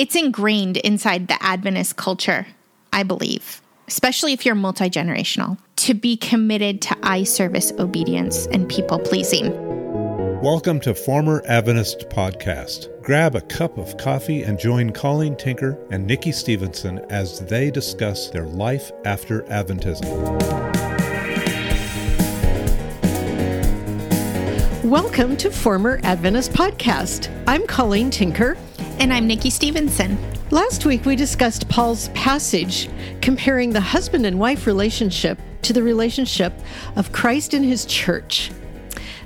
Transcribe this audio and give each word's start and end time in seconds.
It's 0.00 0.16
ingrained 0.16 0.78
inside 0.78 1.28
the 1.28 1.36
Adventist 1.42 1.96
culture, 1.96 2.46
I 2.90 3.02
believe, 3.02 3.60
especially 3.86 4.32
if 4.32 4.46
you're 4.46 4.54
multi 4.54 4.88
generational, 4.88 5.58
to 5.76 5.92
be 5.92 6.16
committed 6.16 6.80
to 6.80 6.96
eye 7.02 7.24
service 7.24 7.70
obedience 7.78 8.46
and 8.46 8.66
people 8.66 8.98
pleasing. 8.98 9.52
Welcome 10.40 10.80
to 10.80 10.94
Former 10.94 11.42
Adventist 11.46 12.08
Podcast. 12.08 12.88
Grab 13.02 13.34
a 13.34 13.42
cup 13.42 13.76
of 13.76 13.98
coffee 13.98 14.42
and 14.42 14.58
join 14.58 14.88
Colleen 14.88 15.36
Tinker 15.36 15.78
and 15.90 16.06
Nikki 16.06 16.32
Stevenson 16.32 17.00
as 17.10 17.40
they 17.40 17.70
discuss 17.70 18.30
their 18.30 18.46
life 18.46 18.90
after 19.04 19.42
Adventism. 19.42 20.08
Welcome 24.82 25.36
to 25.36 25.50
Former 25.50 26.00
Adventist 26.04 26.52
Podcast. 26.52 27.28
I'm 27.46 27.66
Colleen 27.66 28.10
Tinker. 28.10 28.56
And 29.00 29.14
I'm 29.14 29.26
Nikki 29.26 29.48
Stevenson. 29.48 30.18
Last 30.50 30.84
week 30.84 31.06
we 31.06 31.16
discussed 31.16 31.70
Paul's 31.70 32.10
passage 32.10 32.90
comparing 33.22 33.70
the 33.70 33.80
husband 33.80 34.26
and 34.26 34.38
wife 34.38 34.66
relationship 34.66 35.40
to 35.62 35.72
the 35.72 35.82
relationship 35.82 36.52
of 36.96 37.10
Christ 37.10 37.54
and 37.54 37.64
his 37.64 37.86
church. 37.86 38.50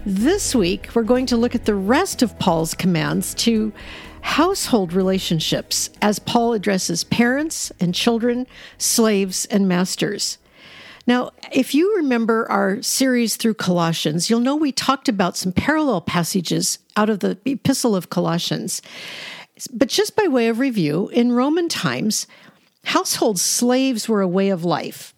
This 0.06 0.55
week, 0.55 0.91
we're 0.95 1.02
going 1.02 1.27
to 1.27 1.37
look 1.37 1.56
at 1.56 1.65
the 1.65 1.74
rest 1.74 2.23
of 2.23 2.38
Paul's 2.38 2.73
commands 2.73 3.34
to 3.34 3.73
household 4.20 4.92
relationships 4.92 5.91
as 6.01 6.20
Paul 6.20 6.52
addresses 6.52 7.02
parents 7.02 7.73
and 7.80 7.93
children, 7.93 8.46
slaves 8.79 9.45
and 9.46 9.66
masters. 9.66 10.38
Now, 11.04 11.32
if 11.51 11.74
you 11.74 11.96
remember 11.96 12.48
our 12.48 12.80
series 12.80 13.37
through 13.37 13.54
Colossians, 13.54 14.30
you'll 14.30 14.38
know 14.38 14.54
we 14.54 14.70
talked 14.70 15.09
about 15.09 15.37
some 15.37 15.51
parallel 15.51 16.01
passages 16.01 16.79
out 16.96 17.10
of 17.10 17.18
the 17.18 17.38
Epistle 17.45 17.96
of 17.96 18.09
Colossians. 18.09 18.80
But 19.72 19.88
just 19.88 20.16
by 20.16 20.26
way 20.26 20.48
of 20.48 20.58
review, 20.58 21.08
in 21.08 21.32
Roman 21.32 21.68
times, 21.68 22.26
household 22.84 23.38
slaves 23.38 24.08
were 24.08 24.20
a 24.20 24.28
way 24.28 24.48
of 24.50 24.65
life 24.65 25.15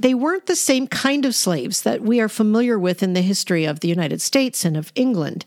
they 0.00 0.14
weren't 0.14 0.46
the 0.46 0.56
same 0.56 0.86
kind 0.86 1.26
of 1.26 1.34
slaves 1.34 1.82
that 1.82 2.00
we 2.00 2.20
are 2.20 2.28
familiar 2.28 2.78
with 2.78 3.02
in 3.02 3.12
the 3.12 3.20
history 3.20 3.66
of 3.66 3.80
the 3.80 3.88
United 3.88 4.22
States 4.22 4.64
and 4.64 4.74
of 4.76 4.92
England. 4.94 5.44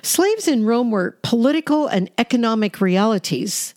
Slaves 0.00 0.48
in 0.48 0.64
Rome 0.64 0.90
were 0.90 1.18
political 1.22 1.86
and 1.86 2.10
economic 2.16 2.80
realities, 2.80 3.74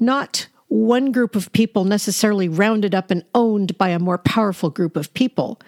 not 0.00 0.48
one 0.68 1.12
group 1.12 1.36
of 1.36 1.52
people 1.52 1.84
necessarily 1.84 2.48
rounded 2.48 2.94
up 2.94 3.10
and 3.10 3.22
owned 3.34 3.76
by 3.76 3.90
a 3.90 3.98
more 3.98 4.18
powerful 4.18 4.70
group 4.70 4.96
of 4.96 5.12
people. 5.12 5.60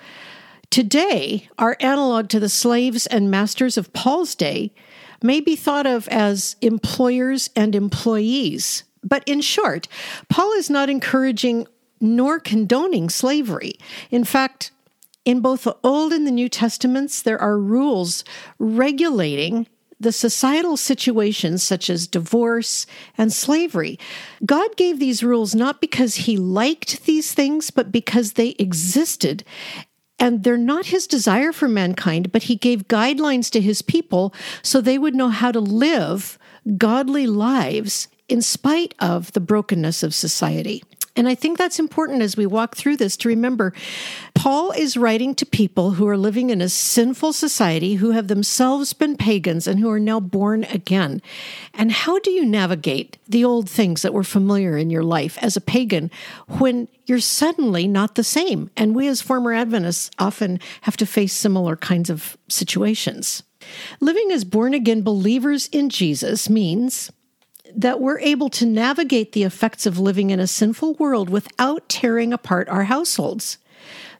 Today, 0.70 1.48
our 1.58 1.76
analog 1.80 2.28
to 2.30 2.40
the 2.40 2.48
slaves 2.48 3.06
and 3.06 3.30
masters 3.30 3.76
of 3.76 3.92
Paul's 3.92 4.34
day 4.34 4.72
may 5.22 5.40
be 5.40 5.56
thought 5.56 5.86
of 5.86 6.08
as 6.08 6.56
employers 6.60 7.50
and 7.56 7.74
employees. 7.74 8.84
But 9.02 9.22
in 9.26 9.40
short, 9.40 9.88
Paul 10.28 10.52
is 10.52 10.70
not 10.70 10.90
encouraging 10.90 11.66
nor 12.00 12.38
condoning 12.38 13.10
slavery. 13.10 13.74
In 14.10 14.24
fact, 14.24 14.70
in 15.24 15.40
both 15.40 15.64
the 15.64 15.76
Old 15.82 16.12
and 16.12 16.26
the 16.26 16.32
New 16.32 16.48
Testaments, 16.48 17.22
there 17.22 17.40
are 17.40 17.58
rules 17.58 18.24
regulating 18.58 19.66
the 20.00 20.12
societal 20.12 20.76
situations 20.76 21.62
such 21.62 21.90
as 21.90 22.06
divorce 22.06 22.86
and 23.16 23.32
slavery. 23.32 23.98
God 24.46 24.76
gave 24.76 24.98
these 24.98 25.24
rules 25.24 25.54
not 25.54 25.80
because 25.80 26.14
he 26.14 26.36
liked 26.36 27.04
these 27.04 27.34
things, 27.34 27.70
but 27.70 27.90
because 27.90 28.34
they 28.34 28.50
existed. 28.60 29.44
And 30.18 30.42
they're 30.42 30.56
not 30.56 30.86
his 30.86 31.06
desire 31.06 31.52
for 31.52 31.68
mankind, 31.68 32.32
but 32.32 32.44
he 32.44 32.56
gave 32.56 32.88
guidelines 32.88 33.50
to 33.50 33.60
his 33.60 33.82
people 33.82 34.34
so 34.62 34.80
they 34.80 34.98
would 34.98 35.14
know 35.14 35.28
how 35.28 35.52
to 35.52 35.60
live 35.60 36.38
godly 36.76 37.26
lives 37.26 38.08
in 38.28 38.42
spite 38.42 38.94
of 38.98 39.32
the 39.32 39.40
brokenness 39.40 40.02
of 40.02 40.14
society. 40.14 40.82
And 41.16 41.28
I 41.28 41.34
think 41.34 41.58
that's 41.58 41.78
important 41.78 42.22
as 42.22 42.36
we 42.36 42.46
walk 42.46 42.76
through 42.76 42.96
this 42.96 43.16
to 43.18 43.28
remember 43.28 43.72
Paul 44.34 44.70
is 44.70 44.96
writing 44.96 45.34
to 45.34 45.46
people 45.46 45.92
who 45.92 46.06
are 46.06 46.16
living 46.16 46.50
in 46.50 46.60
a 46.60 46.68
sinful 46.68 47.32
society, 47.32 47.94
who 47.94 48.12
have 48.12 48.28
themselves 48.28 48.92
been 48.92 49.16
pagans 49.16 49.66
and 49.66 49.80
who 49.80 49.90
are 49.90 49.98
now 49.98 50.20
born 50.20 50.64
again. 50.64 51.20
And 51.74 51.90
how 51.90 52.20
do 52.20 52.30
you 52.30 52.44
navigate 52.44 53.18
the 53.28 53.44
old 53.44 53.68
things 53.68 54.02
that 54.02 54.14
were 54.14 54.22
familiar 54.22 54.76
in 54.76 54.90
your 54.90 55.02
life 55.02 55.38
as 55.42 55.56
a 55.56 55.60
pagan 55.60 56.10
when 56.58 56.86
you're 57.06 57.18
suddenly 57.18 57.88
not 57.88 58.14
the 58.14 58.24
same? 58.24 58.70
And 58.76 58.94
we 58.94 59.08
as 59.08 59.20
former 59.20 59.52
Adventists 59.52 60.10
often 60.18 60.60
have 60.82 60.96
to 60.98 61.06
face 61.06 61.32
similar 61.32 61.76
kinds 61.76 62.10
of 62.10 62.36
situations. 62.48 63.42
Living 64.00 64.30
as 64.30 64.44
born 64.44 64.72
again 64.72 65.02
believers 65.02 65.68
in 65.68 65.88
Jesus 65.90 66.48
means 66.48 67.10
that 67.76 68.00
we're 68.00 68.18
able 68.20 68.48
to 68.50 68.66
navigate 68.66 69.32
the 69.32 69.44
effects 69.44 69.86
of 69.86 69.98
living 69.98 70.30
in 70.30 70.40
a 70.40 70.46
sinful 70.46 70.94
world 70.94 71.30
without 71.30 71.88
tearing 71.88 72.32
apart 72.32 72.68
our 72.68 72.84
households 72.84 73.58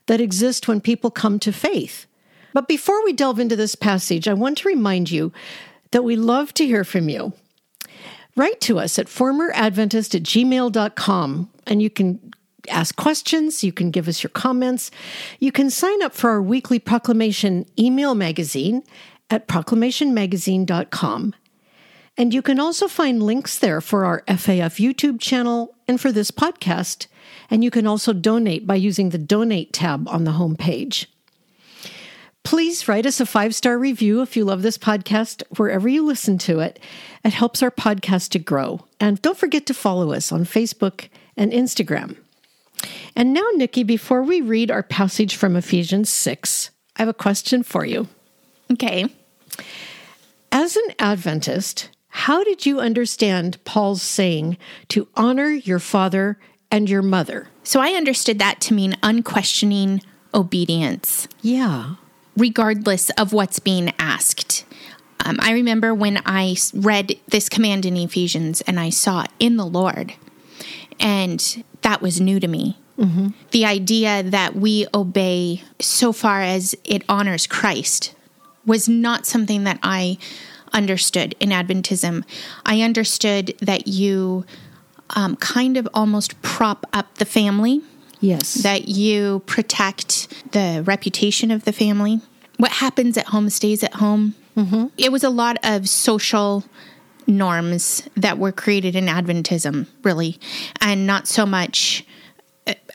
that 0.05 0.21
exist 0.21 0.67
when 0.67 0.81
people 0.81 1.11
come 1.11 1.39
to 1.39 1.51
faith. 1.51 2.05
But 2.53 2.67
before 2.67 3.03
we 3.03 3.13
delve 3.13 3.39
into 3.39 3.55
this 3.55 3.75
passage, 3.75 4.27
I 4.27 4.33
want 4.33 4.57
to 4.59 4.67
remind 4.67 5.11
you 5.11 5.31
that 5.91 6.03
we 6.03 6.15
love 6.15 6.53
to 6.55 6.65
hear 6.65 6.83
from 6.83 7.09
you. 7.09 7.33
Write 8.35 8.61
to 8.61 8.79
us 8.79 8.97
at 8.97 9.07
formeradventist 9.07 10.15
at 10.15 10.23
gmail.com 10.23 11.49
and 11.67 11.81
you 11.81 11.89
can 11.89 12.33
ask 12.69 12.95
questions, 12.95 13.63
you 13.63 13.71
can 13.71 13.91
give 13.91 14.07
us 14.07 14.23
your 14.23 14.29
comments. 14.29 14.91
You 15.39 15.51
can 15.51 15.69
sign 15.69 16.01
up 16.01 16.13
for 16.13 16.29
our 16.29 16.41
weekly 16.41 16.79
proclamation 16.79 17.65
email 17.77 18.15
magazine 18.15 18.83
at 19.29 19.47
proclamationmagazine.com. 19.47 21.35
And 22.17 22.33
you 22.33 22.41
can 22.41 22.59
also 22.59 22.87
find 22.87 23.23
links 23.23 23.57
there 23.57 23.81
for 23.81 24.05
our 24.05 24.23
FAF 24.27 24.79
YouTube 24.79 25.19
channel 25.19 25.75
and 25.87 25.99
for 25.99 26.11
this 26.11 26.31
podcast. 26.31 27.07
And 27.49 27.63
you 27.63 27.71
can 27.71 27.87
also 27.87 28.13
donate 28.13 28.67
by 28.67 28.75
using 28.75 29.09
the 29.09 29.17
donate 29.17 29.73
tab 29.73 30.07
on 30.07 30.23
the 30.23 30.31
homepage. 30.31 31.05
Please 32.43 32.87
write 32.87 33.05
us 33.05 33.19
a 33.19 33.25
five 33.25 33.53
star 33.53 33.77
review 33.77 34.21
if 34.21 34.35
you 34.35 34.43
love 34.43 34.61
this 34.61 34.77
podcast 34.77 35.43
wherever 35.57 35.87
you 35.87 36.05
listen 36.05 36.37
to 36.39 36.59
it. 36.59 36.79
It 37.23 37.33
helps 37.33 37.61
our 37.61 37.71
podcast 37.71 38.29
to 38.29 38.39
grow. 38.39 38.85
And 38.99 39.21
don't 39.21 39.37
forget 39.37 39.65
to 39.67 39.73
follow 39.73 40.13
us 40.13 40.31
on 40.31 40.45
Facebook 40.45 41.09
and 41.37 41.51
Instagram. 41.51 42.17
And 43.15 43.33
now, 43.33 43.47
Nikki, 43.55 43.83
before 43.83 44.23
we 44.23 44.41
read 44.41 44.71
our 44.71 44.83
passage 44.83 45.35
from 45.35 45.55
Ephesians 45.55 46.09
6, 46.09 46.71
I 46.95 47.01
have 47.01 47.09
a 47.09 47.13
question 47.13 47.63
for 47.63 47.85
you. 47.85 48.07
Okay. 48.71 49.05
As 50.51 50.75
an 50.75 50.87
Adventist, 50.97 51.89
how 52.09 52.43
did 52.43 52.65
you 52.65 52.79
understand 52.79 53.63
Paul's 53.63 54.01
saying 54.01 54.57
to 54.89 55.07
honor 55.15 55.51
your 55.51 55.79
father 55.79 56.37
and 56.71 56.89
your 56.89 57.01
mother? 57.01 57.49
So 57.63 57.79
I 57.79 57.89
understood 57.89 58.39
that 58.39 58.59
to 58.61 58.73
mean 58.73 58.95
unquestioning 59.03 60.01
obedience. 60.33 61.27
Yeah. 61.41 61.95
Regardless 62.35 63.09
of 63.11 63.33
what's 63.33 63.59
being 63.59 63.93
asked. 63.99 64.65
Um, 65.25 65.37
I 65.41 65.51
remember 65.51 65.93
when 65.93 66.21
I 66.25 66.55
read 66.73 67.19
this 67.27 67.49
command 67.49 67.85
in 67.85 67.97
Ephesians 67.97 68.61
and 68.61 68.79
I 68.79 68.89
saw 68.89 69.25
in 69.37 69.57
the 69.57 69.65
Lord, 69.65 70.13
and 70.99 71.63
that 71.81 72.01
was 72.01 72.21
new 72.21 72.39
to 72.39 72.47
me. 72.47 72.77
Mm-hmm. 72.97 73.29
The 73.51 73.65
idea 73.65 74.23
that 74.23 74.55
we 74.55 74.87
obey 74.93 75.63
so 75.79 76.11
far 76.13 76.41
as 76.41 76.75
it 76.83 77.03
honors 77.07 77.47
Christ 77.47 78.15
was 78.65 78.89
not 78.89 79.25
something 79.25 79.63
that 79.63 79.79
I 79.83 80.17
understood 80.73 81.35
in 81.39 81.49
Adventism. 81.49 82.23
I 82.65 82.81
understood 82.81 83.55
that 83.61 83.87
you 83.87 84.45
um, 85.11 85.35
kind 85.37 85.77
of 85.77 85.87
almost 85.93 86.41
prop 86.41 86.85
up 86.93 87.15
the 87.15 87.25
family. 87.25 87.81
Yes. 88.19 88.55
That 88.55 88.89
you 88.89 89.41
protect 89.45 90.51
the 90.51 90.83
reputation 90.85 91.51
of 91.51 91.63
the 91.63 91.71
family. 91.71 92.19
What 92.57 92.71
happens 92.71 93.17
at 93.17 93.27
home 93.27 93.49
stays 93.49 93.83
at 93.83 93.95
home. 93.95 94.35
Mm-hmm. 94.57 94.87
It 94.97 95.11
was 95.11 95.23
a 95.23 95.29
lot 95.29 95.57
of 95.63 95.87
social 95.87 96.65
norms 97.25 98.03
that 98.17 98.37
were 98.37 98.51
created 98.51 98.95
in 98.95 99.05
Adventism, 99.05 99.87
really, 100.03 100.37
and 100.81 101.07
not 101.07 101.27
so 101.27 101.45
much 101.45 102.03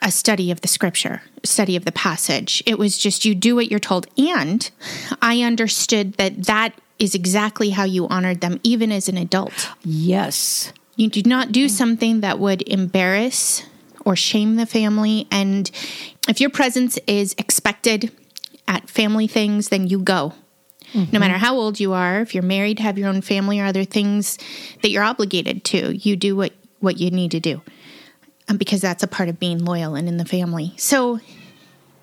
a 0.01 0.11
study 0.11 0.51
of 0.51 0.61
the 0.61 0.67
scripture, 0.67 1.21
study 1.43 1.75
of 1.75 1.85
the 1.85 1.91
passage. 1.91 2.63
It 2.65 2.77
was 2.77 2.97
just 2.97 3.25
you 3.25 3.35
do 3.35 3.55
what 3.55 3.69
you're 3.69 3.79
told. 3.79 4.07
And 4.17 4.69
I 5.21 5.41
understood 5.41 6.13
that 6.13 6.43
that 6.43 6.73
is 6.99 7.15
exactly 7.15 7.71
how 7.71 7.83
you 7.83 8.07
honored 8.07 8.41
them, 8.41 8.59
even 8.63 8.91
as 8.91 9.09
an 9.09 9.17
adult. 9.17 9.69
Yes. 9.83 10.71
You 10.95 11.09
did 11.09 11.27
not 11.27 11.51
do 11.51 11.67
something 11.67 12.21
that 12.21 12.39
would 12.39 12.61
embarrass 12.67 13.63
or 14.05 14.15
shame 14.15 14.55
the 14.55 14.65
family. 14.65 15.27
And 15.31 15.69
if 16.29 16.39
your 16.39 16.49
presence 16.49 16.97
is 17.07 17.35
expected 17.37 18.11
at 18.67 18.89
family 18.89 19.27
things, 19.27 19.69
then 19.69 19.87
you 19.87 19.99
go. 19.99 20.33
Mm-hmm. 20.93 21.11
No 21.11 21.19
matter 21.19 21.33
how 21.33 21.55
old 21.55 21.79
you 21.79 21.93
are, 21.93 22.21
if 22.21 22.33
you're 22.33 22.43
married, 22.43 22.79
have 22.79 22.97
your 22.97 23.09
own 23.09 23.21
family, 23.21 23.59
or 23.59 23.65
other 23.65 23.83
things 23.83 24.37
that 24.81 24.89
you're 24.89 25.03
obligated 25.03 25.65
to, 25.65 25.97
you 25.97 26.15
do 26.15 26.35
what, 26.35 26.53
what 26.79 26.97
you 26.99 27.11
need 27.11 27.31
to 27.31 27.39
do. 27.39 27.61
Um, 28.47 28.57
because 28.57 28.79
that's 28.79 29.03
a 29.03 29.07
part 29.07 29.27
of 29.27 29.39
being 29.39 29.65
loyal 29.65 29.95
and 29.95 30.07
in 30.07 30.17
the 30.17 30.25
family. 30.25 30.73
So 30.77 31.19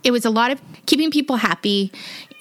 it 0.02 0.10
was 0.10 0.24
a 0.24 0.30
lot 0.30 0.50
of 0.50 0.60
keeping 0.86 1.10
people 1.10 1.36
happy 1.36 1.92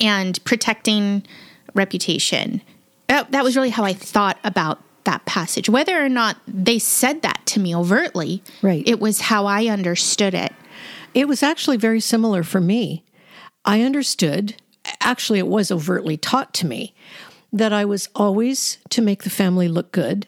and 0.02 0.44
protecting 0.44 1.24
reputation. 1.74 2.62
That, 3.08 3.32
that 3.32 3.44
was 3.44 3.56
really 3.56 3.70
how 3.70 3.84
I 3.84 3.94
thought 3.94 4.38
about 4.44 4.82
that 5.04 5.26
passage. 5.26 5.68
Whether 5.70 6.04
or 6.04 6.10
not 6.10 6.38
they 6.48 6.80
said 6.80 7.22
that 7.24 7.42
to 7.48 7.60
me 7.60 7.76
overtly, 7.76 8.44
Right. 8.62 8.84
it 8.88 9.00
was 9.00 9.22
how 9.22 9.46
I 9.46 9.66
understood 9.68 10.34
it. 10.34 10.54
It 11.14 11.28
was 11.28 11.44
actually 11.44 11.78
very 11.78 12.00
similar 12.00 12.44
for 12.44 12.62
me. 12.62 13.04
I 13.66 13.82
understood, 13.82 14.56
actually, 15.02 15.40
it 15.40 15.48
was 15.48 15.72
overtly 15.72 16.18
taught 16.18 16.54
to 16.56 16.68
me, 16.68 16.94
that 17.52 17.74
I 17.74 17.84
was 17.84 18.08
always 18.16 18.78
to 18.92 19.02
make 19.02 19.24
the 19.24 19.30
family 19.30 19.68
look 19.68 19.92
good. 19.92 20.28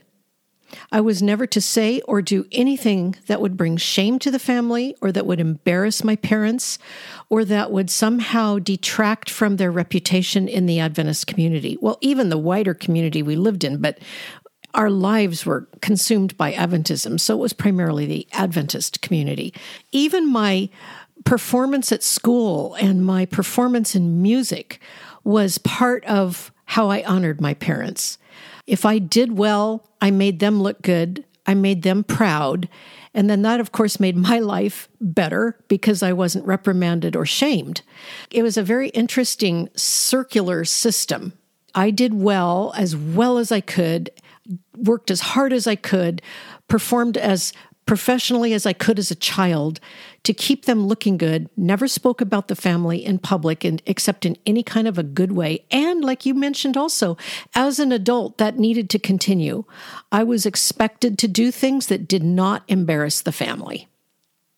I 0.91 1.01
was 1.01 1.21
never 1.21 1.45
to 1.47 1.61
say 1.61 2.01
or 2.01 2.21
do 2.21 2.45
anything 2.51 3.15
that 3.27 3.41
would 3.41 3.57
bring 3.57 3.77
shame 3.77 4.19
to 4.19 4.31
the 4.31 4.39
family 4.39 4.95
or 5.01 5.11
that 5.11 5.25
would 5.25 5.39
embarrass 5.39 6.03
my 6.03 6.15
parents 6.15 6.79
or 7.29 7.45
that 7.45 7.71
would 7.71 7.89
somehow 7.89 8.59
detract 8.59 9.29
from 9.29 9.57
their 9.57 9.71
reputation 9.71 10.47
in 10.47 10.65
the 10.65 10.79
Adventist 10.79 11.27
community. 11.27 11.77
Well, 11.81 11.97
even 12.01 12.29
the 12.29 12.37
wider 12.37 12.73
community 12.73 13.23
we 13.23 13.35
lived 13.35 13.63
in, 13.63 13.77
but 13.77 13.99
our 14.73 14.89
lives 14.89 15.45
were 15.45 15.67
consumed 15.81 16.35
by 16.35 16.53
Adventism, 16.53 17.19
so 17.19 17.35
it 17.35 17.41
was 17.41 17.53
primarily 17.53 18.05
the 18.05 18.27
Adventist 18.33 19.01
community. 19.01 19.53
Even 19.91 20.27
my 20.27 20.69
performance 21.25 21.91
at 21.91 22.03
school 22.03 22.75
and 22.75 23.05
my 23.05 23.25
performance 23.25 23.95
in 23.95 24.21
music 24.21 24.79
was 25.23 25.57
part 25.59 26.03
of 26.05 26.51
how 26.65 26.89
I 26.89 27.03
honored 27.03 27.39
my 27.39 27.53
parents. 27.53 28.17
If 28.65 28.85
I 28.85 28.99
did 28.99 29.37
well, 29.37 29.89
I 30.01 30.11
made 30.11 30.39
them 30.39 30.61
look 30.61 30.81
good, 30.81 31.25
I 31.45 31.53
made 31.53 31.83
them 31.83 32.03
proud. 32.03 32.69
And 33.13 33.29
then 33.29 33.41
that, 33.43 33.59
of 33.59 33.71
course, 33.71 33.99
made 33.99 34.15
my 34.15 34.39
life 34.39 34.89
better 34.99 35.59
because 35.67 36.01
I 36.01 36.13
wasn't 36.13 36.47
reprimanded 36.47 37.15
or 37.15 37.25
shamed. 37.25 37.81
It 38.31 38.41
was 38.41 38.57
a 38.57 38.63
very 38.63 38.89
interesting 38.89 39.69
circular 39.75 40.65
system. 40.65 41.33
I 41.75 41.91
did 41.91 42.13
well, 42.13 42.73
as 42.75 42.95
well 42.95 43.37
as 43.37 43.51
I 43.51 43.61
could, 43.61 44.09
worked 44.75 45.11
as 45.11 45.21
hard 45.21 45.53
as 45.53 45.67
I 45.67 45.75
could, 45.75 46.21
performed 46.67 47.17
as 47.17 47.53
professionally 47.85 48.53
as 48.53 48.65
I 48.65 48.73
could 48.73 48.97
as 48.97 49.11
a 49.11 49.15
child 49.15 49.79
to 50.23 50.33
keep 50.33 50.65
them 50.65 50.87
looking 50.87 51.17
good, 51.17 51.49
never 51.57 51.87
spoke 51.87 52.21
about 52.21 52.47
the 52.47 52.55
family 52.55 53.03
in 53.03 53.19
public 53.19 53.63
and 53.63 53.81
except 53.85 54.25
in 54.25 54.37
any 54.45 54.63
kind 54.63 54.87
of 54.87 54.97
a 54.97 55.03
good 55.03 55.33
way. 55.33 55.65
And 55.69 56.03
like 56.03 56.25
you 56.25 56.33
mentioned 56.33 56.77
also, 56.77 57.17
as 57.53 57.79
an 57.79 57.91
adult, 57.91 58.37
that 58.37 58.57
needed 58.57 58.89
to 58.91 58.99
continue. 58.99 59.65
I 60.11 60.23
was 60.23 60.45
expected 60.45 61.17
to 61.19 61.27
do 61.27 61.51
things 61.51 61.87
that 61.87 62.07
did 62.07 62.23
not 62.23 62.63
embarrass 62.67 63.21
the 63.21 63.31
family. 63.31 63.87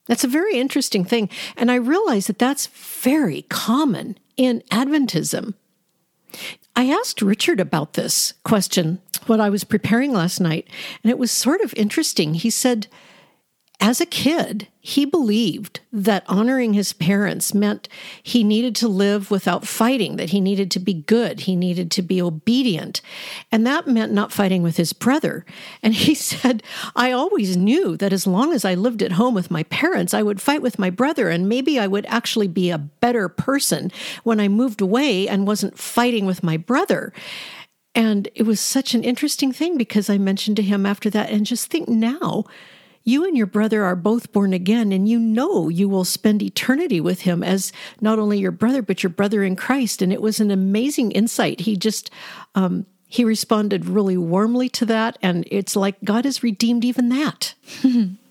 That's 0.08 0.24
a 0.24 0.28
very 0.28 0.56
interesting 0.58 1.04
thing. 1.04 1.30
And 1.58 1.72
I 1.72 1.76
realize 1.76 2.28
that 2.28 2.38
that's 2.38 2.68
very 2.68 3.44
common 3.44 4.18
in 4.38 4.62
Adventism. 4.72 5.56
I 6.76 6.90
asked 6.92 7.22
Richard 7.22 7.60
about 7.60 7.94
this 7.94 8.34
question 8.44 9.00
when 9.26 9.42
I 9.42 9.50
was 9.50 9.64
preparing 9.64 10.12
last 10.12 10.40
night, 10.40 10.68
and 11.02 11.10
it 11.10 11.18
was 11.18 11.32
sort 11.32 11.62
of 11.62 11.74
interesting. 11.76 12.34
He 12.34 12.50
said, 12.50 12.88
as 13.80 14.00
a 14.02 14.06
kid, 14.06 14.68
he 14.88 15.04
believed 15.04 15.80
that 15.92 16.24
honoring 16.28 16.74
his 16.74 16.94
parents 16.94 17.56
meant 17.56 17.90
he 18.22 18.44
needed 18.44 18.76
to 18.76 18.88
live 18.88 19.32
without 19.32 19.66
fighting, 19.66 20.18
that 20.18 20.30
he 20.30 20.40
needed 20.40 20.70
to 20.70 20.80
be 20.80 20.94
good, 20.94 21.40
he 21.40 21.56
needed 21.56 21.90
to 21.90 22.04
be 22.04 22.22
obedient. 22.22 23.02
And 23.52 23.66
that 23.66 23.88
meant 23.88 24.14
not 24.14 24.32
fighting 24.32 24.62
with 24.62 24.78
his 24.78 24.94
brother. 24.94 25.44
And 25.82 25.96
he 25.96 26.14
said, 26.14 26.62
I 26.96 27.12
always 27.12 27.58
knew 27.58 27.98
that 27.98 28.14
as 28.14 28.28
long 28.28 28.54
as 28.54 28.64
I 28.64 28.76
lived 28.76 29.02
at 29.02 29.14
home 29.14 29.34
with 29.34 29.50
my 29.50 29.64
parents, 29.64 30.14
I 30.14 30.22
would 30.22 30.40
fight 30.40 30.62
with 30.62 30.78
my 30.78 30.92
brother, 30.92 31.30
and 31.30 31.50
maybe 31.50 31.80
I 31.80 31.88
would 31.88 32.06
actually 32.06 32.48
be 32.48 32.70
a 32.70 32.78
better 32.78 33.28
person 33.28 33.92
when 34.24 34.40
I 34.40 34.48
moved 34.48 34.82
away 34.82 35.28
and 35.28 35.48
wasn't 35.48 35.80
fighting 35.80 36.28
with 36.28 36.44
my 36.44 36.58
brother. 36.58 37.12
And 37.96 38.28
it 38.36 38.44
was 38.44 38.60
such 38.60 38.94
an 38.94 39.04
interesting 39.04 39.52
thing 39.52 39.80
because 39.80 40.12
I 40.12 40.20
mentioned 40.20 40.58
to 40.58 40.62
him 40.62 40.86
after 40.86 41.10
that, 41.10 41.32
and 41.32 41.44
just 41.44 41.72
think 41.72 41.90
now, 41.90 42.44
you 43.06 43.24
and 43.24 43.38
your 43.38 43.46
brother 43.46 43.86
are 43.86 43.96
both 43.96 44.34
born 44.34 44.52
again, 44.52 44.92
and 44.92 45.08
you 45.08 45.20
know 45.20 45.70
you 45.70 45.88
will 45.88 46.04
spend 46.04 46.42
eternity 46.42 47.00
with 47.00 47.22
him 47.22 47.44
as 47.44 47.72
not 48.02 48.20
only 48.20 48.40
your 48.40 48.52
brother, 48.52 48.82
but 48.82 49.04
your 49.04 49.12
brother 49.12 49.44
in 49.44 49.56
Christ. 49.56 50.02
And 50.02 50.12
it 50.12 50.22
was 50.22 50.40
an 50.40 50.50
amazing 50.52 51.12
insight. 51.12 51.62
He 51.62 51.78
just, 51.78 52.10
um, 52.56 52.88
he 53.08 53.24
responded 53.24 53.86
really 53.86 54.18
warmly 54.18 54.70
to 54.70 54.86
that. 54.88 55.20
And 55.22 55.48
it's 55.52 55.76
like 55.76 56.04
God 56.04 56.26
has 56.26 56.44
redeemed 56.44 56.84
even 56.84 57.10
that. 57.10 57.54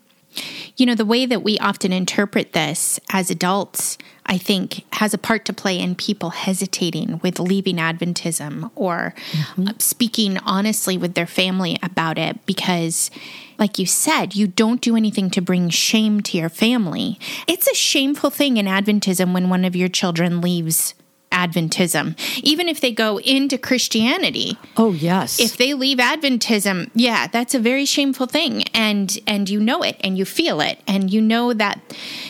You 0.77 0.85
know, 0.85 0.95
the 0.95 1.05
way 1.05 1.25
that 1.25 1.43
we 1.43 1.57
often 1.59 1.93
interpret 1.93 2.53
this 2.53 2.99
as 3.11 3.29
adults, 3.29 3.97
I 4.25 4.37
think, 4.37 4.83
has 4.93 5.13
a 5.13 5.17
part 5.17 5.45
to 5.45 5.53
play 5.53 5.79
in 5.79 5.95
people 5.95 6.31
hesitating 6.31 7.19
with 7.23 7.39
leaving 7.39 7.77
Adventism 7.77 8.71
or 8.75 9.13
uh, 9.57 9.73
speaking 9.79 10.37
honestly 10.39 10.97
with 10.97 11.13
their 11.13 11.27
family 11.27 11.77
about 11.81 12.17
it 12.17 12.45
because, 12.45 13.11
like 13.57 13.79
you 13.79 13.85
said, 13.85 14.35
you 14.35 14.47
don't 14.47 14.81
do 14.81 14.95
anything 14.95 15.29
to 15.31 15.41
bring 15.41 15.69
shame 15.69 16.21
to 16.21 16.37
your 16.37 16.49
family. 16.49 17.19
It's 17.47 17.67
a 17.67 17.75
shameful 17.75 18.29
thing 18.29 18.57
in 18.57 18.65
Adventism 18.65 19.33
when 19.33 19.49
one 19.49 19.65
of 19.65 19.75
your 19.75 19.89
children 19.89 20.41
leaves 20.41 20.93
Adventism, 21.35 22.17
even 22.43 22.69
if 22.69 22.79
they 22.79 22.91
go 22.91 23.19
into 23.19 23.57
Christianity. 23.57 24.57
Oh, 24.77 24.93
yes. 24.93 25.39
if 25.39 25.57
they 25.57 25.73
leave 25.73 25.97
adventism 25.97 26.89
yeah 26.95 27.27
that's 27.27 27.53
a 27.53 27.59
very 27.59 27.85
shameful 27.85 28.25
thing. 28.37 28.63
And 28.73 29.17
and 29.27 29.49
you 29.49 29.59
know 29.59 29.81
it 29.83 29.97
and 30.05 30.17
you 30.17 30.25
feel 30.25 30.61
it. 30.61 30.79
And 30.87 31.11
you 31.11 31.21
know 31.21 31.53
that 31.53 31.75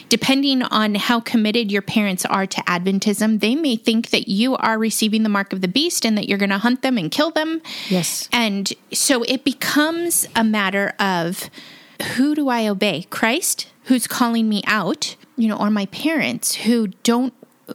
depending 0.09 0.63
on 0.63 0.95
how 0.95 1.19
committed 1.19 1.71
your 1.71 1.81
parents 1.81 2.25
are 2.25 2.47
to 2.47 2.61
adventism 2.61 3.39
they 3.39 3.55
may 3.55 3.75
think 3.75 4.09
that 4.09 4.27
you 4.27 4.55
are 4.57 4.77
receiving 4.77 5.23
the 5.23 5.29
mark 5.29 5.53
of 5.53 5.61
the 5.61 5.67
beast 5.67 6.05
and 6.05 6.17
that 6.17 6.27
you're 6.27 6.37
going 6.45 6.49
to 6.49 6.57
hunt 6.57 6.81
them 6.81 6.97
and 6.97 7.11
kill 7.11 7.31
them. 7.31 7.61
Yes. 7.89 8.27
and 8.31 8.73
so 8.91 9.23
it 9.23 9.43
becomes 9.43 10.27
a 10.35 10.43
matter 10.43 10.93
of 10.99 11.49
who 12.15 12.33
do 12.35 12.49
i 12.49 12.67
obey? 12.67 13.03
Christ 13.09 13.67
who's 13.85 14.07
calling 14.07 14.49
me 14.49 14.63
out 14.65 15.15
you 15.37 15.47
know 15.47 15.57
or 15.57 15.69
my 15.69 15.85
parents 15.87 16.55
who 16.65 16.87
don't 17.03 17.33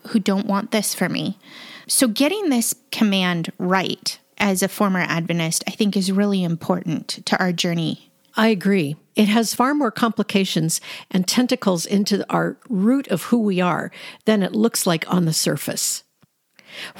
who 0.08 0.18
don't 0.18 0.46
want 0.46 0.70
this 0.70 0.94
for 0.94 1.08
me 1.08 1.38
so 1.86 2.08
getting 2.08 2.48
this 2.48 2.74
command 2.92 3.52
right 3.58 4.18
as 4.38 4.62
a 4.62 4.68
former 4.68 5.00
adventist 5.00 5.64
i 5.66 5.70
think 5.70 5.96
is 5.96 6.12
really 6.12 6.42
important 6.42 7.08
to 7.26 7.38
our 7.38 7.52
journey 7.52 8.10
I 8.36 8.48
agree. 8.48 8.96
It 9.16 9.28
has 9.28 9.54
far 9.54 9.74
more 9.74 9.90
complications 9.90 10.80
and 11.10 11.26
tentacles 11.26 11.84
into 11.84 12.24
our 12.32 12.56
root 12.68 13.08
of 13.08 13.24
who 13.24 13.38
we 13.38 13.60
are 13.60 13.90
than 14.24 14.42
it 14.42 14.54
looks 14.54 14.86
like 14.86 15.04
on 15.12 15.24
the 15.24 15.32
surface. 15.32 16.04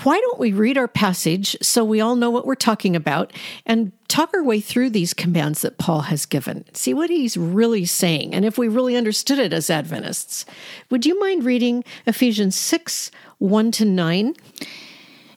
Why 0.03 0.19
don't 0.19 0.39
we 0.39 0.53
read 0.53 0.79
our 0.79 0.89
passage 0.89 1.57
so 1.63 1.85
we 1.85 2.01
all 2.01 2.17
know 2.17 2.31
what 2.31 2.47
we're 2.47 2.55
talking 2.55 2.97
about 2.97 3.33
and 3.67 3.93
talk 4.09 4.31
our 4.35 4.43
way 4.43 4.61
through 4.61 4.91
these 4.91 5.15
commands 5.15 5.63
that 5.63 5.79
Paul 5.79 6.03
has 6.03 6.27
given? 6.27 6.65
See 6.75 6.95
what 6.95 7.11
he's 7.11 7.37
really 7.37 7.85
saying 7.85 8.35
and 8.35 8.45
if 8.45 8.59
we 8.59 8.69
really 8.69 8.97
understood 8.97 9.39
it 9.39 9.53
as 9.53 9.71
Adventists. 9.71 10.45
Would 10.91 11.07
you 11.07 11.19
mind 11.19 11.45
reading 11.45 11.85
Ephesians 12.07 12.57
6 12.57 13.11
1 13.39 13.71
to 13.73 13.85
9? 13.85 14.35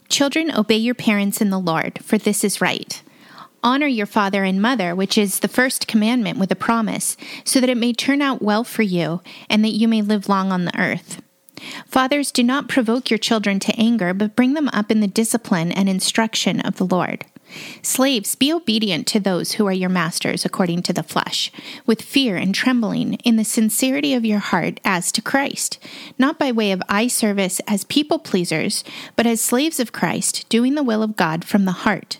Children, 0.09 0.51
obey 0.51 0.77
your 0.77 0.95
parents 0.95 1.41
in 1.41 1.49
the 1.49 1.59
Lord, 1.59 1.99
for 2.03 2.17
this 2.17 2.43
is 2.43 2.61
right. 2.61 3.01
Honor 3.63 3.87
your 3.87 4.05
father 4.05 4.43
and 4.43 4.61
mother, 4.61 4.93
which 4.93 5.17
is 5.17 5.39
the 5.39 5.47
first 5.47 5.87
commandment 5.87 6.37
with 6.37 6.51
a 6.51 6.55
promise, 6.55 7.15
so 7.45 7.61
that 7.61 7.69
it 7.69 7.77
may 7.77 7.93
turn 7.93 8.21
out 8.21 8.41
well 8.41 8.65
for 8.65 8.83
you, 8.83 9.21
and 9.49 9.63
that 9.63 9.69
you 9.69 9.87
may 9.87 10.01
live 10.01 10.27
long 10.27 10.51
on 10.51 10.65
the 10.65 10.77
earth. 10.77 11.21
Fathers, 11.87 12.31
do 12.31 12.43
not 12.43 12.67
provoke 12.67 13.09
your 13.09 13.17
children 13.17 13.59
to 13.59 13.79
anger, 13.79 14.13
but 14.13 14.35
bring 14.35 14.53
them 14.53 14.69
up 14.69 14.91
in 14.91 14.99
the 14.99 15.07
discipline 15.07 15.71
and 15.71 15.89
instruction 15.89 16.59
of 16.61 16.77
the 16.77 16.85
Lord. 16.85 17.25
Slaves, 17.81 18.35
be 18.35 18.51
obedient 18.51 19.05
to 19.07 19.19
those 19.19 19.53
who 19.53 19.67
are 19.67 19.73
your 19.73 19.89
masters 19.89 20.43
according 20.43 20.81
to 20.83 20.93
the 20.93 21.03
flesh, 21.03 21.51
with 21.85 22.01
fear 22.01 22.35
and 22.35 22.53
trembling, 22.55 23.15
in 23.25 23.35
the 23.35 23.43
sincerity 23.43 24.13
of 24.13 24.25
your 24.25 24.39
heart 24.39 24.79
as 24.83 25.11
to 25.11 25.21
Christ, 25.21 25.77
not 26.17 26.39
by 26.39 26.51
way 26.51 26.71
of 26.71 26.81
eye 26.89 27.07
service 27.07 27.61
as 27.67 27.83
people 27.83 28.17
pleasers, 28.19 28.83
but 29.15 29.27
as 29.27 29.41
slaves 29.41 29.79
of 29.79 29.91
Christ, 29.91 30.47
doing 30.49 30.75
the 30.75 30.83
will 30.83 31.03
of 31.03 31.15
God 31.15 31.45
from 31.45 31.65
the 31.65 31.71
heart. 31.71 32.17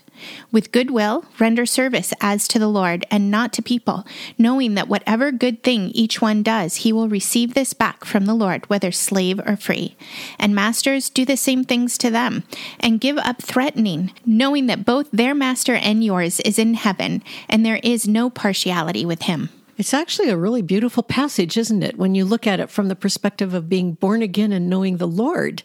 With 0.52 0.72
good 0.72 0.90
will, 0.90 1.24
render 1.38 1.66
service 1.66 2.12
as 2.20 2.46
to 2.48 2.58
the 2.58 2.68
Lord 2.68 3.04
and 3.10 3.30
not 3.30 3.52
to 3.54 3.62
people, 3.62 4.06
knowing 4.38 4.74
that 4.74 4.88
whatever 4.88 5.32
good 5.32 5.62
thing 5.62 5.90
each 5.90 6.20
one 6.22 6.42
does, 6.42 6.76
he 6.76 6.92
will 6.92 7.08
receive 7.08 7.54
this 7.54 7.72
back 7.72 8.04
from 8.04 8.26
the 8.26 8.34
Lord, 8.34 8.68
whether 8.70 8.92
slave 8.92 9.40
or 9.46 9.56
free. 9.56 9.96
And 10.38 10.54
masters, 10.54 11.10
do 11.10 11.24
the 11.24 11.36
same 11.36 11.64
things 11.64 11.98
to 11.98 12.10
them, 12.10 12.44
and 12.80 13.00
give 13.00 13.18
up 13.18 13.42
threatening, 13.42 14.12
knowing 14.24 14.66
that 14.66 14.84
both 14.84 15.10
their 15.10 15.34
master 15.34 15.74
and 15.74 16.04
yours 16.04 16.40
is 16.40 16.58
in 16.58 16.74
heaven, 16.74 17.22
and 17.48 17.64
there 17.64 17.80
is 17.82 18.08
no 18.08 18.30
partiality 18.30 19.04
with 19.04 19.22
him. 19.22 19.50
It's 19.76 19.94
actually 19.94 20.28
a 20.28 20.36
really 20.36 20.62
beautiful 20.62 21.02
passage, 21.02 21.56
isn't 21.56 21.82
it, 21.82 21.98
when 21.98 22.14
you 22.14 22.24
look 22.24 22.46
at 22.46 22.60
it 22.60 22.70
from 22.70 22.88
the 22.88 22.94
perspective 22.94 23.54
of 23.54 23.68
being 23.68 23.94
born 23.94 24.22
again 24.22 24.52
and 24.52 24.70
knowing 24.70 24.98
the 24.98 25.08
Lord? 25.08 25.64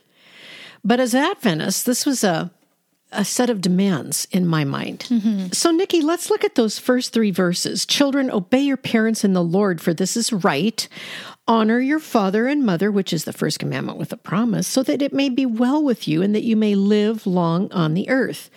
But 0.83 0.99
as 0.99 1.13
Adventists, 1.13 1.83
this 1.83 2.05
was 2.05 2.23
a 2.23 2.51
a 3.11 3.25
set 3.25 3.49
of 3.49 3.61
demands 3.61 4.27
in 4.31 4.45
my 4.45 4.63
mind. 4.63 5.07
So, 5.51 5.71
Nikki, 5.71 6.01
let's 6.01 6.29
look 6.29 6.43
at 6.43 6.55
those 6.55 6.77
first 6.77 7.11
three 7.11 7.31
verses. 7.31 7.85
Children, 7.85 8.29
obey 8.29 8.61
your 8.61 8.77
parents 8.77 9.23
in 9.23 9.33
the 9.33 9.43
Lord, 9.43 9.81
for 9.81 9.93
this 9.93 10.15
is 10.15 10.31
right. 10.31 10.87
Honor 11.47 11.79
your 11.79 11.99
father 11.99 12.45
and 12.45 12.63
mother, 12.63 12.91
which 12.91 13.11
is 13.11 13.23
the 13.23 13.33
first 13.33 13.57
commandment 13.57 13.97
with 13.97 14.13
a 14.13 14.17
promise, 14.17 14.67
so 14.67 14.83
that 14.83 15.01
it 15.01 15.11
may 15.13 15.29
be 15.29 15.45
well 15.45 15.83
with 15.83 16.07
you 16.07 16.21
and 16.21 16.35
that 16.35 16.43
you 16.43 16.55
may 16.55 16.75
live 16.75 17.25
long 17.25 17.71
on 17.71 17.95
the 17.95 18.07
earth. 18.09 18.51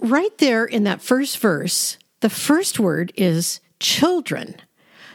right 0.00 0.36
there 0.38 0.64
in 0.64 0.84
that 0.84 1.00
first 1.00 1.38
verse, 1.38 1.96
the 2.20 2.30
first 2.30 2.80
word 2.80 3.12
is 3.16 3.60
children. 3.78 4.56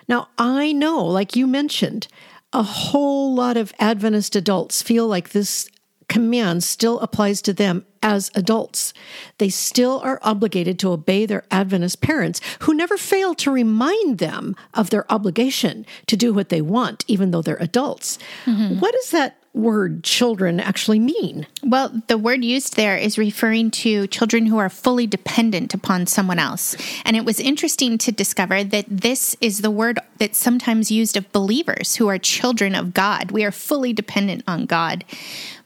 Now, 0.08 0.30
I 0.38 0.72
know, 0.72 1.04
like 1.04 1.36
you 1.36 1.46
mentioned, 1.48 2.08
a 2.54 2.64
whole 2.64 3.36
lot 3.36 3.58
of 3.58 3.74
Adventist 3.80 4.36
adults 4.36 4.82
feel 4.82 5.06
like 5.08 5.30
this 5.32 5.70
command 6.08 6.64
still 6.64 7.00
applies 7.00 7.42
to 7.44 7.54
them 7.54 7.86
as 8.02 8.32
adults. 8.36 8.94
They 9.38 9.50
still 9.50 10.00
are 10.02 10.20
obligated 10.24 10.80
to 10.80 10.92
obey 10.92 11.26
their 11.26 11.44
Adventist 11.52 12.02
parents 12.02 12.40
who 12.60 12.74
never 12.74 12.98
fail 12.98 13.34
to 13.36 13.52
remind 13.52 14.20
them 14.20 14.56
of 14.74 14.90
their 14.90 15.12
obligation 15.12 15.86
to 16.06 16.16
do 16.16 16.34
what 16.34 16.50
they 16.50 16.62
want, 16.62 17.04
even 17.08 17.32
though 17.32 17.42
they're 17.42 17.58
adults. 17.58 18.18
Mm-hmm. 18.46 18.80
What 18.80 18.94
does 18.94 19.12
that 19.12 19.38
word 19.58 20.04
children 20.04 20.60
actually 20.60 21.00
mean? 21.00 21.48
Well, 21.64 22.02
the 22.08 22.18
word 22.18 22.44
used 22.44 22.76
there 22.76 22.96
is 22.96 23.18
referring 23.18 23.72
to 23.72 24.08
children 24.08 24.46
who 24.46 24.58
are 24.58 24.70
fully 24.70 25.08
dependent 25.08 25.74
upon 25.74 26.06
someone 26.06 26.40
else. 26.40 26.76
And 27.04 27.18
it 27.18 27.26
was 27.26 27.40
interesting 27.40 27.98
to 28.00 28.12
discover 28.12 28.64
that 28.64 28.86
this 28.88 29.36
is 29.42 29.62
the 29.62 29.72
word 29.72 30.00
that's 30.20 30.38
sometimes 30.38 30.92
used 30.92 31.18
of 31.18 31.32
believers 31.32 31.96
who 31.96 32.08
are 32.08 32.20
children 32.20 32.76
of 32.76 32.94
God. 32.94 33.32
We 33.32 33.44
are 33.44 33.52
fully 33.52 33.94
dependent 33.94 34.44
on 34.48 34.66
God. 34.66 35.04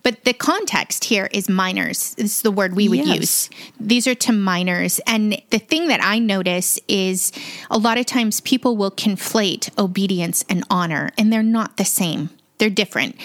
But 0.04 0.24
the 0.24 0.34
context 0.34 1.06
here 1.06 1.30
is 1.32 1.48
minors. 1.48 2.16
This 2.16 2.38
is 2.38 2.42
the 2.42 2.52
word 2.52 2.76
we 2.76 2.90
would 2.90 3.06
yes. 3.06 3.18
use. 3.18 3.50
These 3.80 4.08
are 4.08 4.16
to 4.16 4.32
minors. 4.32 5.00
And 5.06 5.42
the 5.50 5.60
thing 5.60 5.88
that 5.88 6.04
I 6.04 6.20
notice 6.20 6.80
is 6.88 7.32
a 7.70 7.78
lot 7.78 7.98
of 7.98 8.06
times 8.06 8.42
people 8.42 8.78
will 8.78 8.92
conflate 8.92 9.70
obedience 9.78 10.44
and 10.50 10.64
honor, 10.70 11.12
and 11.18 11.32
they're 11.32 11.44
not 11.44 11.78
the 11.78 11.86
same, 11.86 12.30
they're 12.58 12.70
different. 12.70 13.16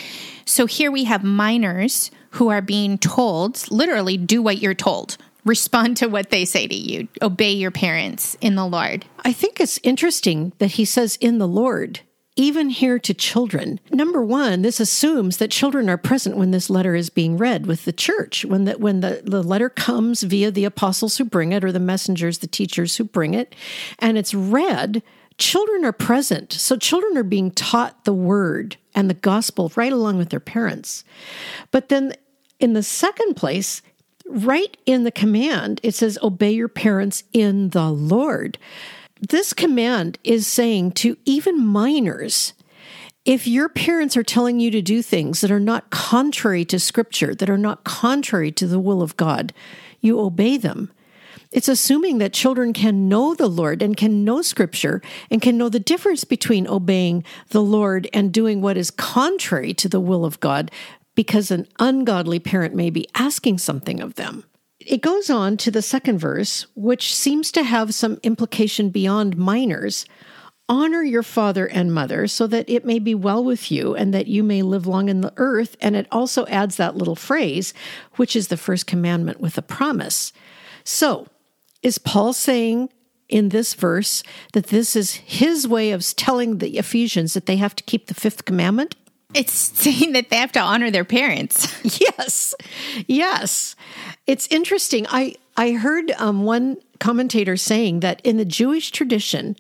So 0.45 0.67
here 0.67 0.91
we 0.91 1.05
have 1.05 1.25
minors 1.25 2.11
who 2.31 2.49
are 2.49 2.63
being 2.63 2.99
told, 2.99 3.71
literally, 3.71 4.17
do 4.17 4.43
what 4.43 4.59
you're 4.59 4.75
told. 4.75 5.17
Respond 5.45 5.97
to 5.99 6.09
what 6.09 6.31
they 6.31 6.45
say 6.45 6.67
to 6.67 6.75
you. 6.75 7.09
Obey 7.23 7.53
your 7.53 7.71
parents 7.71 8.37
in 8.41 8.57
the 8.57 8.67
Lord. 8.67 9.07
I 9.25 9.33
think 9.33 9.61
it's 9.61 9.79
interesting 9.83 10.53
that 10.59 10.73
he 10.73 10.85
says 10.85 11.17
in 11.21 11.39
the 11.39 11.49
Lord 11.49 12.01
even 12.37 12.69
here 12.69 12.99
to 12.99 13.15
children. 13.15 13.81
Number 13.91 14.23
one, 14.23 14.63
this 14.63 14.79
assumes 14.79 15.39
that 15.39 15.51
children 15.51 15.89
are 15.89 15.97
present 15.97 16.37
when 16.37 16.51
this 16.51 16.69
letter 16.69 16.95
is 16.95 17.09
being 17.09 17.39
read 17.39 17.67
with 17.67 17.85
the 17.87 17.93
church. 17.93 18.45
When 18.45 18.65
the 18.65 18.73
when 18.73 19.01
the, 19.01 19.23
the 19.25 19.43
letter 19.43 19.71
comes 19.71 20.23
via 20.23 20.51
the 20.51 20.67
apostles 20.67 21.17
who 21.17 21.25
bring 21.25 21.53
it 21.53 21.65
or 21.65 21.73
the 21.73 21.81
messengers, 21.81 22.39
the 22.39 22.47
teachers 22.47 22.97
who 22.97 23.05
bring 23.05 23.35
it, 23.35 23.55
and 23.99 24.19
it's 24.19 24.35
read, 24.35 25.03
children 25.39 25.85
are 25.85 25.93
present. 25.93 26.53
So 26.53 26.77
children 26.77 27.17
are 27.17 27.23
being 27.23 27.51
taught 27.51 28.05
the 28.05 28.15
word 28.15 28.77
and 28.95 29.09
the 29.09 29.15
gospel 29.15 29.73
right 29.75 29.93
along 29.93 30.19
with 30.19 30.31
their 30.31 30.41
parents. 30.41 31.05
But 31.71 31.89
then 31.89 32.15
in 32.61 32.75
the 32.75 32.83
second 32.83 33.35
place, 33.35 33.83
right 34.27 34.77
in 34.87 35.05
the 35.05 35.11
command, 35.11 35.81
it 35.83 35.95
says, 35.95 36.19
Obey 36.23 36.53
your 36.53 36.69
parents 36.69 37.25
in 37.33 37.71
the 37.71 37.91
Lord. 37.91 38.59
This 39.21 39.53
command 39.53 40.19
is 40.25 40.47
saying 40.47 40.93
to 40.93 41.17
even 41.25 41.65
minors, 41.65 42.53
if 43.25 43.47
your 43.47 43.69
parents 43.69 44.17
are 44.17 44.23
telling 44.23 44.61
you 44.61 44.71
to 44.71 44.83
do 44.83 45.03
things 45.03 45.41
that 45.41 45.51
are 45.51 45.59
not 45.59 45.91
contrary 45.91 46.65
to 46.67 46.79
scripture, 46.79 47.35
that 47.35 47.51
are 47.51 47.59
not 47.59 47.85
contrary 47.85 48.53
to 48.53 48.67
the 48.67 48.79
will 48.79 49.03
of 49.03 49.17
God, 49.17 49.53
you 50.01 50.21
obey 50.21 50.57
them. 50.57 50.93
It's 51.51 51.69
assuming 51.69 52.19
that 52.19 52.33
children 52.33 52.73
can 52.73 53.09
know 53.09 53.35
the 53.35 53.49
Lord 53.49 53.83
and 53.83 53.97
can 53.97 54.25
know 54.25 54.43
Scripture 54.43 55.01
and 55.31 55.41
can 55.41 55.57
know 55.57 55.69
the 55.69 55.81
difference 55.81 56.25
between 56.25 56.67
obeying 56.67 57.25
the 57.51 57.63
Lord 57.63 58.09
and 58.13 58.33
doing 58.33 58.61
what 58.61 58.77
is 58.77 58.91
contrary 58.91 59.73
to 59.75 59.89
the 59.89 60.01
will 60.01 60.25
of 60.25 60.41
God 60.41 60.71
because 61.15 61.51
an 61.51 61.67
ungodly 61.79 62.39
parent 62.39 62.75
may 62.75 62.91
be 62.91 63.09
asking 63.15 63.59
something 63.59 64.01
of 64.01 64.17
them. 64.17 64.45
It 64.79 65.01
goes 65.01 65.31
on 65.31 65.57
to 65.59 65.71
the 65.71 65.83
second 65.83 66.19
verse, 66.19 66.67
which 66.75 67.15
seems 67.15 67.51
to 67.53 67.63
have 67.63 67.95
some 67.95 68.19
implication 68.23 68.91
beyond 68.91 69.37
minors. 69.37 70.05
Honor 70.69 71.03
your 71.03 71.23
father 71.23 71.67
and 71.67 71.95
mother 71.95 72.27
so 72.27 72.47
that 72.49 72.69
it 72.69 72.85
may 72.85 72.99
be 72.99 73.15
well 73.15 73.43
with 73.43 73.71
you 73.71 73.95
and 73.95 74.13
that 74.13 74.27
you 74.27 74.43
may 74.43 74.63
live 74.63 74.87
long 74.87 75.09
in 75.09 75.21
the 75.21 75.33
earth. 75.37 75.77
And 75.81 75.95
it 75.97 76.09
also 76.11 76.45
adds 76.47 76.77
that 76.77 76.97
little 76.97 77.17
phrase, 77.17 77.73
which 78.17 78.35
is 78.35 78.49
the 78.49 78.57
first 78.57 78.87
commandment 78.87 79.41
with 79.41 79.57
a 79.57 79.63
promise. 79.63 80.33
So, 80.85 81.29
is 81.83 81.99
Paul 81.99 82.33
saying 82.33 82.91
in 83.29 83.51
this 83.51 83.75
verse 83.75 84.23
that 84.53 84.67
this 84.67 84.97
is 84.97 85.15
his 85.15 85.69
way 85.69 85.93
of 85.93 86.05
telling 86.17 86.59
the 86.59 86.79
Ephesians 86.79 87.35
that 87.35 87.47
they 87.47 87.57
have 87.57 87.77
to 87.77 87.85
keep 87.85 88.07
the 88.07 88.15
fifth 88.15 88.45
commandment? 88.45 88.97
It's 89.35 89.53
saying 89.53 90.13
that 90.13 90.31
they 90.31 90.37
have 90.37 90.53
to 90.53 90.61
honor 90.61 90.91
their 90.91 91.05
parents. 91.05 91.75
yes. 92.01 92.55
Yes. 93.07 93.77
It's 94.27 94.47
interesting. 94.49 95.07
I, 95.09 95.35
I 95.57 95.73
heard 95.73 96.13
um, 96.13 96.45
one 96.45 96.79
commentator 97.01 97.57
saying 97.57 98.01
that 98.01 98.21
in 98.25 98.37
the 98.37 98.45
Jewish 98.45 98.91
tradition, 98.91 99.57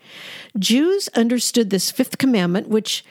Jews 0.58 1.08
understood 1.14 1.70
this 1.70 1.90
fifth 1.90 2.18
commandment, 2.18 2.68
which 2.68 3.04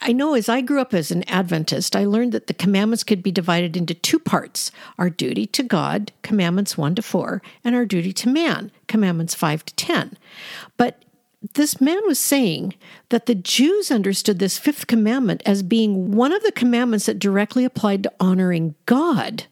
I 0.00 0.12
know 0.12 0.34
as 0.34 0.48
I 0.48 0.60
grew 0.60 0.80
up 0.80 0.92
as 0.92 1.10
an 1.10 1.28
Adventist, 1.28 1.96
I 1.96 2.04
learned 2.04 2.32
that 2.32 2.48
the 2.48 2.54
commandments 2.54 3.02
could 3.02 3.22
be 3.22 3.32
divided 3.32 3.76
into 3.76 3.94
two 3.94 4.18
parts 4.18 4.70
our 4.98 5.08
duty 5.08 5.46
to 5.46 5.62
God, 5.62 6.12
commandments 6.22 6.76
1 6.76 6.96
to 6.96 7.02
4, 7.02 7.40
and 7.64 7.74
our 7.74 7.86
duty 7.86 8.12
to 8.12 8.28
man, 8.28 8.70
commandments 8.88 9.34
5 9.34 9.64
to 9.64 9.74
10. 9.74 10.18
But 10.76 11.02
this 11.54 11.80
man 11.80 12.00
was 12.06 12.18
saying 12.18 12.74
that 13.10 13.26
the 13.26 13.34
Jews 13.34 13.90
understood 13.90 14.38
this 14.38 14.58
fifth 14.58 14.86
commandment 14.86 15.42
as 15.44 15.62
being 15.62 16.12
one 16.12 16.32
of 16.32 16.42
the 16.42 16.52
commandments 16.52 17.06
that 17.06 17.18
directly 17.18 17.64
applied 17.64 18.02
to 18.02 18.12
honoring 18.18 18.74
God. 18.86 19.44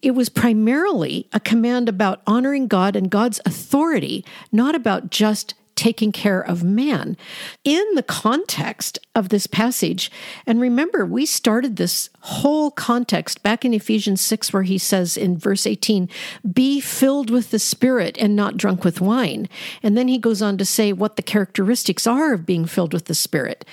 It 0.00 0.12
was 0.12 0.28
primarily 0.28 1.28
a 1.32 1.40
command 1.40 1.88
about 1.88 2.22
honoring 2.26 2.66
God 2.66 2.96
and 2.96 3.10
God's 3.10 3.40
authority, 3.44 4.24
not 4.50 4.74
about 4.74 5.10
just 5.10 5.54
taking 5.82 6.12
care 6.12 6.40
of 6.40 6.62
man. 6.62 7.16
In 7.64 7.84
the 7.96 8.04
context 8.04 9.00
of 9.16 9.30
this 9.30 9.48
passage, 9.48 10.12
and 10.46 10.60
remember, 10.60 11.04
we 11.04 11.26
started 11.26 11.74
this 11.74 12.08
whole 12.20 12.70
context 12.70 13.42
back 13.42 13.64
in 13.64 13.74
Ephesians 13.74 14.20
6, 14.20 14.52
where 14.52 14.62
he 14.62 14.78
says 14.78 15.16
in 15.16 15.36
verse 15.36 15.66
18, 15.66 16.08
Be 16.52 16.78
filled 16.78 17.30
with 17.30 17.50
the 17.50 17.58
Spirit 17.58 18.16
and 18.20 18.36
not 18.36 18.56
drunk 18.56 18.84
with 18.84 19.00
wine. 19.00 19.48
And 19.82 19.98
then 19.98 20.06
he 20.06 20.18
goes 20.18 20.40
on 20.40 20.56
to 20.58 20.64
say 20.64 20.92
what 20.92 21.16
the 21.16 21.22
characteristics 21.22 22.06
are 22.06 22.32
of 22.32 22.46
being 22.46 22.64
filled 22.64 22.92
with 22.92 23.06
the 23.06 23.14
Spirit. 23.14 23.64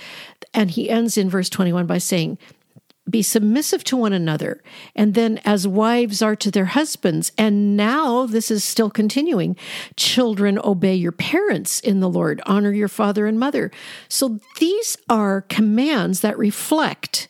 And 0.52 0.72
he 0.72 0.90
ends 0.90 1.16
in 1.16 1.30
verse 1.30 1.48
21 1.48 1.86
by 1.86 2.00
saying, 2.00 2.40
be 3.10 3.22
submissive 3.22 3.84
to 3.86 3.98
one 3.98 4.14
another, 4.14 4.62
and 4.96 5.14
then 5.14 5.40
as 5.46 5.68
wives 5.68 6.22
are 6.22 6.36
to 6.36 6.52
their 6.52 6.66
husbands. 6.66 7.32
And 7.38 7.76
now 7.76 8.26
this 8.26 8.52
is 8.52 8.64
still 8.64 8.90
continuing. 8.90 9.56
Children, 9.96 10.60
obey 10.64 10.96
your 10.96 11.12
parents 11.12 11.80
in 11.80 12.00
the 12.00 12.10
Lord, 12.10 12.42
honor 12.46 12.72
your 12.72 12.88
father 12.88 13.26
and 13.26 13.40
mother. 13.40 13.72
So 14.08 14.40
these 14.60 14.98
are 15.10 15.42
commands 15.42 16.22
that 16.22 16.38
reflect 16.38 17.28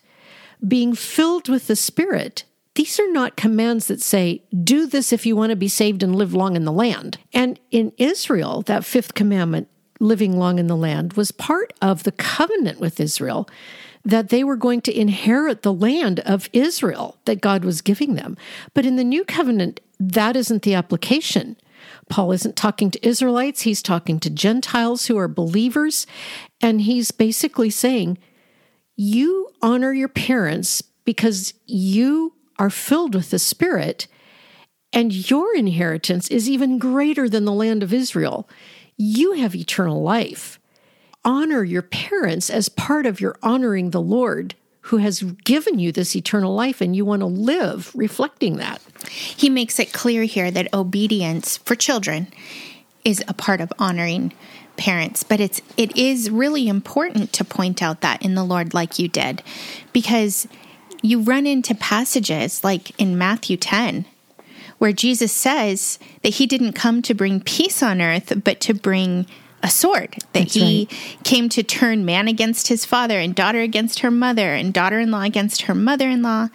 being 0.66 0.94
filled 0.94 1.48
with 1.48 1.66
the 1.66 1.76
Spirit. 1.76 2.44
These 2.74 3.00
are 3.00 3.10
not 3.10 3.36
commands 3.36 3.86
that 3.88 4.00
say, 4.00 4.44
do 4.62 4.86
this 4.86 5.12
if 5.12 5.26
you 5.26 5.34
want 5.34 5.50
to 5.50 5.56
be 5.56 5.68
saved 5.68 6.02
and 6.02 6.14
live 6.14 6.34
long 6.34 6.56
in 6.56 6.64
the 6.64 6.72
land. 6.72 7.18
And 7.32 7.58
in 7.70 7.92
Israel, 7.98 8.62
that 8.62 8.84
fifth 8.84 9.14
commandment, 9.14 9.68
living 9.98 10.38
long 10.38 10.58
in 10.58 10.66
the 10.66 10.76
land, 10.76 11.14
was 11.14 11.32
part 11.32 11.72
of 11.82 12.04
the 12.04 12.12
covenant 12.12 12.80
with 12.80 13.00
Israel 13.00 13.48
that 14.04 14.30
they 14.30 14.42
were 14.42 14.56
going 14.56 14.80
to 14.82 14.98
inherit 14.98 15.62
the 15.62 15.72
land 15.72 16.20
of 16.20 16.48
Israel 16.52 17.18
that 17.24 17.40
God 17.40 17.64
was 17.64 17.82
giving 17.82 18.14
them. 18.14 18.36
But 18.74 18.86
in 18.86 18.96
the 18.96 19.04
new 19.04 19.24
covenant, 19.24 19.80
that 19.98 20.36
isn't 20.36 20.62
the 20.62 20.74
application. 20.74 21.56
Paul 22.08 22.32
isn't 22.32 22.56
talking 22.56 22.90
to 22.90 23.06
Israelites, 23.06 23.62
he's 23.62 23.82
talking 23.82 24.18
to 24.20 24.30
Gentiles 24.30 25.06
who 25.06 25.18
are 25.18 25.28
believers. 25.28 26.06
And 26.60 26.82
he's 26.82 27.10
basically 27.10 27.70
saying, 27.70 28.18
You 28.96 29.50
honor 29.62 29.92
your 29.92 30.08
parents 30.08 30.82
because 31.04 31.54
you 31.66 32.34
are 32.58 32.70
filled 32.70 33.14
with 33.14 33.30
the 33.30 33.38
Spirit, 33.38 34.06
and 34.92 35.30
your 35.30 35.56
inheritance 35.56 36.28
is 36.28 36.48
even 36.48 36.78
greater 36.78 37.28
than 37.28 37.44
the 37.44 37.52
land 37.52 37.82
of 37.82 37.94
Israel. 37.94 38.48
You 38.96 39.32
have 39.32 39.54
eternal 39.54 40.02
life 40.02 40.59
honor 41.24 41.62
your 41.64 41.82
parents 41.82 42.50
as 42.50 42.68
part 42.68 43.06
of 43.06 43.20
your 43.20 43.36
honoring 43.42 43.90
the 43.90 44.00
Lord 44.00 44.54
who 44.82 44.96
has 44.98 45.22
given 45.22 45.78
you 45.78 45.92
this 45.92 46.16
eternal 46.16 46.54
life 46.54 46.80
and 46.80 46.96
you 46.96 47.04
want 47.04 47.20
to 47.20 47.26
live 47.26 47.92
reflecting 47.94 48.56
that. 48.56 48.80
He 49.08 49.50
makes 49.50 49.78
it 49.78 49.92
clear 49.92 50.24
here 50.24 50.50
that 50.50 50.72
obedience 50.72 51.58
for 51.58 51.74
children 51.74 52.28
is 53.04 53.22
a 53.28 53.34
part 53.34 53.60
of 53.60 53.72
honoring 53.78 54.32
parents, 54.76 55.22
but 55.22 55.40
it's 55.40 55.60
it 55.76 55.94
is 55.96 56.30
really 56.30 56.66
important 56.66 57.32
to 57.34 57.44
point 57.44 57.82
out 57.82 58.00
that 58.00 58.22
in 58.22 58.34
the 58.34 58.44
Lord 58.44 58.72
like 58.72 58.98
you 58.98 59.08
did 59.08 59.42
because 59.92 60.48
you 61.02 61.20
run 61.20 61.46
into 61.46 61.74
passages 61.74 62.64
like 62.64 62.98
in 62.98 63.18
Matthew 63.18 63.56
10 63.56 64.06
where 64.78 64.92
Jesus 64.92 65.32
says 65.32 65.98
that 66.22 66.34
he 66.34 66.46
didn't 66.46 66.72
come 66.72 67.02
to 67.02 67.12
bring 67.12 67.42
peace 67.42 67.82
on 67.82 68.00
earth 68.00 68.32
but 68.42 68.60
to 68.60 68.72
bring 68.72 69.26
a 69.62 69.68
sword, 69.68 70.12
that 70.32 70.32
That's 70.32 70.54
he 70.54 70.88
right. 70.90 71.24
came 71.24 71.48
to 71.50 71.62
turn 71.62 72.04
man 72.04 72.28
against 72.28 72.68
his 72.68 72.84
father 72.84 73.18
and 73.18 73.34
daughter 73.34 73.60
against 73.60 74.00
her 74.00 74.10
mother 74.10 74.54
and 74.54 74.72
daughter 74.72 74.98
in 74.98 75.10
law 75.10 75.22
against 75.22 75.62
her 75.62 75.74
mother 75.74 76.08
in 76.08 76.22
law. 76.22 76.48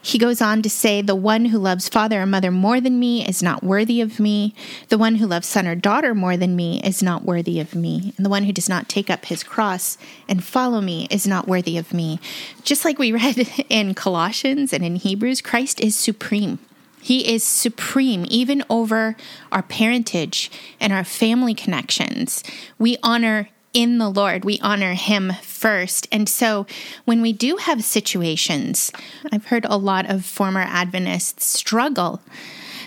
He 0.00 0.18
goes 0.18 0.40
on 0.40 0.62
to 0.62 0.70
say, 0.70 1.02
The 1.02 1.16
one 1.16 1.46
who 1.46 1.58
loves 1.58 1.88
father 1.88 2.22
or 2.22 2.26
mother 2.26 2.50
more 2.50 2.80
than 2.80 3.00
me 3.00 3.26
is 3.26 3.42
not 3.42 3.64
worthy 3.64 4.00
of 4.00 4.20
me. 4.20 4.54
The 4.90 4.98
one 4.98 5.16
who 5.16 5.26
loves 5.26 5.48
son 5.48 5.66
or 5.66 5.74
daughter 5.74 6.14
more 6.14 6.36
than 6.36 6.54
me 6.54 6.80
is 6.82 7.02
not 7.02 7.24
worthy 7.24 7.58
of 7.58 7.74
me. 7.74 8.14
And 8.16 8.24
the 8.24 8.30
one 8.30 8.44
who 8.44 8.52
does 8.52 8.68
not 8.68 8.88
take 8.88 9.10
up 9.10 9.26
his 9.26 9.42
cross 9.42 9.98
and 10.28 10.44
follow 10.44 10.80
me 10.80 11.08
is 11.10 11.26
not 11.26 11.48
worthy 11.48 11.76
of 11.76 11.92
me. 11.92 12.20
Just 12.62 12.84
like 12.84 12.98
we 12.98 13.12
read 13.12 13.48
in 13.68 13.94
Colossians 13.94 14.72
and 14.72 14.84
in 14.84 14.96
Hebrews, 14.96 15.40
Christ 15.40 15.80
is 15.80 15.96
supreme. 15.96 16.58
He 17.02 17.34
is 17.34 17.42
supreme, 17.42 18.24
even 18.30 18.62
over 18.70 19.16
our 19.50 19.62
parentage 19.64 20.52
and 20.78 20.92
our 20.92 21.02
family 21.02 21.52
connections. 21.52 22.44
We 22.78 22.96
honor 23.02 23.48
in 23.74 23.98
the 23.98 24.08
Lord, 24.08 24.44
we 24.44 24.60
honor 24.60 24.94
Him 24.94 25.32
first. 25.42 26.06
And 26.12 26.28
so 26.28 26.64
when 27.04 27.20
we 27.20 27.32
do 27.32 27.56
have 27.56 27.82
situations, 27.82 28.92
I've 29.32 29.46
heard 29.46 29.64
a 29.64 29.76
lot 29.76 30.08
of 30.08 30.24
former 30.24 30.60
Adventists 30.60 31.44
struggle 31.44 32.20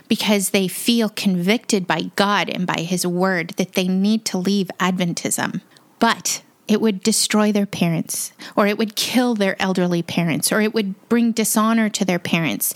because 0.07 0.51
they 0.51 0.69
feel 0.69 1.09
convicted 1.09 1.85
by 1.85 2.11
God 2.15 2.49
and 2.49 2.65
by 2.65 2.81
His 2.81 3.05
Word 3.05 3.49
that 3.57 3.73
they 3.73 3.89
need 3.89 4.23
to 4.25 4.37
leave 4.37 4.69
Adventism. 4.79 5.59
But 5.99 6.41
it 6.67 6.81
would 6.81 7.03
destroy 7.03 7.51
their 7.51 7.65
parents, 7.65 8.33
or 8.55 8.65
it 8.65 8.77
would 8.77 8.95
kill 8.95 9.35
their 9.35 9.55
elderly 9.61 10.01
parents, 10.01 10.51
or 10.51 10.61
it 10.61 10.73
would 10.73 11.07
bring 11.09 11.31
dishonor 11.31 11.89
to 11.89 12.03
their 12.03 12.19
parents. 12.19 12.73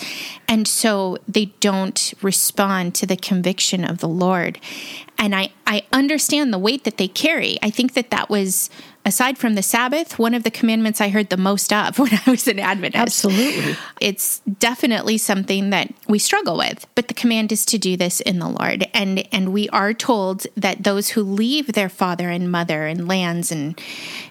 And 0.48 0.68
so 0.68 1.18
they 1.28 1.46
don't 1.60 2.14
respond 2.22 2.94
to 2.96 3.08
the 3.08 3.18
conviction 3.18 3.84
of 3.84 3.98
the 3.98 4.08
Lord. 4.08 4.60
And 5.18 5.36
I, 5.36 5.50
I 5.66 5.84
understand 5.92 6.54
the 6.54 6.60
weight 6.60 6.84
that 6.84 6.98
they 6.98 7.08
carry. 7.08 7.58
I 7.64 7.72
think 7.72 7.94
that 7.94 8.12
that 8.12 8.30
was, 8.30 8.70
aside 9.06 9.38
from 9.38 9.56
the 9.56 9.64
Sabbath, 9.64 10.20
one 10.20 10.34
of 10.34 10.44
the 10.44 10.52
commandments 10.52 11.02
I 11.02 11.10
heard 11.10 11.30
the 11.30 11.38
most 11.38 11.72
of 11.74 12.00
when 12.00 12.12
I 12.26 12.30
was 12.30 12.48
an 12.48 12.60
Adventist. 12.60 13.02
Absolutely. 13.02 13.76
It's 14.00 14.40
definitely 14.40 15.18
something 15.18 15.70
that 15.72 15.94
we 16.08 16.20
struggle 16.20 16.58
with, 16.58 16.86
but 16.96 17.08
the 17.08 17.14
command 17.14 17.52
is 17.52 17.66
to 17.66 17.78
do 17.78 17.98
this 17.98 18.20
in 18.22 18.40
the 18.40 18.50
Lord. 18.50 18.88
And 18.94 19.28
and 19.34 19.54
we 19.54 19.70
are 19.70 19.94
told 19.94 20.46
that 20.56 20.84
those 20.84 21.10
who 21.10 21.24
leave 21.24 21.74
their 21.74 21.90
father 21.90 22.30
and 22.30 22.52
mother 22.52 22.86
and 22.86 23.08
lands 23.08 23.52
and 23.52 23.80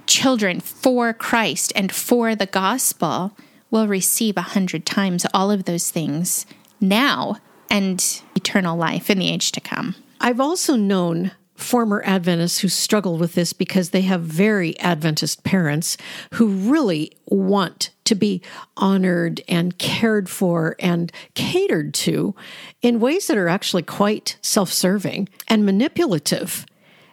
children 0.06 0.60
for 0.60 1.12
Christ 1.12 1.72
and 1.74 1.92
for 1.92 2.34
the 2.34 2.46
gospel 2.46 3.36
will 3.70 3.86
receive 3.86 4.36
a 4.36 4.42
hundred 4.42 4.86
times 4.86 5.26
all 5.34 5.50
of 5.50 5.64
those 5.64 5.90
things 5.90 6.46
now 6.80 7.36
and 7.70 8.22
eternal 8.34 8.76
life 8.76 9.10
in 9.10 9.18
the 9.18 9.28
age 9.28 9.52
to 9.52 9.60
come. 9.60 9.94
I've 10.20 10.40
also 10.40 10.74
known 10.74 11.32
former 11.58 12.02
Adventists 12.04 12.60
who 12.60 12.68
struggle 12.68 13.18
with 13.18 13.34
this 13.34 13.52
because 13.52 13.90
they 13.90 14.02
have 14.02 14.22
very 14.22 14.78
Adventist 14.78 15.42
parents 15.42 15.96
who 16.34 16.46
really 16.48 17.12
want 17.26 17.90
to 18.04 18.14
be 18.14 18.40
honored 18.76 19.40
and 19.48 19.76
cared 19.76 20.30
for 20.30 20.76
and 20.78 21.12
catered 21.34 21.92
to 21.92 22.34
in 22.80 23.00
ways 23.00 23.26
that 23.26 23.36
are 23.36 23.48
actually 23.48 23.82
quite 23.82 24.38
self 24.40 24.72
serving 24.72 25.28
and 25.48 25.66
manipulative. 25.66 26.64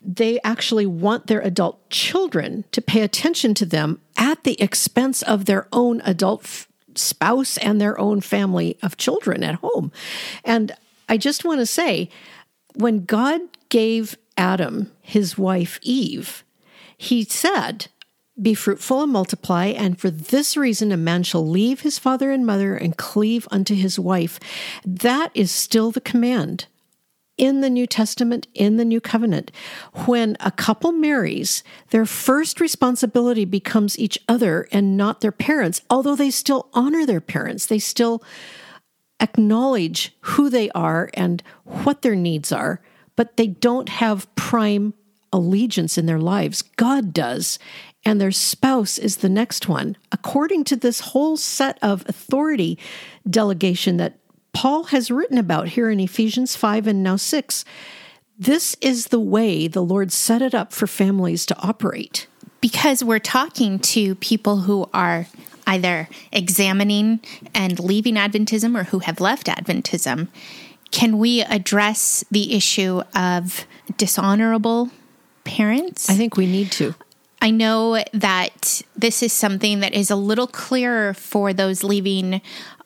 They 0.04 0.40
actually 0.44 0.86
want 0.86 1.26
their 1.26 1.42
adult 1.42 1.90
children 1.90 2.66
to 2.72 2.82
pay 2.82 3.02
attention 3.02 3.56
to 3.56 3.66
them 3.66 4.00
at 4.16 4.44
the 4.44 4.62
expense 4.62 5.24
of 5.24 5.46
their 5.46 5.68
own 5.74 6.02
adult 6.02 6.44
f- 6.44 6.68
spouse 6.94 7.58
and 7.58 7.82
their 7.82 8.00
own 8.00 8.22
family 8.22 8.78
of 8.84 8.98
children 8.98 9.44
at 9.44 9.56
home. 9.56 9.92
And 10.44 10.72
I 11.10 11.18
just 11.18 11.44
want 11.44 11.60
to 11.62 11.66
say, 11.66 12.10
when 12.76 13.06
God 13.06 13.42
gave 13.70 14.16
Adam 14.38 14.92
his 15.02 15.38
wife 15.38 15.80
Eve, 15.82 16.44
he 16.98 17.24
said, 17.24 17.88
Be 18.42 18.54
fruitful 18.54 19.04
and 19.04 19.12
multiply, 19.12 19.68
and 19.68 20.00
for 20.00 20.10
this 20.10 20.58
reason 20.58 20.92
a 20.92 20.98
man 20.98 21.24
shall 21.24 21.48
leave 21.48 21.82
his 21.82 22.00
father 22.00 22.32
and 22.32 22.46
mother 22.46 22.76
and 22.76 22.98
cleave 22.98 23.48
unto 23.52 23.76
his 23.76 24.00
wife. 24.00 24.40
That 24.86 25.32
is 25.34 25.52
still 25.52 25.92
the 25.92 26.02
command 26.02 26.68
in 27.38 27.62
the 27.62 27.70
New 27.70 27.86
Testament, 27.86 28.48
in 28.54 28.78
the 28.78 28.86
New 28.86 29.02
Covenant. 29.02 29.52
When 30.06 30.38
a 30.40 30.52
couple 30.52 30.92
marries, 30.92 31.64
their 31.90 32.06
first 32.06 32.62
responsibility 32.62 33.46
becomes 33.46 34.00
each 34.00 34.18
other 34.28 34.68
and 34.72 34.96
not 34.96 35.22
their 35.22 35.32
parents, 35.32 35.82
although 35.90 36.16
they 36.16 36.32
still 36.32 36.70
honor 36.74 37.06
their 37.06 37.22
parents. 37.22 37.66
They 37.66 37.80
still 37.80 38.24
acknowledge 39.20 40.16
who 40.22 40.50
they 40.50 40.70
are 40.72 41.10
and 41.14 41.44
what 41.64 42.02
their 42.02 42.16
needs 42.16 42.52
are, 42.52 42.82
but 43.16 43.38
they 43.38 43.48
don't 43.48 43.90
have 43.90 44.34
prime 44.36 44.94
allegiance 45.32 45.98
in 45.98 46.06
their 46.06 46.20
lives. 46.20 46.62
God 46.62 47.14
does, 47.14 47.60
and 48.06 48.22
their 48.22 48.32
spouse 48.32 48.98
is 48.98 49.18
the 49.18 49.30
next 49.30 49.68
one. 49.68 49.98
According 50.12 50.64
to 50.66 50.76
this 50.76 51.00
whole 51.00 51.38
set 51.38 51.78
of 51.82 52.04
authority 52.08 52.78
delegation 53.30 53.98
that 53.98 54.18
Paul 54.54 54.86
has 54.86 55.12
written 55.12 55.38
about 55.38 55.70
here 55.70 55.90
in 55.90 56.00
Ephesians 56.00 56.56
5 56.56 56.88
and 56.88 57.04
now 57.04 57.18
6, 57.18 57.66
this 58.38 58.76
is 58.82 59.08
the 59.08 59.20
way 59.20 59.68
the 59.68 59.84
Lord 59.84 60.12
set 60.12 60.42
it 60.42 60.54
up 60.54 60.72
for 60.72 60.88
families 60.88 61.46
to 61.48 61.58
operate. 61.60 62.28
because 62.62 63.04
we're 63.04 63.20
talking 63.20 63.78
to 63.78 64.16
people 64.16 64.58
who 64.62 64.90
are 64.92 65.28
either 65.68 66.10
examining 66.32 67.20
and 67.54 67.80
leaving 67.80 68.16
Adventism 68.16 68.76
or 68.76 68.86
who 68.86 69.00
have 69.00 69.20
left 69.20 69.46
Adventism, 69.46 70.30
can 70.96 71.18
we 71.18 71.42
address 71.42 72.24
the 72.32 72.56
issue 72.56 73.02
of 73.14 73.68
dishonorable 73.98 74.90
parents? 75.44 76.10
I 76.10 76.14
think 76.14 76.38
we 76.38 76.46
need 76.46 76.72
to. 76.72 76.96
I 77.42 77.52
know 77.52 78.02
that 78.14 78.82
this 78.96 79.22
is 79.22 79.34
something 79.34 79.82
that 79.82 79.94
is 79.94 80.10
a 80.10 80.16
little 80.16 80.48
clearer 80.48 81.14
for 81.14 81.52
those 81.52 81.84
leaving, 81.84 82.40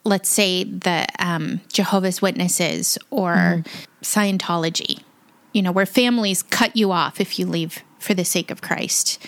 let's 0.06 0.28
say, 0.28 0.64
the 0.64 1.06
um, 1.20 1.62
Jehovah's 1.72 2.20
Witnesses 2.20 2.98
or 3.12 3.64
Scientology, 4.02 5.04
you 5.54 5.62
know, 5.62 5.72
where 5.72 5.86
families 5.86 6.42
cut 6.42 6.76
you 6.76 6.92
off 6.92 7.22
if 7.22 7.38
you 7.38 7.46
leave 7.46 7.84
for 8.00 8.16
the 8.16 8.26
sake 8.26 8.50
of 8.50 8.60
Christ. 8.60 9.24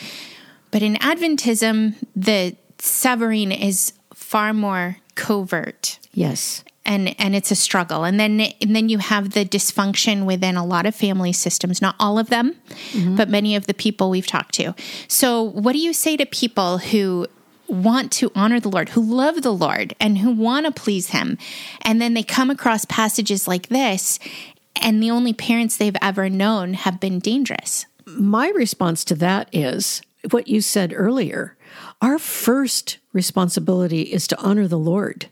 But 0.72 0.82
in 0.82 0.96
Adventism, 0.96 1.98
the 2.16 2.56
severing 2.80 3.52
is 3.52 3.94
far 4.12 4.56
more 4.56 4.98
covert 5.14 6.00
Yes. 6.14 6.64
And 6.92 7.16
and 7.20 7.36
it's 7.36 7.52
a 7.52 7.56
struggle. 7.56 8.04
And 8.04 8.20
then 8.20 8.42
and 8.62 8.76
then 8.76 8.90
you 8.90 8.98
have 8.98 9.32
the 9.32 9.46
dysfunction 9.46 10.26
within 10.26 10.58
a 10.58 10.66
lot 10.66 10.86
of 10.86 10.94
family 10.94 11.32
systems 11.32 11.82
not 11.82 11.96
all 12.00 12.20
of 12.20 12.28
them 12.28 12.56
mm-hmm. 12.92 13.16
but 13.16 13.30
many 13.30 13.56
of 13.56 13.68
the 13.68 13.74
people 13.74 14.10
we've 14.10 14.28
talked 14.28 14.54
to. 14.56 14.76
So 15.08 15.42
what 15.42 15.74
do 15.74 15.80
you 15.80 15.94
say 15.94 16.18
to 16.18 16.26
people 16.26 16.80
who 16.80 17.28
want 17.68 18.12
to 18.12 18.30
honor 18.36 18.60
the 18.60 18.70
lord 18.70 18.90
who 18.90 19.02
love 19.02 19.42
the 19.42 19.54
lord 19.54 19.96
and 19.98 20.18
who 20.18 20.32
want 20.32 20.66
to 20.66 20.72
please 20.72 21.12
him? 21.12 21.38
And 21.82 22.02
then 22.02 22.14
they 22.14 22.24
come 22.24 22.50
across 22.50 22.86
passages 22.86 23.48
like 23.48 23.68
this 23.70 24.20
and 24.76 25.02
the 25.02 25.12
only 25.12 25.34
parents 25.34 25.78
they've 25.78 25.96
ever 26.02 26.30
known 26.30 26.74
have 26.74 27.00
been 27.00 27.20
dangerous. 27.20 27.86
My 28.06 28.50
response 28.50 29.06
to 29.06 29.16
that 29.16 29.48
is 29.54 30.02
what 30.32 30.48
you 30.48 30.60
said 30.60 30.94
earlier. 30.96 31.56
Our 32.02 32.20
first 32.20 32.98
responsibility 33.14 34.02
is 34.02 34.28
to 34.28 34.40
honor 34.40 34.68
the 34.68 34.80
Lord. 34.80 35.30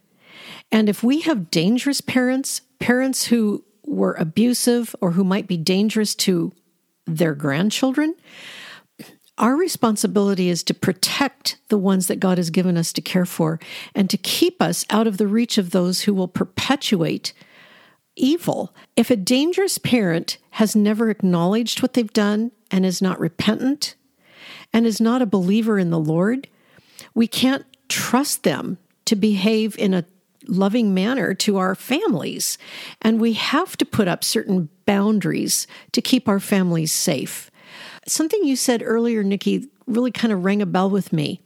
And 0.72 0.90
if 0.90 1.04
we 1.04 1.22
have 1.22 1.52
dangerous 1.52 2.02
parents, 2.02 2.62
parents 2.80 3.26
who 3.26 3.64
were 3.86 4.14
abusive 4.14 4.96
or 5.02 5.12
who 5.12 5.24
might 5.24 5.48
be 5.48 5.58
dangerous 5.58 6.14
to 6.16 6.52
their 7.08 7.34
grandchildren, 7.34 8.16
our 9.38 9.56
responsibility 9.56 10.50
is 10.50 10.64
to 10.64 10.74
protect 10.74 11.58
the 11.70 11.78
ones 11.78 12.08
that 12.08 12.20
God 12.20 12.38
has 12.38 12.50
given 12.50 12.78
us 12.78 12.92
to 12.94 13.02
care 13.02 13.26
for 13.26 13.60
and 13.96 14.10
to 14.10 14.18
keep 14.18 14.62
us 14.62 14.86
out 14.90 15.08
of 15.08 15.18
the 15.18 15.28
reach 15.28 15.58
of 15.58 15.72
those 15.72 16.02
who 16.02 16.14
will 16.14 16.28
perpetuate 16.28 17.34
evil. 18.16 18.76
If 18.98 19.10
a 19.10 19.16
dangerous 19.16 19.78
parent 19.78 20.38
has 20.52 20.76
never 20.76 21.10
acknowledged 21.10 21.82
what 21.82 21.94
they've 21.94 22.12
done 22.12 22.52
and 22.70 22.86
is 22.86 23.02
not 23.02 23.20
repentant 23.20 23.96
and 24.74 24.86
is 24.86 25.00
not 25.00 25.22
a 25.22 25.26
believer 25.26 25.80
in 25.80 25.90
the 25.90 26.00
Lord, 26.00 26.50
we 27.16 27.26
can't 27.26 27.66
trust 27.88 28.44
them 28.44 28.78
to 29.06 29.16
behave 29.16 29.78
in 29.80 29.94
a 29.94 30.06
loving 30.50 30.94
manner 30.94 31.34
to 31.36 31.58
our 31.58 31.76
families. 31.76 32.58
And 33.02 33.20
we 33.20 33.34
have 33.34 33.78
to 33.78 33.86
put 33.86 34.08
up 34.08 34.24
certain 34.24 34.70
boundaries 34.86 35.68
to 35.92 36.02
keep 36.02 36.28
our 36.28 36.40
families 36.40 36.92
safe. 36.92 37.52
Something 38.08 38.44
you 38.44 38.56
said 38.56 38.82
earlier, 38.84 39.24
Nikki, 39.24 39.70
really 39.86 40.12
kind 40.12 40.34
of 40.34 40.44
rang 40.44 40.62
a 40.62 40.66
bell 40.66 40.90
with 40.90 41.14
me. 41.14 41.42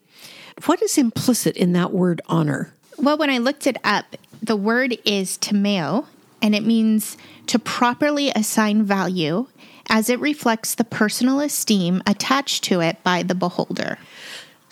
What 0.66 0.82
is 0.82 0.98
implicit 0.98 1.58
in 1.58 1.74
that 1.74 1.92
word 1.92 2.22
honor? 2.28 2.74
Well, 2.98 3.18
when 3.18 3.30
I 3.30 3.40
looked 3.40 3.68
it 3.68 3.78
up, 3.84 4.06
the 4.42 4.56
word 4.56 4.98
is 5.04 5.38
timeo, 5.38 6.06
and 6.42 6.54
it 6.54 6.66
means 6.66 7.18
to 7.48 7.60
properly 7.60 8.32
assign 8.36 8.84
value 8.84 9.48
as 9.90 10.10
it 10.10 10.20
reflects 10.20 10.76
the 10.76 10.84
personal 10.84 11.40
esteem 11.40 12.02
attached 12.06 12.64
to 12.66 12.82
it 12.82 13.04
by 13.04 13.24
the 13.24 13.36
beholder. 13.36 13.98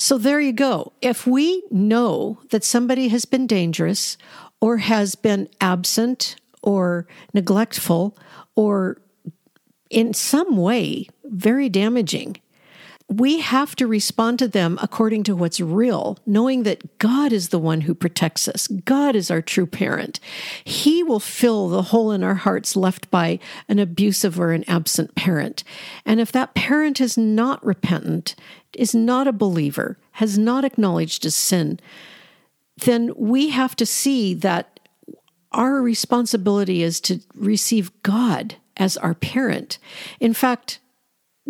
So 0.02 0.18
there 0.18 0.42
you 0.42 0.52
go. 0.52 0.94
If 1.00 1.28
we 1.28 1.62
know 1.70 2.40
that 2.50 2.64
somebody 2.64 3.10
has 3.10 3.26
been 3.26 3.46
dangerous 3.46 4.18
or 4.60 4.78
has 4.78 5.14
been 5.14 5.48
absent 5.62 6.38
or 6.64 7.06
neglectful 7.36 8.18
or 8.56 9.00
in 9.92 10.16
some 10.16 10.58
way 10.58 11.08
very 11.26 11.70
damaging 11.70 12.38
we 13.12 13.40
have 13.42 13.76
to 13.76 13.88
respond 13.88 14.40
to 14.40 14.48
them 14.48 14.80
according 14.82 15.24
to 15.24 15.36
what's 15.36 15.60
real, 15.60 16.18
knowing 16.26 16.64
that 16.64 16.98
God 16.98 17.34
is 17.34 17.50
the 17.50 17.60
one 17.60 17.82
who 17.82 17.94
protects 17.94 18.48
us. 18.48 18.68
God 18.68 19.18
is 19.18 19.30
our 19.30 19.42
true 19.42 19.66
parent. 19.66 20.22
He 20.64 21.04
will 21.04 21.20
fill 21.20 21.68
the 21.68 21.82
hole 21.82 22.14
in 22.14 22.24
our 22.24 22.36
hearts 22.36 22.78
left 22.78 23.12
by 23.12 23.40
an 23.68 23.80
abusive 23.80 24.40
or 24.40 24.54
an 24.54 24.64
absent 24.66 25.14
parent. 25.16 25.66
And 26.06 26.22
if 26.22 26.32
that 26.32 26.54
parent 26.54 27.02
is 27.02 27.18
not 27.18 27.64
repentant, 27.66 28.34
is 28.74 28.96
not 28.96 29.28
a 29.28 29.34
believer, 29.34 29.98
has 30.14 30.38
not 30.38 30.64
acknowledged 30.64 31.24
his 31.24 31.36
sin, 31.36 31.82
then 32.78 33.12
we 33.18 33.50
have 33.50 33.76
to 33.76 33.86
see 33.86 34.34
that 34.36 34.80
our 35.52 35.82
responsibility 35.82 36.82
is 36.82 37.02
to 37.02 37.20
receive 37.36 37.92
God 38.04 38.56
as 38.78 38.96
our 38.96 39.14
parent. 39.14 39.80
In 40.22 40.34
fact, 40.34 40.80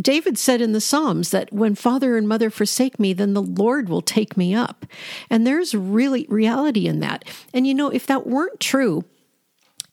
David 0.02 0.38
said 0.38 0.62
in 0.62 0.72
the 0.72 0.82
Psalms 0.82 1.32
that 1.32 1.52
when 1.54 1.76
father 1.76 2.18
and 2.18 2.28
mother 2.28 2.50
forsake 2.50 3.00
me, 3.00 3.14
then 3.14 3.34
the 3.34 3.42
Lord 3.42 3.90
will 3.90 4.02
take 4.02 4.36
me 4.36 4.56
up. 4.56 4.86
And 5.30 5.46
there's 5.46 5.76
really 5.76 6.26
reality 6.30 6.88
in 6.88 7.00
that. 7.02 7.26
And 7.54 7.68
you 7.68 7.74
know, 7.74 7.90
if 7.90 8.08
that 8.08 8.26
weren't 8.26 8.60
true, 8.60 9.04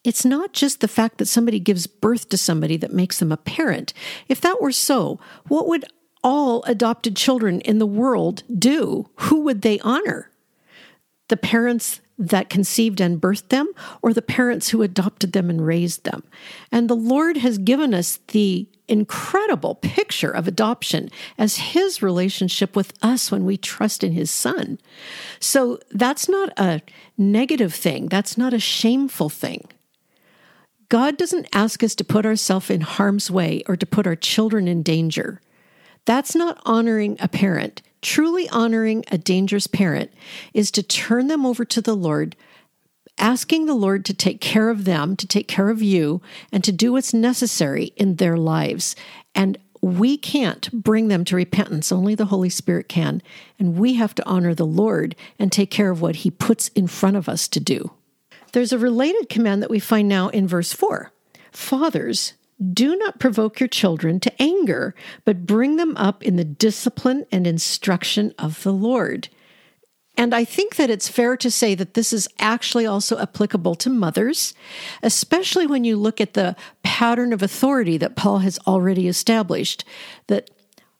it's 0.03 0.23
not 0.23 0.53
just 0.53 0.79
the 0.79 0.87
fact 0.87 1.17
that 1.17 1.25
somebody 1.25 1.59
gives 1.59 1.85
birth 1.85 2.29
to 2.29 2.37
somebody 2.37 2.77
that 2.77 2.93
makes 2.93 3.19
them 3.19 3.31
a 3.31 3.37
parent. 3.37 3.93
If 4.27 4.39
that 4.41 4.61
were 4.61 4.71
so, 4.71 5.19
what 5.47 5.67
would 5.67 5.85
all 6.23 6.63
adopted 6.63 7.15
children 7.15 7.61
in 7.61 7.79
the 7.79 7.85
world 7.85 8.43
do? 8.57 9.09
Who 9.15 9.41
would 9.41 9.61
they 9.61 9.79
honor? 9.79 10.31
The 11.27 11.37
parents 11.37 11.99
that 12.17 12.49
conceived 12.49 12.99
and 12.99 13.21
birthed 13.21 13.49
them, 13.49 13.71
or 14.01 14.13
the 14.13 14.21
parents 14.21 14.69
who 14.69 14.81
adopted 14.81 15.33
them 15.33 15.49
and 15.49 15.65
raised 15.65 16.03
them? 16.05 16.23
And 16.71 16.89
the 16.89 16.95
Lord 16.95 17.37
has 17.37 17.57
given 17.57 17.93
us 17.93 18.19
the 18.29 18.67
incredible 18.89 19.75
picture 19.75 20.31
of 20.31 20.47
adoption 20.47 21.09
as 21.37 21.57
his 21.57 22.01
relationship 22.01 22.75
with 22.75 22.93
us 23.01 23.31
when 23.31 23.45
we 23.45 23.57
trust 23.57 24.03
in 24.03 24.11
his 24.11 24.31
son. 24.31 24.79
So 25.39 25.79
that's 25.91 26.27
not 26.27 26.51
a 26.57 26.81
negative 27.17 27.73
thing, 27.73 28.07
that's 28.07 28.37
not 28.37 28.53
a 28.53 28.59
shameful 28.59 29.29
thing. 29.29 29.67
God 30.89 31.17
doesn't 31.17 31.47
ask 31.53 31.83
us 31.83 31.93
to 31.95 32.03
put 32.03 32.25
ourselves 32.25 32.71
in 32.71 32.81
harm's 32.81 33.29
way 33.29 33.61
or 33.67 33.77
to 33.77 33.85
put 33.85 34.07
our 34.07 34.15
children 34.15 34.67
in 34.67 34.81
danger. 34.81 35.39
That's 36.05 36.33
not 36.33 36.59
honoring 36.65 37.17
a 37.19 37.27
parent. 37.27 37.83
Truly 38.01 38.49
honoring 38.49 39.03
a 39.11 39.17
dangerous 39.17 39.67
parent 39.67 40.11
is 40.53 40.71
to 40.71 40.81
turn 40.81 41.27
them 41.27 41.45
over 41.45 41.63
to 41.65 41.81
the 41.81 41.95
Lord 41.95 42.35
asking 43.19 43.65
the 43.65 43.73
Lord 43.73 44.05
to 44.05 44.13
take 44.13 44.41
care 44.41 44.69
of 44.69 44.85
them, 44.85 45.15
to 45.17 45.27
take 45.27 45.47
care 45.47 45.69
of 45.69 45.81
you, 45.81 46.21
and 46.51 46.63
to 46.63 46.71
do 46.71 46.93
what's 46.93 47.13
necessary 47.13 47.93
in 47.95 48.15
their 48.15 48.37
lives. 48.37 48.95
And 49.35 49.57
we 49.81 50.17
can't 50.17 50.71
bring 50.71 51.07
them 51.07 51.23
to 51.25 51.35
repentance, 51.35 51.91
only 51.91 52.15
the 52.15 52.25
Holy 52.25 52.49
Spirit 52.49 52.89
can. 52.89 53.21
And 53.57 53.77
we 53.77 53.93
have 53.93 54.15
to 54.15 54.27
honor 54.27 54.53
the 54.53 54.65
Lord 54.65 55.15
and 55.37 55.51
take 55.51 55.71
care 55.71 55.91
of 55.91 56.01
what 56.01 56.17
He 56.17 56.31
puts 56.31 56.69
in 56.69 56.87
front 56.87 57.15
of 57.17 57.29
us 57.29 57.47
to 57.49 57.59
do. 57.59 57.91
There's 58.51 58.73
a 58.73 58.79
related 58.79 59.29
command 59.29 59.61
that 59.61 59.69
we 59.69 59.79
find 59.79 60.07
now 60.07 60.29
in 60.29 60.47
verse 60.47 60.73
4 60.73 61.11
Fathers, 61.51 62.33
do 62.73 62.95
not 62.97 63.19
provoke 63.19 63.59
your 63.59 63.69
children 63.69 64.19
to 64.19 64.41
anger, 64.41 64.93
but 65.23 65.45
bring 65.45 65.77
them 65.77 65.95
up 65.95 66.23
in 66.23 66.35
the 66.35 66.43
discipline 66.43 67.25
and 67.31 67.47
instruction 67.47 68.33
of 68.37 68.63
the 68.63 68.73
Lord. 68.73 69.29
And 70.19 70.35
I 70.35 70.43
think 70.43 70.75
that 70.75 70.89
it's 70.89 71.07
fair 71.07 71.37
to 71.37 71.49
say 71.49 71.75
that 71.75 71.93
this 71.93 72.11
is 72.11 72.27
actually 72.39 72.85
also 72.85 73.17
applicable 73.19 73.75
to 73.75 73.89
mothers, 73.89 74.53
especially 75.01 75.65
when 75.65 75.85
you 75.85 75.95
look 75.95 76.19
at 76.19 76.33
the 76.33 76.57
pattern 76.83 77.31
of 77.31 77.41
authority 77.41 77.97
that 77.99 78.17
Paul 78.17 78.39
has 78.39 78.59
already 78.67 79.07
established 79.07 79.85
that 80.27 80.51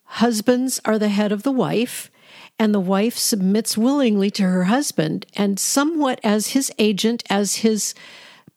husbands 0.06 0.80
are 0.86 0.98
the 0.98 1.10
head 1.10 1.34
of 1.34 1.44
the 1.44 1.52
wife, 1.52 2.10
and 2.58 2.74
the 2.74 2.80
wife 2.80 3.18
submits 3.18 3.78
willingly 3.78 4.32
to 4.32 4.44
her 4.44 4.64
husband 4.64 5.26
and 5.36 5.60
somewhat 5.60 6.22
as 6.24 6.52
his 6.52 6.72
agent, 6.80 7.22
as 7.30 7.58
his 7.58 7.94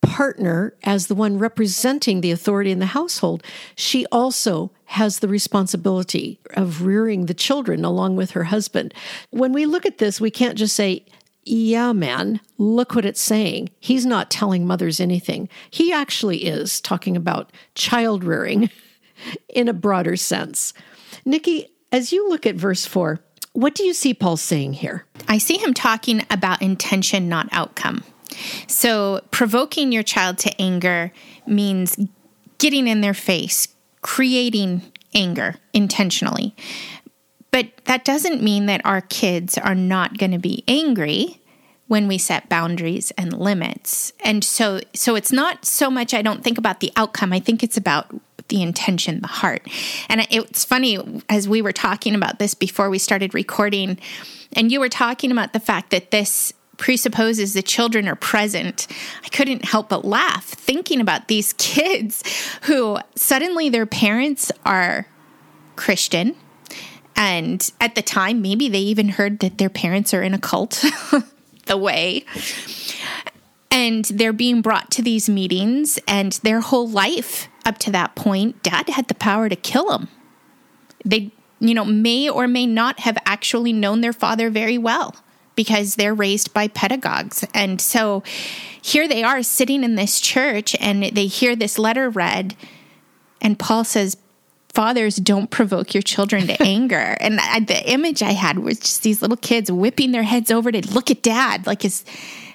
partner, 0.00 0.74
as 0.84 1.08
the 1.08 1.16
one 1.16 1.38
representing 1.38 2.20
the 2.20 2.30
authority 2.30 2.70
in 2.70 2.78
the 2.78 2.86
household, 2.86 3.42
she 3.74 4.06
also 4.12 4.70
has 4.92 5.20
the 5.20 5.28
responsibility 5.28 6.38
of 6.54 6.84
rearing 6.84 7.24
the 7.24 7.32
children 7.32 7.82
along 7.82 8.14
with 8.14 8.32
her 8.32 8.44
husband. 8.44 8.92
When 9.30 9.54
we 9.54 9.64
look 9.64 9.86
at 9.86 9.96
this, 9.96 10.20
we 10.20 10.30
can't 10.30 10.58
just 10.58 10.76
say, 10.76 11.06
yeah, 11.44 11.94
man, 11.94 12.40
look 12.58 12.94
what 12.94 13.06
it's 13.06 13.20
saying. 13.20 13.70
He's 13.80 14.04
not 14.04 14.30
telling 14.30 14.66
mothers 14.66 15.00
anything. 15.00 15.48
He 15.70 15.94
actually 15.94 16.44
is 16.44 16.78
talking 16.78 17.16
about 17.16 17.52
child 17.74 18.22
rearing 18.22 18.68
in 19.48 19.66
a 19.66 19.72
broader 19.72 20.14
sense. 20.16 20.74
Nikki, 21.24 21.68
as 21.90 22.12
you 22.12 22.28
look 22.28 22.44
at 22.44 22.56
verse 22.56 22.84
4, 22.84 23.18
what 23.54 23.74
do 23.74 23.84
you 23.84 23.94
see 23.94 24.12
Paul 24.12 24.36
saying 24.36 24.74
here? 24.74 25.06
I 25.26 25.38
see 25.38 25.56
him 25.56 25.72
talking 25.72 26.22
about 26.28 26.60
intention, 26.60 27.30
not 27.30 27.48
outcome. 27.50 28.04
So, 28.66 29.20
provoking 29.30 29.90
your 29.90 30.02
child 30.02 30.36
to 30.38 30.60
anger 30.60 31.12
means 31.46 31.96
getting 32.58 32.86
in 32.86 33.00
their 33.00 33.14
face, 33.14 33.68
creating 34.02 34.82
anger 35.14 35.56
intentionally. 35.72 36.54
But 37.50 37.68
that 37.84 38.04
doesn't 38.04 38.42
mean 38.42 38.66
that 38.66 38.84
our 38.84 39.00
kids 39.02 39.58
are 39.58 39.74
not 39.74 40.18
going 40.18 40.32
to 40.32 40.38
be 40.38 40.64
angry 40.66 41.40
when 41.86 42.08
we 42.08 42.16
set 42.16 42.48
boundaries 42.48 43.10
and 43.18 43.38
limits. 43.38 44.12
And 44.24 44.42
so 44.42 44.80
so 44.94 45.14
it's 45.14 45.32
not 45.32 45.64
so 45.66 45.90
much 45.90 46.14
I 46.14 46.22
don't 46.22 46.42
think 46.42 46.56
about 46.56 46.80
the 46.80 46.90
outcome. 46.96 47.32
I 47.32 47.40
think 47.40 47.62
it's 47.62 47.76
about 47.76 48.14
the 48.48 48.62
intention, 48.62 49.20
the 49.20 49.28
heart. 49.28 49.66
And 50.08 50.26
it's 50.30 50.64
funny 50.64 51.22
as 51.28 51.48
we 51.48 51.62
were 51.62 51.72
talking 51.72 52.14
about 52.14 52.38
this 52.38 52.54
before 52.54 52.88
we 52.88 52.98
started 52.98 53.34
recording 53.34 53.98
and 54.54 54.70
you 54.72 54.80
were 54.80 54.88
talking 54.88 55.30
about 55.30 55.52
the 55.52 55.60
fact 55.60 55.90
that 55.90 56.10
this 56.10 56.52
presupposes 56.76 57.54
the 57.54 57.62
children 57.62 58.08
are 58.08 58.16
present, 58.16 58.86
I 59.24 59.28
couldn't 59.28 59.64
help 59.64 59.88
but 59.88 60.04
laugh 60.04 60.44
thinking 60.44 61.00
about 61.00 61.28
these 61.28 61.52
kids 61.58 62.22
who 62.62 62.98
suddenly 63.14 63.68
their 63.68 63.86
parents 63.86 64.50
are 64.64 65.06
Christian. 65.76 66.36
And 67.14 67.70
at 67.80 67.94
the 67.94 68.02
time, 68.02 68.40
maybe 68.40 68.68
they 68.68 68.80
even 68.80 69.10
heard 69.10 69.40
that 69.40 69.58
their 69.58 69.68
parents 69.68 70.14
are 70.14 70.22
in 70.22 70.34
a 70.34 70.38
cult, 70.38 70.84
the 71.66 71.76
way. 71.76 72.24
And 73.70 74.04
they're 74.06 74.32
being 74.32 74.62
brought 74.62 74.90
to 74.92 75.02
these 75.02 75.28
meetings, 75.28 75.98
and 76.08 76.32
their 76.42 76.60
whole 76.60 76.88
life 76.88 77.48
up 77.64 77.78
to 77.78 77.90
that 77.92 78.14
point, 78.14 78.62
dad 78.62 78.88
had 78.88 79.08
the 79.08 79.14
power 79.14 79.48
to 79.48 79.56
kill 79.56 79.88
them. 79.88 80.08
They, 81.04 81.32
you 81.60 81.74
know, 81.74 81.84
may 81.84 82.28
or 82.28 82.48
may 82.48 82.66
not 82.66 83.00
have 83.00 83.18
actually 83.24 83.72
known 83.72 84.00
their 84.00 84.12
father 84.12 84.50
very 84.50 84.78
well 84.78 85.14
because 85.54 85.96
they're 85.96 86.14
raised 86.14 86.54
by 86.54 86.68
pedagogues. 86.68 87.44
And 87.54 87.80
so 87.80 88.22
here 88.80 89.06
they 89.06 89.22
are 89.22 89.42
sitting 89.42 89.84
in 89.84 89.94
this 89.94 90.20
church 90.20 90.74
and 90.80 91.02
they 91.02 91.26
hear 91.26 91.54
this 91.54 91.78
letter 91.78 92.10
read, 92.10 92.56
and 93.40 93.58
Paul 93.58 93.84
says, 93.84 94.16
Fathers, 94.72 95.16
don't 95.16 95.50
provoke 95.50 95.92
your 95.92 96.02
children 96.02 96.46
to 96.46 96.62
anger. 96.66 97.16
And 97.20 97.38
I, 97.40 97.60
the 97.60 97.90
image 97.90 98.22
I 98.22 98.32
had 98.32 98.58
was 98.58 98.78
just 98.78 99.02
these 99.02 99.20
little 99.20 99.36
kids 99.36 99.70
whipping 99.70 100.12
their 100.12 100.22
heads 100.22 100.50
over 100.50 100.72
to 100.72 100.94
look 100.94 101.10
at 101.10 101.22
dad. 101.22 101.66
Like, 101.66 101.84
is, 101.84 102.04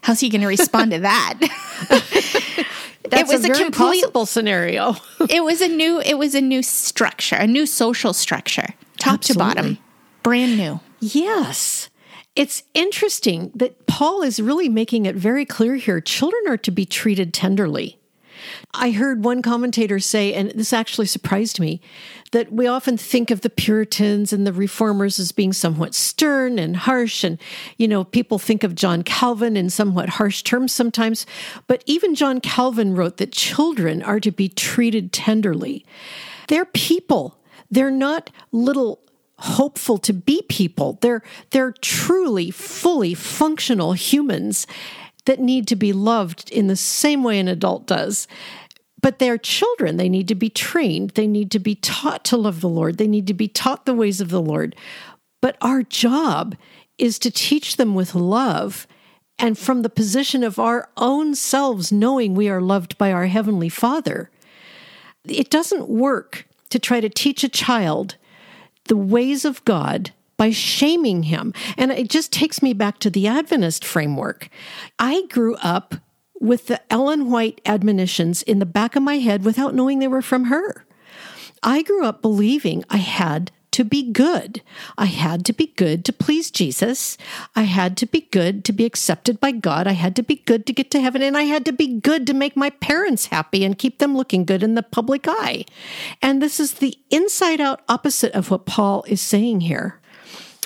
how's 0.02 0.20
he 0.20 0.30
going 0.30 0.42
to 0.42 0.48
respond 0.48 0.92
to 0.92 1.00
that? 1.00 1.38
That's 3.10 3.32
it 3.32 3.34
was 3.34 3.46
a, 3.46 3.52
a 3.52 3.56
complete 3.56 4.02
possible 4.02 4.26
scenario. 4.26 4.96
it 5.30 5.44
was 5.44 5.62
a 5.62 5.68
new, 5.68 6.02
it 6.02 6.16
was 6.16 6.34
a 6.34 6.42
new 6.42 6.64
structure, 6.64 7.36
a 7.36 7.48
new 7.48 7.66
social 7.66 8.14
structure, 8.14 8.74
top 8.98 9.20
Absolutely. 9.20 9.34
to 9.34 9.56
bottom, 9.56 9.78
brand 10.24 10.58
new. 10.58 10.80
Yes. 11.00 11.90
It's 12.38 12.62
interesting 12.76 13.52
that 13.56 13.88
Paul 13.88 14.22
is 14.22 14.40
really 14.40 14.70
making 14.70 15.08
it 15.08 15.16
very 15.16 15.44
clear 15.44 15.74
here 15.76 16.00
children 16.00 16.44
are 16.48 16.58
to 16.58 16.70
be 16.70 16.86
treated 16.86 17.34
tenderly. 17.34 17.98
I 18.76 18.92
heard 18.92 19.24
one 19.24 19.42
commentator 19.42 20.00
say, 20.00 20.36
and 20.36 20.52
this 20.52 20.72
actually 20.72 21.08
surprised 21.08 21.60
me, 21.60 21.82
that 22.34 22.54
we 22.54 22.68
often 22.68 22.96
think 22.96 23.32
of 23.32 23.42
the 23.42 23.50
Puritans 23.50 24.32
and 24.32 24.46
the 24.46 24.54
Reformers 24.54 25.18
as 25.18 25.32
being 25.32 25.52
somewhat 25.52 25.96
stern 25.96 26.60
and 26.60 26.78
harsh. 26.78 27.24
And, 27.24 27.40
you 27.78 27.88
know, 27.88 28.04
people 28.04 28.38
think 28.38 28.64
of 28.64 28.76
John 28.76 29.02
Calvin 29.02 29.58
in 29.58 29.72
somewhat 29.72 30.10
harsh 30.10 30.44
terms 30.44 30.72
sometimes. 30.72 31.26
But 31.66 31.84
even 31.88 32.14
John 32.14 32.40
Calvin 32.40 32.96
wrote 32.96 33.18
that 33.18 33.32
children 33.32 34.04
are 34.04 34.20
to 34.20 34.30
be 34.30 34.48
treated 34.48 35.12
tenderly. 35.12 35.84
They're 36.50 36.66
people, 36.66 37.40
they're 37.72 37.90
not 37.90 38.30
little 38.52 39.02
hopeful 39.40 39.98
to 40.00 40.14
be 40.14 40.42
people. 40.44 40.98
They're 41.02 41.22
they're 41.52 41.74
truly 41.74 42.52
fully 42.52 43.14
functional 43.14 43.94
humans 43.94 44.68
that 45.26 45.40
need 45.40 45.68
to 45.68 45.76
be 45.76 45.94
loved 45.94 46.50
in 46.52 46.68
the 46.68 46.76
same 46.76 47.24
way 47.24 47.40
an 47.40 47.48
adult 47.48 47.86
does. 47.86 48.28
But 49.00 49.20
they're 49.20 49.38
children. 49.38 49.98
They 49.98 50.10
need 50.10 50.28
to 50.30 50.36
be 50.36 50.50
trained. 50.50 51.12
They 51.12 51.28
need 51.28 51.52
to 51.52 51.60
be 51.60 51.76
taught 51.76 52.26
to 52.26 52.38
love 52.38 52.62
the 52.62 52.70
Lord. 52.70 52.98
They 52.98 53.08
need 53.08 53.28
to 53.28 53.34
be 53.34 53.48
taught 53.48 53.86
the 53.86 53.94
ways 53.94 54.20
of 54.20 54.30
the 54.30 54.42
Lord. 54.42 54.76
But 55.40 55.56
our 55.62 55.84
job 55.84 56.56
is 56.98 57.20
to 57.20 57.30
teach 57.30 57.78
them 57.78 57.94
with 57.94 58.16
love 58.16 58.88
and 59.38 59.56
from 59.58 59.84
the 59.84 59.90
position 59.90 60.44
of 60.44 60.58
our 60.58 60.90
own 60.98 61.36
selves, 61.36 61.92
knowing 61.92 62.34
we 62.34 62.50
are 62.50 62.62
loved 62.62 62.98
by 62.98 63.12
our 63.12 63.28
Heavenly 63.28 63.70
Father. 63.70 64.32
it 65.28 65.50
doesn't 65.50 65.90
work 65.90 66.48
to 66.70 66.80
try 66.80 67.00
to 67.00 67.10
teach 67.10 67.44
a 67.44 67.50
child 67.50 68.16
the 68.88 68.98
ways 68.98 69.46
of 69.46 69.64
God 69.66 70.12
by 70.38 70.52
shaming 70.52 71.24
him. 71.24 71.54
And 71.78 71.92
it 71.92 72.10
just 72.10 72.32
takes 72.32 72.62
me 72.62 72.74
back 72.74 73.00
to 73.00 73.10
the 73.10 73.28
Adventist 73.28 73.84
framework. 73.84 74.50
I 75.00 75.24
grew 75.30 75.56
up 75.56 75.96
with 76.40 76.68
the 76.68 76.82
Ellen 76.92 77.32
White 77.32 77.62
admonitions 77.66 78.44
in 78.44 78.60
the 78.60 78.66
back 78.66 78.96
of 78.96 79.04
my 79.04 79.18
head 79.18 79.44
without 79.44 79.74
knowing 79.74 80.00
they 80.00 80.08
were 80.08 80.22
from 80.22 80.46
her. 80.46 80.86
I 81.64 81.82
grew 81.82 82.06
up 82.06 82.22
believing 82.22 82.84
I 82.90 82.98
had 82.98 83.52
to 83.78 83.86
be 83.86 84.12
good. 84.12 84.64
I 84.98 85.06
had 85.06 85.46
to 85.46 85.54
be 85.54 85.68
good 85.68 86.04
to 86.06 86.12
please 86.12 86.50
Jesus. 86.50 87.16
I 87.56 87.62
had 87.62 87.96
to 87.98 88.08
be 88.08 88.22
good 88.32 88.66
to 88.66 88.74
be 88.74 88.86
accepted 88.86 89.40
by 89.40 89.52
God. 89.52 89.86
I 89.86 89.92
had 89.92 90.16
to 90.16 90.24
be 90.24 90.38
good 90.38 90.66
to 90.66 90.74
get 90.74 90.90
to 90.90 91.00
heaven. 91.00 91.22
And 91.22 91.38
I 91.38 91.44
had 91.44 91.64
to 91.66 91.72
be 91.72 92.00
good 92.00 92.26
to 92.26 92.34
make 92.34 92.58
my 92.58 92.72
parents 92.72 93.28
happy 93.28 93.64
and 93.64 93.78
keep 93.78 94.00
them 94.00 94.18
looking 94.18 94.46
good 94.46 94.64
in 94.64 94.74
the 94.74 94.82
public 94.82 95.26
eye. 95.28 95.64
And 96.24 96.42
this 96.42 96.60
is 96.60 96.74
the 96.74 96.98
inside 97.12 97.62
out 97.62 97.84
opposite 97.88 98.34
of 98.34 98.50
what 98.50 98.66
Paul 98.66 99.06
is 99.08 99.22
saying 99.22 99.62
here. 99.62 100.00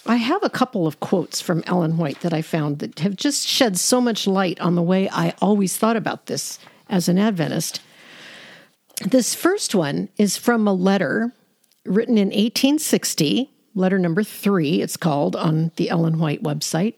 I 0.05 0.15
have 0.15 0.41
a 0.41 0.49
couple 0.49 0.87
of 0.87 1.01
quotes 1.01 1.41
from 1.41 1.65
Ellen 1.67 1.97
White 1.97 2.21
that 2.21 2.33
I 2.33 2.41
found 2.41 2.79
that 2.79 2.99
have 2.99 3.17
just 3.17 3.45
shed 3.45 3.77
so 3.77 3.99
much 3.99 4.25
light 4.25 4.57
on 4.61 4.75
the 4.75 4.81
way 4.81 5.09
I 5.09 5.33
always 5.41 5.75
thought 5.75 5.97
about 5.97 6.27
this 6.27 6.59
as 6.89 7.09
an 7.09 7.19
Adventist. 7.19 7.81
This 9.03 9.35
first 9.35 9.75
one 9.75 10.07
is 10.17 10.37
from 10.37 10.65
a 10.65 10.73
letter 10.73 11.33
written 11.85 12.17
in 12.17 12.27
1860, 12.27 13.51
letter 13.75 13.97
number 13.97 14.23
three, 14.23 14.81
it's 14.81 14.97
called 14.97 15.35
on 15.35 15.71
the 15.75 15.89
Ellen 15.89 16.19
White 16.19 16.43
website. 16.43 16.95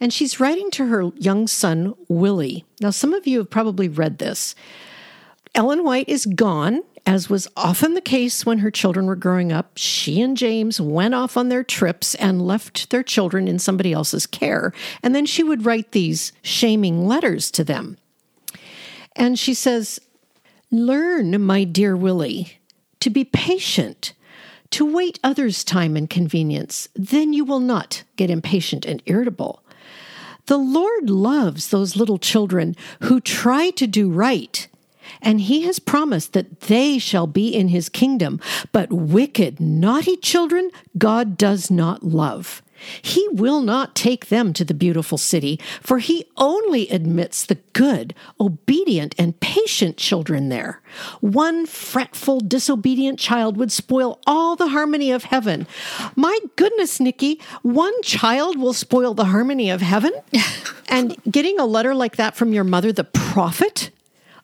And 0.00 0.12
she's 0.12 0.40
writing 0.40 0.70
to 0.72 0.86
her 0.86 1.10
young 1.16 1.46
son, 1.46 1.94
Willie. 2.08 2.64
Now, 2.80 2.90
some 2.90 3.12
of 3.12 3.26
you 3.26 3.38
have 3.38 3.50
probably 3.50 3.88
read 3.88 4.18
this. 4.18 4.54
Ellen 5.54 5.84
White 5.84 6.08
is 6.08 6.26
gone, 6.26 6.82
as 7.06 7.30
was 7.30 7.48
often 7.56 7.94
the 7.94 8.00
case 8.00 8.44
when 8.44 8.58
her 8.58 8.70
children 8.70 9.06
were 9.06 9.16
growing 9.16 9.52
up. 9.52 9.72
She 9.76 10.20
and 10.20 10.36
James 10.36 10.80
went 10.80 11.14
off 11.14 11.36
on 11.36 11.48
their 11.48 11.64
trips 11.64 12.14
and 12.16 12.46
left 12.46 12.90
their 12.90 13.02
children 13.02 13.48
in 13.48 13.58
somebody 13.58 13.92
else's 13.92 14.26
care. 14.26 14.72
And 15.02 15.14
then 15.14 15.24
she 15.24 15.42
would 15.42 15.64
write 15.64 15.92
these 15.92 16.32
shaming 16.42 17.06
letters 17.06 17.50
to 17.52 17.64
them. 17.64 17.96
And 19.14 19.38
she 19.38 19.54
says, 19.54 20.00
Learn, 20.70 21.40
my 21.42 21.64
dear 21.64 21.96
Willie, 21.96 22.58
to 23.00 23.08
be 23.08 23.24
patient 23.24 24.12
to 24.76 24.84
wait 24.84 25.18
others' 25.24 25.64
time 25.64 25.96
and 25.96 26.10
convenience, 26.10 26.90
then 26.94 27.32
you 27.32 27.46
will 27.46 27.60
not 27.60 28.02
get 28.16 28.28
impatient 28.28 28.84
and 28.84 29.02
irritable. 29.06 29.62
The 30.48 30.58
Lord 30.58 31.08
loves 31.08 31.70
those 31.70 31.96
little 31.96 32.18
children 32.18 32.76
who 33.04 33.18
try 33.18 33.70
to 33.70 33.86
do 33.86 34.10
right, 34.10 34.68
and 35.22 35.40
He 35.40 35.62
has 35.62 35.78
promised 35.78 36.34
that 36.34 36.60
they 36.60 36.98
shall 36.98 37.26
be 37.26 37.48
in 37.48 37.68
His 37.68 37.88
kingdom. 37.88 38.38
But 38.70 38.92
wicked, 38.92 39.60
naughty 39.60 40.18
children, 40.18 40.70
God 40.98 41.38
does 41.38 41.70
not 41.70 42.02
love. 42.02 42.60
He 43.02 43.26
will 43.32 43.60
not 43.60 43.94
take 43.94 44.26
them 44.26 44.52
to 44.52 44.64
the 44.64 44.74
beautiful 44.74 45.18
city, 45.18 45.60
for 45.80 45.98
he 45.98 46.26
only 46.36 46.88
admits 46.88 47.44
the 47.44 47.58
good, 47.72 48.14
obedient, 48.40 49.14
and 49.18 49.38
patient 49.40 49.96
children 49.96 50.48
there. 50.48 50.80
One 51.20 51.66
fretful, 51.66 52.40
disobedient 52.40 53.18
child 53.18 53.56
would 53.56 53.72
spoil 53.72 54.20
all 54.26 54.56
the 54.56 54.68
harmony 54.68 55.10
of 55.10 55.24
heaven. 55.24 55.66
My 56.14 56.38
goodness, 56.56 57.00
Nikki, 57.00 57.40
one 57.62 58.02
child 58.02 58.58
will 58.58 58.72
spoil 58.72 59.14
the 59.14 59.26
harmony 59.26 59.70
of 59.70 59.80
heaven? 59.80 60.12
and 60.88 61.16
getting 61.30 61.58
a 61.58 61.66
letter 61.66 61.94
like 61.94 62.16
that 62.16 62.36
from 62.36 62.52
your 62.52 62.64
mother, 62.64 62.92
the 62.92 63.04
prophet? 63.04 63.90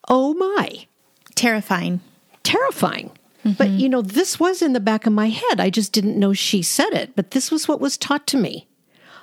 Oh 0.09 0.33
my. 0.33 0.87
Terrifying. 1.35 2.01
Terrifying. 2.43 3.11
Mm-hmm. 3.43 3.57
But, 3.57 3.69
you 3.69 3.89
know, 3.89 4.01
this 4.01 4.39
was 4.39 4.61
in 4.61 4.73
the 4.73 4.79
back 4.79 5.05
of 5.05 5.13
my 5.13 5.29
head. 5.29 5.59
I 5.59 5.69
just 5.69 5.91
didn't 5.91 6.19
know 6.19 6.33
she 6.33 6.61
said 6.61 6.93
it, 6.93 7.15
but 7.15 7.31
this 7.31 7.51
was 7.51 7.67
what 7.67 7.81
was 7.81 7.97
taught 7.97 8.25
to 8.27 8.37
me. 8.37 8.67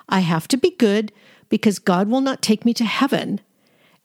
I 0.09 0.21
have 0.21 0.49
to 0.49 0.57
be 0.57 0.71
good 0.73 1.13
because 1.49 1.79
God 1.79 2.09
will 2.09 2.21
not 2.21 2.43
take 2.43 2.65
me 2.65 2.75
to 2.75 2.85
heaven 2.85 3.41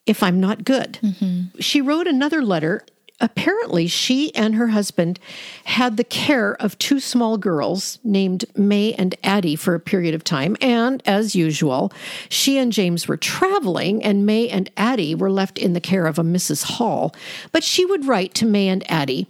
if 0.05 0.21
I'm 0.21 0.39
not 0.39 0.63
good. 0.63 0.99
Mm-hmm. 1.01 1.59
She 1.59 1.81
wrote 1.81 2.07
another 2.07 2.41
letter. 2.41 2.85
Apparently, 3.21 3.87
she 3.87 4.35
and 4.35 4.55
her 4.55 4.67
husband 4.67 5.19
had 5.63 5.95
the 5.95 6.03
care 6.03 6.53
of 6.61 6.77
two 6.77 6.99
small 6.99 7.37
girls 7.37 7.97
named 8.03 8.43
May 8.57 8.93
and 8.93 9.15
Addie 9.23 9.55
for 9.55 9.73
a 9.73 9.79
period 9.79 10.13
of 10.13 10.25
time. 10.25 10.57
And 10.59 11.01
as 11.05 11.33
usual, 11.33 11.93
she 12.27 12.57
and 12.57 12.73
James 12.73 13.07
were 13.07 13.15
traveling, 13.15 14.03
and 14.03 14.25
May 14.25 14.49
and 14.49 14.69
Addie 14.75 15.15
were 15.15 15.31
left 15.31 15.57
in 15.57 15.71
the 15.71 15.79
care 15.79 16.07
of 16.07 16.19
a 16.19 16.23
Mrs. 16.23 16.63
Hall. 16.63 17.15
But 17.53 17.63
she 17.63 17.85
would 17.85 18.05
write 18.05 18.33
to 18.35 18.45
May 18.45 18.67
and 18.67 18.83
Addie 18.91 19.27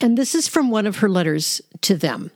and 0.00 0.16
this 0.16 0.34
is 0.34 0.48
from 0.48 0.70
one 0.70 0.86
of 0.86 0.98
her 0.98 1.08
letters 1.08 1.60
to 1.82 1.96
them. 1.96 2.30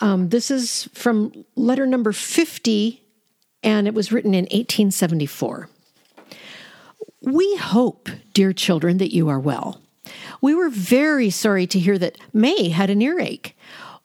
Um, 0.00 0.28
this 0.28 0.50
is 0.50 0.88
from 0.92 1.44
letter 1.54 1.86
number 1.86 2.12
50, 2.12 3.02
and 3.62 3.86
it 3.86 3.94
was 3.94 4.12
written 4.12 4.34
in 4.34 4.44
1874. 4.44 5.68
We 7.22 7.56
hope, 7.56 8.08
dear 8.34 8.52
children, 8.52 8.98
that 8.98 9.14
you 9.14 9.28
are 9.28 9.40
well. 9.40 9.80
We 10.40 10.54
were 10.54 10.68
very 10.68 11.30
sorry 11.30 11.66
to 11.68 11.78
hear 11.78 11.98
that 11.98 12.18
May 12.32 12.68
had 12.68 12.90
an 12.90 13.02
earache. 13.02 13.56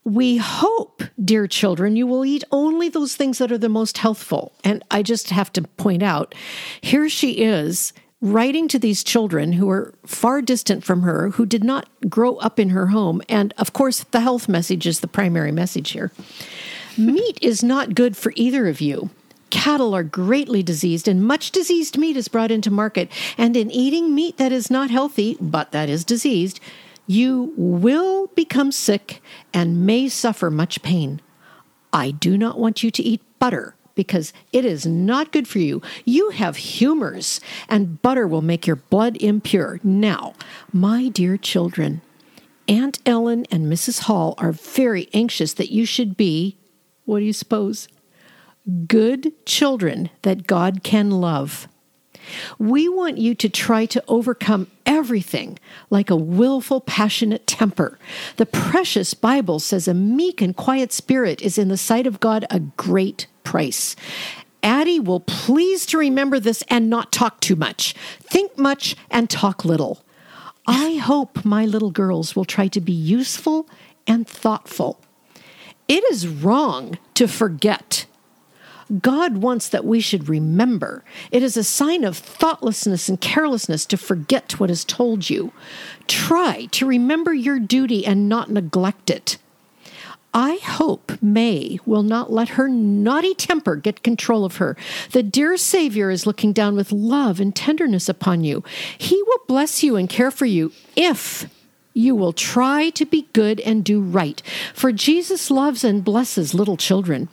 We 0.04 0.38
hope, 0.38 1.04
dear 1.24 1.46
children, 1.46 1.96
you 1.96 2.08
will 2.08 2.26
eat 2.26 2.44
only 2.52 2.90
those 2.90 3.16
things 3.16 3.38
that 3.38 3.52
are 3.52 3.58
the 3.58 3.70
most 3.70 4.00
healthful. 4.00 4.54
And 4.64 4.84
I 4.90 5.04
just 5.04 5.30
have 5.30 5.54
to 5.54 5.62
point 5.62 6.02
out 6.02 6.34
here 6.82 7.08
she 7.08 7.34
is 7.34 7.94
writing 8.22 8.68
to 8.68 8.78
these 8.78 9.04
children 9.04 9.54
who 9.54 9.70
are 9.70 9.94
far 10.06 10.42
distant 10.42 10.84
from 10.84 11.02
her, 11.02 11.32
who 11.32 11.46
did 11.46 11.64
not 11.64 11.90
grow 12.08 12.36
up 12.38 12.60
in 12.60 12.70
her 12.70 12.88
home. 12.88 13.22
And 13.28 13.54
of 13.58 13.74
course, 13.74 14.04
the 14.04 14.22
health 14.22 14.48
message 14.48 14.86
is 14.86 15.00
the 15.00 15.08
primary 15.08 15.52
message 15.52 15.92
here. 15.92 16.12
meat 16.98 17.40
is 17.42 17.64
not 17.64 17.96
good 17.96 18.16
for 18.16 18.32
either 18.36 18.68
of 18.68 18.80
you. 18.80 19.10
Cattle 19.50 19.94
are 19.94 20.04
greatly 20.04 20.64
diseased, 20.64 21.08
and 21.08 21.26
much 21.26 21.52
diseased 21.52 21.98
meat 21.98 22.16
is 22.16 22.30
brought 22.30 22.52
into 22.52 22.72
market. 22.72 23.12
And 23.38 23.58
in 23.58 23.70
eating 23.72 24.16
meat 24.16 24.38
that 24.38 24.52
is 24.52 24.72
not 24.72 24.92
healthy, 24.92 25.36
but 25.42 25.72
that 25.72 25.90
is 25.90 26.06
diseased, 26.06 26.60
you 27.08 27.54
will 27.58 28.28
become 28.28 28.72
sick 28.72 29.22
and 29.54 29.86
may 29.86 30.08
suffer 30.08 30.50
much 30.50 30.82
pain. 30.82 31.20
I 31.92 32.12
do 32.12 32.38
not 32.38 32.58
want 32.58 32.84
you 32.84 32.92
to 32.92 33.04
eat 33.04 33.22
butter 33.40 33.76
because 33.96 34.34
it 34.52 34.66
is 34.66 34.86
not 34.86 35.32
good 35.32 35.48
for 35.48 35.60
you. 35.60 35.82
You 36.06 36.30
have 36.32 36.58
humors, 36.58 37.42
and 37.70 38.02
butter 38.02 38.28
will 38.28 38.42
make 38.42 38.68
your 38.68 38.78
blood 38.78 39.18
impure. 39.18 39.80
Now, 39.84 40.34
my 40.72 41.10
dear 41.10 41.38
children, 41.38 42.02
Aunt 42.68 43.00
Ellen 43.06 43.46
and 43.52 43.72
Mrs. 43.72 44.02
Hall 44.04 44.36
are 44.38 44.52
very 44.52 45.10
anxious 45.14 45.54
that 45.54 45.72
you 45.72 45.86
should 45.86 46.16
be, 46.16 46.58
what 47.06 47.20
do 47.20 47.26
you 47.26 47.34
suppose? 47.34 47.88
Good 48.88 49.34
children 49.46 50.10
that 50.22 50.48
God 50.48 50.84
can 50.84 51.10
love. 51.10 51.68
We 52.60 52.88
want 52.88 53.18
you 53.18 53.34
to 53.36 53.50
try 53.50 53.86
to 53.88 54.04
overcome 54.08 54.68
everything 54.86 55.58
like 55.90 56.10
a 56.10 56.16
willful, 56.16 56.82
passionate 56.82 57.48
temper. 57.48 57.98
The 58.38 58.46
precious 58.46 59.14
Bible 59.14 59.60
says 59.60 59.88
a 59.88 59.94
meek 59.94 60.42
and 60.42 60.56
quiet 60.56 60.94
spirit 60.94 61.42
is 61.42 61.58
in 61.58 61.68
the 61.68 61.78
sight 61.78 62.06
of 62.06 62.20
God 62.20 62.46
a 62.50 62.60
great 62.60 63.28
price. 63.44 63.96
Addie 64.64 65.00
will 65.00 65.22
please 65.22 65.86
to 65.88 65.98
remember 65.98 66.40
this 66.40 66.64
and 66.70 66.90
not 66.90 67.12
talk 67.12 67.40
too 67.40 67.56
much. 67.56 67.94
Think 68.20 68.58
much 68.58 68.96
and 69.10 69.30
talk 69.30 69.66
little. 69.66 70.04
I 70.68 70.96
hope 70.96 71.44
my 71.44 71.66
little 71.66 71.92
girls 71.92 72.36
will 72.36 72.46
try 72.46 72.68
to 72.68 72.82
be 72.82 72.94
useful 72.94 73.68
and 74.06 74.28
thoughtful. 74.28 75.00
It 75.88 76.04
is 76.12 76.28
wrong 76.28 76.98
to 77.16 77.28
forget 77.28 78.06
God 79.00 79.38
wants 79.38 79.70
that 79.70 79.86
we 79.86 80.02
should 80.02 80.28
remember. 80.28 81.04
It 81.32 81.44
is 81.44 81.56
a 81.56 81.64
sign 81.64 82.04
of 82.04 82.18
thoughtlessness 82.18 83.08
and 83.08 83.22
carelessness 83.22 83.86
to 83.86 83.98
forget 83.98 84.60
what 84.60 84.70
is 84.70 84.84
told 84.84 85.30
you. 85.30 85.54
Try 86.08 86.68
to 86.72 86.86
remember 86.86 87.34
your 87.34 87.58
duty 87.58 88.06
and 88.06 88.28
not 88.28 88.52
neglect 88.52 89.10
it. 89.10 89.38
I 90.34 90.60
hope 90.64 91.22
May 91.22 91.80
will 91.86 92.04
not 92.04 92.32
let 92.32 92.50
her 92.50 92.70
naughty 92.70 93.34
temper 93.34 93.76
get 93.76 94.04
control 94.04 94.46
of 94.46 94.58
her. 94.58 94.78
The 95.12 95.24
dear 95.24 95.58
Savior 95.58 96.10
is 96.10 96.26
looking 96.26 96.54
down 96.54 96.76
with 96.76 96.92
love 96.92 97.40
and 97.40 97.54
tenderness 97.54 98.08
upon 98.08 98.44
you. 98.44 98.64
He 98.98 99.22
will 99.24 99.42
bless 99.48 99.84
you 99.84 99.98
and 99.98 100.10
care 100.10 100.32
for 100.32 100.46
you 100.46 100.72
if 100.96 101.50
you 101.94 102.16
will 102.16 102.32
try 102.32 102.90
to 102.92 103.06
be 103.06 103.28
good 103.34 103.60
and 103.62 103.84
do 103.84 104.02
right. 104.02 104.42
For 104.74 104.94
Jesus 104.94 105.52
loves 105.52 105.84
and 105.84 106.04
blesses 106.04 106.54
little 106.54 106.78
children. 106.78 107.28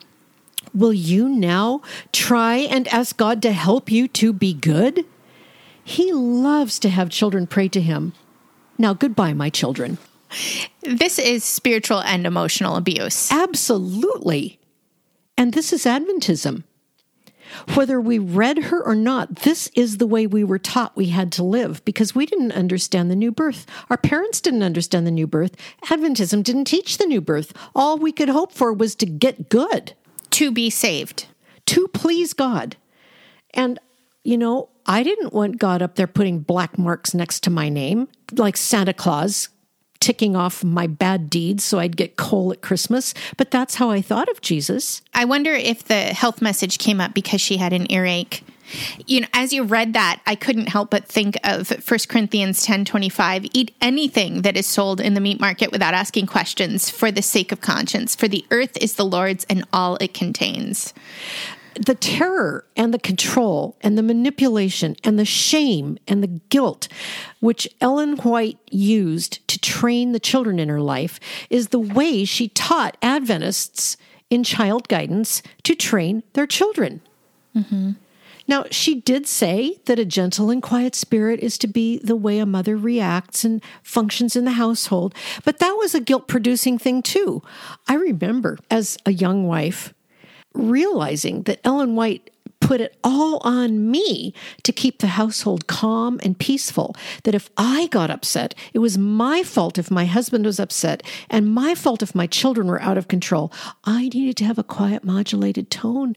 Will 0.75 0.93
you 0.93 1.29
now 1.29 1.83
try 2.13 2.57
and 2.57 2.89
ask 2.89 3.17
God 3.17 3.41
to 3.43 3.53
help 3.53 3.91
you 3.91 4.09
to 4.09 4.33
be 4.33 4.53
good? 4.53 5.05
He 5.85 6.13
loves 6.13 6.79
to 6.81 6.89
have 6.89 7.09
children 7.09 7.47
pray 7.47 7.69
to 7.69 7.81
him. 7.81 8.13
Now, 8.77 8.93
goodbye, 8.93 9.33
my 9.33 9.51
children. 9.51 9.99
This 10.83 11.19
is 11.19 11.45
spiritual 11.45 12.01
and 12.01 12.27
emotional 12.27 12.77
abuse. 12.77 13.31
Absolutely. 13.33 14.59
And 15.37 15.53
this 15.53 15.73
is 15.73 15.85
Adventism. 15.85 16.65
Whether 17.75 17.99
we 17.99 18.19
read 18.19 18.59
her 18.65 18.85
or 18.85 18.95
not, 18.95 19.37
this 19.37 19.71
is 19.75 19.97
the 19.97 20.07
way 20.07 20.27
we 20.27 20.45
were 20.45 20.59
taught 20.59 20.97
we 20.97 21.07
had 21.07 21.33
to 21.33 21.43
live 21.43 21.83
because 21.87 22.15
we 22.15 22.27
didn't 22.27 22.53
understand 22.53 23.11
the 23.11 23.17
new 23.17 23.33
birth. 23.33 23.65
Our 23.89 23.97
parents 23.97 24.41
didn't 24.43 24.63
understand 24.63 25.07
the 25.07 25.11
new 25.11 25.27
birth. 25.27 25.57
Adventism 25.87 26.43
didn't 26.43 26.67
teach 26.67 26.99
the 26.99 27.07
new 27.07 27.23
birth. 27.23 27.55
All 27.75 27.97
we 27.97 28.13
could 28.13 28.29
hope 28.29 28.53
for 28.53 28.73
was 28.73 28.95
to 28.97 29.07
get 29.07 29.49
good, 29.49 29.95
To 30.33 30.51
be 30.53 30.69
saved. 30.69 31.27
to 31.67 31.89
please 31.89 32.35
God. 32.35 32.77
And, 33.55 33.79
you 34.25 34.37
know, 34.37 34.69
I 34.85 35.03
didn't 35.03 35.33
want 35.33 35.59
God 35.59 35.81
up 35.81 35.95
there 35.95 36.07
putting 36.07 36.41
black 36.41 36.79
marks 36.79 37.15
next 37.15 37.41
to 37.45 37.51
my 37.51 37.69
name, 37.71 38.09
like 38.33 38.57
Santa 38.59 38.93
Claus 38.93 39.49
ticking 40.01 40.37
off 40.37 40.63
my 40.63 40.87
bad 40.87 41.29
deeds 41.31 41.65
so 41.65 41.79
I'd 41.79 41.97
get 41.97 42.17
coal 42.17 42.53
at 42.53 42.61
Christmas. 42.61 43.15
But 43.37 43.51
that's 43.51 43.77
how 43.77 43.91
I 43.91 44.01
thought 44.01 44.29
of 44.29 44.41
Jesus. 44.41 45.03
I 45.15 45.25
wonder 45.25 45.53
if 45.53 45.85
the 45.85 46.03
health 46.15 46.41
message 46.41 46.79
came 46.79 47.01
up 47.01 47.15
because 47.15 47.41
she 47.41 47.57
had 47.57 47.73
an 47.73 47.91
earache. 47.91 48.45
You 49.07 49.23
know, 49.23 49.29
as 49.33 49.53
you 49.53 49.63
read 49.63 49.95
that, 49.95 50.21
I 50.27 50.35
couldn't 50.35 50.69
help 50.69 50.91
but 50.91 51.07
think 51.07 51.39
of 51.43 51.71
1 51.71 51.99
Corinthians 52.09 52.67
10:25, 52.67 53.49
eat 53.55 53.75
anything 53.81 54.43
that 54.43 54.57
is 54.57 54.67
sold 54.67 55.01
in 55.01 55.15
the 55.15 55.21
meat 55.21 55.41
market 55.41 55.73
without 55.73 55.95
asking 55.95 56.27
questions 56.27 56.91
for 56.91 57.11
the 57.11 57.23
sake 57.23 57.51
of 57.51 57.61
conscience, 57.61 58.15
for 58.15 58.29
the 58.29 58.45
earth 58.51 58.77
is 58.81 58.95
the 58.95 59.07
Lord's 59.07 59.47
and 59.49 59.65
all 59.73 59.97
it 60.01 60.13
contains. 60.13 60.93
The 61.85 61.95
terror 61.95 62.65
and 62.77 62.93
the 62.93 62.99
control 62.99 63.77
and 63.81 63.97
the 63.97 64.03
manipulation 64.03 64.97
and 65.05 65.19
the 65.19 65.25
shame 65.25 65.99
and 66.09 66.23
the 66.23 66.41
guilt 66.49 66.89
which 67.41 67.69
Ellen 67.81 68.17
White 68.19 68.59
used 68.71 69.47
to 69.49 69.59
train 69.59 70.13
the 70.13 70.21
children 70.21 70.59
in 70.59 70.69
her 70.69 70.81
life 70.81 71.21
is 71.51 71.69
the 71.69 71.79
way 71.79 72.25
she 72.25 72.49
taught 72.49 72.97
Adventists 73.03 73.97
in 74.31 74.45
child 74.45 74.89
guidance 74.89 75.43
to 75.63 75.75
train 75.75 76.23
their 76.35 76.47
children. 76.47 77.01
Mm-hmm. 77.57 77.93
Now, 78.47 78.65
she 78.71 78.95
did 78.95 79.27
say 79.27 79.79
that 79.85 79.99
a 79.99 80.07
gentle 80.07 80.49
and 80.49 80.63
quiet 80.63 80.95
spirit 80.95 81.41
is 81.41 81.59
to 81.59 81.67
be 81.67 81.99
the 81.99 82.17
way 82.17 82.39
a 82.39 82.47
mother 82.47 82.79
reacts 82.79 83.45
and 83.45 83.63
functions 83.83 84.35
in 84.35 84.47
the 84.47 84.53
household, 84.53 85.15
but 85.45 85.59
that 85.59 85.73
was 85.73 85.95
a 85.95 86.01
guilt 86.01 86.29
producing 86.29 86.79
thing 86.79 87.03
too. 87.03 87.43
I 87.87 87.95
remember 87.95 88.59
as 88.71 88.97
a 89.05 89.13
young 89.13 89.47
wife 89.47 89.93
realizing 90.55 91.43
that 91.43 91.61
Ellen 91.65 91.95
White 91.95 92.31
put 92.61 92.81
it 92.81 92.97
all 93.05 93.39
on 93.45 93.91
me 93.91 94.35
to 94.65 94.73
keep 94.73 94.99
the 94.99 95.07
household 95.09 95.67
calm 95.67 96.19
and 96.23 96.39
peaceful. 96.39 96.95
That 97.23 97.35
if 97.35 97.51
I 97.57 97.87
got 97.89 98.11
upset, 98.11 98.55
it 98.73 98.81
was 98.81 98.99
my 98.99 99.43
fault 99.43 99.79
if 99.79 99.91
my 99.91 100.07
husband 100.07 100.45
was 100.45 100.59
upset 100.59 101.03
and 101.31 101.55
my 101.55 101.75
fault 101.75 102.03
if 102.03 102.15
my 102.15 102.27
children 102.27 102.67
were 102.67 102.83
out 102.83 102.99
of 102.99 103.09
control. 103.09 103.53
I 103.85 104.09
needed 104.09 104.37
to 104.39 104.45
have 104.45 104.59
a 104.59 104.65
quiet, 104.65 105.05
modulated 105.05 105.71
tone. 105.71 106.17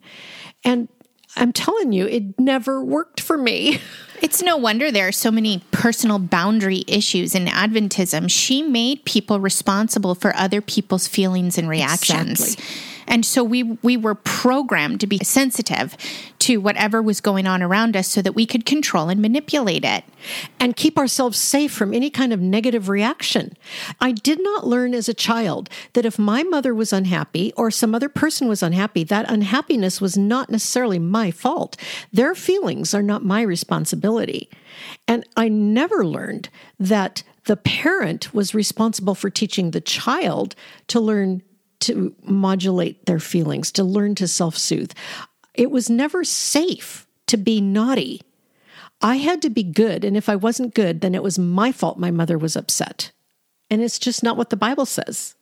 And 0.63 0.87
I'm 1.35 1.53
telling 1.53 1.93
you, 1.93 2.07
it 2.07 2.39
never 2.39 2.83
worked 2.83 3.19
for 3.19 3.37
me. 3.37 3.79
It's 4.21 4.43
no 4.43 4.55
wonder 4.55 4.91
there 4.91 5.07
are 5.07 5.11
so 5.11 5.31
many 5.31 5.63
personal 5.71 6.19
boundary 6.19 6.83
issues 6.85 7.33
in 7.33 7.47
Adventism. 7.47 8.29
She 8.29 8.61
made 8.61 9.03
people 9.03 9.39
responsible 9.39 10.13
for 10.13 10.35
other 10.35 10.61
people's 10.61 11.07
feelings 11.07 11.57
and 11.57 11.67
reactions. 11.67 12.53
Exactly. 12.53 12.90
And 13.07 13.25
so 13.25 13.43
we 13.43 13.63
we 13.63 13.97
were 13.97 14.15
programmed 14.15 14.99
to 15.01 15.07
be 15.07 15.19
sensitive 15.19 15.95
to 16.39 16.57
whatever 16.57 17.01
was 17.01 17.21
going 17.21 17.47
on 17.47 17.61
around 17.61 17.95
us 17.95 18.07
so 18.07 18.21
that 18.21 18.35
we 18.35 18.45
could 18.45 18.65
control 18.65 19.09
and 19.09 19.21
manipulate 19.21 19.85
it. 19.85 20.03
and 20.59 20.75
keep 20.75 20.97
ourselves 20.97 21.37
safe 21.37 21.71
from 21.71 21.93
any 21.93 22.09
kind 22.09 22.31
of 22.31 22.39
negative 22.39 22.89
reaction. 22.89 23.55
I 23.99 24.11
did 24.11 24.41
not 24.41 24.67
learn 24.67 24.93
as 24.93 25.09
a 25.09 25.13
child 25.13 25.69
that 25.93 26.05
if 26.05 26.19
my 26.19 26.43
mother 26.43 26.73
was 26.73 26.93
unhappy 26.93 27.53
or 27.57 27.71
some 27.71 27.95
other 27.95 28.09
person 28.09 28.47
was 28.47 28.63
unhappy, 28.63 29.03
that 29.05 29.29
unhappiness 29.29 29.99
was 29.99 30.17
not 30.17 30.49
necessarily 30.49 30.99
my 30.99 31.31
fault. 31.31 31.77
Their 32.13 32.35
feelings 32.35 32.93
are 32.93 33.03
not 33.03 33.25
my 33.25 33.41
responsibility. 33.41 34.49
And 35.07 35.25
I 35.35 35.47
never 35.49 36.05
learned 36.05 36.49
that 36.79 37.23
the 37.45 37.57
parent 37.57 38.33
was 38.33 38.53
responsible 38.53 39.15
for 39.15 39.29
teaching 39.29 39.71
the 39.71 39.81
child 39.81 40.55
to 40.87 40.99
learn 40.99 41.41
to 41.81 42.15
modulate 42.23 43.05
their 43.05 43.19
feelings, 43.19 43.71
to 43.73 43.83
learn 43.83 44.15
to 44.15 44.27
self 44.27 44.57
soothe. 44.57 44.91
It 45.53 45.71
was 45.71 45.89
never 45.89 46.23
safe 46.23 47.07
to 47.27 47.37
be 47.37 47.61
naughty. 47.61 48.21
I 49.01 49.17
had 49.17 49.41
to 49.41 49.49
be 49.49 49.63
good. 49.63 50.05
And 50.05 50.15
if 50.15 50.29
I 50.29 50.35
wasn't 50.35 50.75
good, 50.75 51.01
then 51.01 51.15
it 51.15 51.23
was 51.23 51.39
my 51.39 51.71
fault 51.71 51.97
my 51.97 52.11
mother 52.11 52.37
was 52.37 52.55
upset. 52.55 53.11
And 53.69 53.81
it's 53.81 53.99
just 53.99 54.21
not 54.23 54.37
what 54.37 54.49
the 54.49 54.57
Bible 54.57 54.85
says. 54.85 55.35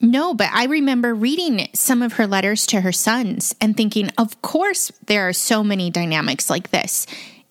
No, 0.00 0.34
but 0.34 0.50
I 0.52 0.64
remember 0.64 1.14
reading 1.14 1.68
some 1.74 2.02
of 2.02 2.14
her 2.14 2.26
letters 2.26 2.66
to 2.66 2.82
her 2.82 2.92
sons 2.92 3.54
and 3.60 3.76
thinking, 3.76 4.10
of 4.18 4.40
course, 4.42 4.92
there 5.06 5.28
are 5.28 5.32
so 5.32 5.64
many 5.64 5.90
dynamics 5.90 6.50
like 6.50 6.70
this 6.70 7.06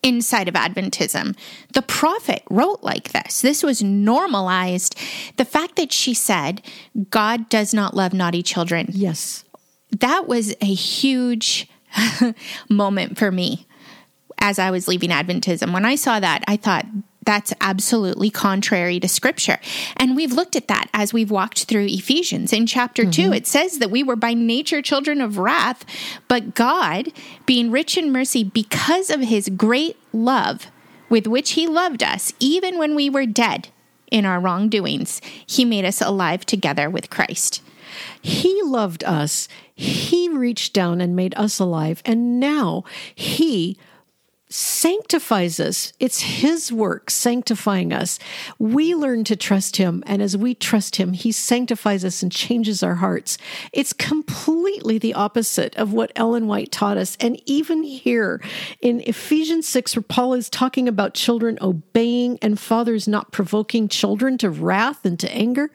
inside 0.06 0.46
of 0.48 0.54
Adventism. 0.54 1.36
The 1.72 1.82
prophet 1.82 2.42
wrote 2.48 2.82
like 2.82 3.10
this. 3.12 3.40
This 3.42 3.62
was 3.62 3.82
normalized. 3.82 4.96
The 5.36 5.44
fact 5.44 5.76
that 5.76 5.92
she 5.92 6.14
said, 6.14 6.62
God 7.10 7.48
does 7.48 7.74
not 7.74 7.94
love 7.94 8.12
naughty 8.12 8.42
children, 8.42 8.86
Yes. 8.90 9.44
that 9.90 10.28
was 10.28 10.54
a 10.60 10.72
huge 10.72 11.68
moment 12.70 13.18
for 13.18 13.30
me 13.32 13.66
as 14.38 14.58
I 14.58 14.70
was 14.70 14.86
leaving 14.86 15.10
Adventism. 15.10 15.72
When 15.72 15.84
I 15.84 15.96
saw 15.96 16.20
that, 16.20 16.44
I 16.46 16.56
thought, 16.56 16.86
that's 17.26 17.52
absolutely 17.60 18.30
contrary 18.30 18.98
to 19.00 19.08
scripture. 19.08 19.58
And 19.96 20.16
we've 20.16 20.32
looked 20.32 20.56
at 20.56 20.68
that 20.68 20.88
as 20.94 21.12
we've 21.12 21.30
walked 21.30 21.64
through 21.64 21.86
Ephesians. 21.86 22.52
In 22.52 22.66
chapter 22.66 23.04
2, 23.04 23.22
mm-hmm. 23.22 23.32
it 23.34 23.46
says 23.46 23.78
that 23.80 23.90
we 23.90 24.02
were 24.02 24.16
by 24.16 24.32
nature 24.32 24.80
children 24.80 25.20
of 25.20 25.36
wrath, 25.36 25.84
but 26.28 26.54
God, 26.54 27.12
being 27.44 27.70
rich 27.70 27.98
in 27.98 28.12
mercy 28.12 28.44
because 28.44 29.10
of 29.10 29.20
his 29.20 29.50
great 29.50 29.98
love 30.12 30.68
with 31.08 31.26
which 31.26 31.52
he 31.52 31.66
loved 31.66 32.02
us, 32.02 32.32
even 32.40 32.78
when 32.78 32.94
we 32.94 33.10
were 33.10 33.26
dead 33.26 33.68
in 34.10 34.24
our 34.24 34.40
wrongdoings, 34.40 35.20
he 35.46 35.64
made 35.64 35.84
us 35.84 36.00
alive 36.00 36.46
together 36.46 36.88
with 36.88 37.10
Christ. 37.10 37.60
He 38.20 38.60
loved 38.62 39.04
us. 39.04 39.48
He 39.74 40.28
reached 40.28 40.72
down 40.72 41.00
and 41.00 41.16
made 41.16 41.34
us 41.36 41.58
alive. 41.58 42.02
And 42.04 42.40
now 42.40 42.84
He 43.14 43.76
sanctifies 44.48 45.58
us. 45.58 45.92
It's 45.98 46.20
His 46.20 46.72
work 46.72 47.10
sanctifying 47.10 47.92
us. 47.92 48.18
We 48.58 48.94
learn 48.94 49.24
to 49.24 49.36
trust 49.36 49.76
Him. 49.76 50.04
And 50.06 50.22
as 50.22 50.36
we 50.36 50.54
trust 50.54 50.96
Him, 50.96 51.12
He 51.12 51.32
sanctifies 51.32 52.04
us 52.04 52.22
and 52.22 52.30
changes 52.30 52.82
our 52.82 52.96
hearts. 52.96 53.38
It's 53.72 53.92
completely 53.92 54.98
the 54.98 55.14
opposite 55.14 55.76
of 55.76 55.92
what 55.92 56.12
Ellen 56.14 56.46
White 56.46 56.70
taught 56.70 56.96
us. 56.96 57.16
And 57.20 57.40
even 57.46 57.82
here 57.82 58.40
in 58.80 59.00
Ephesians 59.00 59.68
6, 59.68 59.96
where 59.96 60.02
Paul 60.02 60.34
is 60.34 60.48
talking 60.48 60.86
about 60.86 61.14
children 61.14 61.58
obeying 61.60 62.38
and 62.40 62.58
fathers 62.58 63.08
not 63.08 63.32
provoking 63.32 63.88
children 63.88 64.38
to 64.38 64.50
wrath 64.50 65.04
and 65.04 65.18
to 65.20 65.32
anger, 65.32 65.70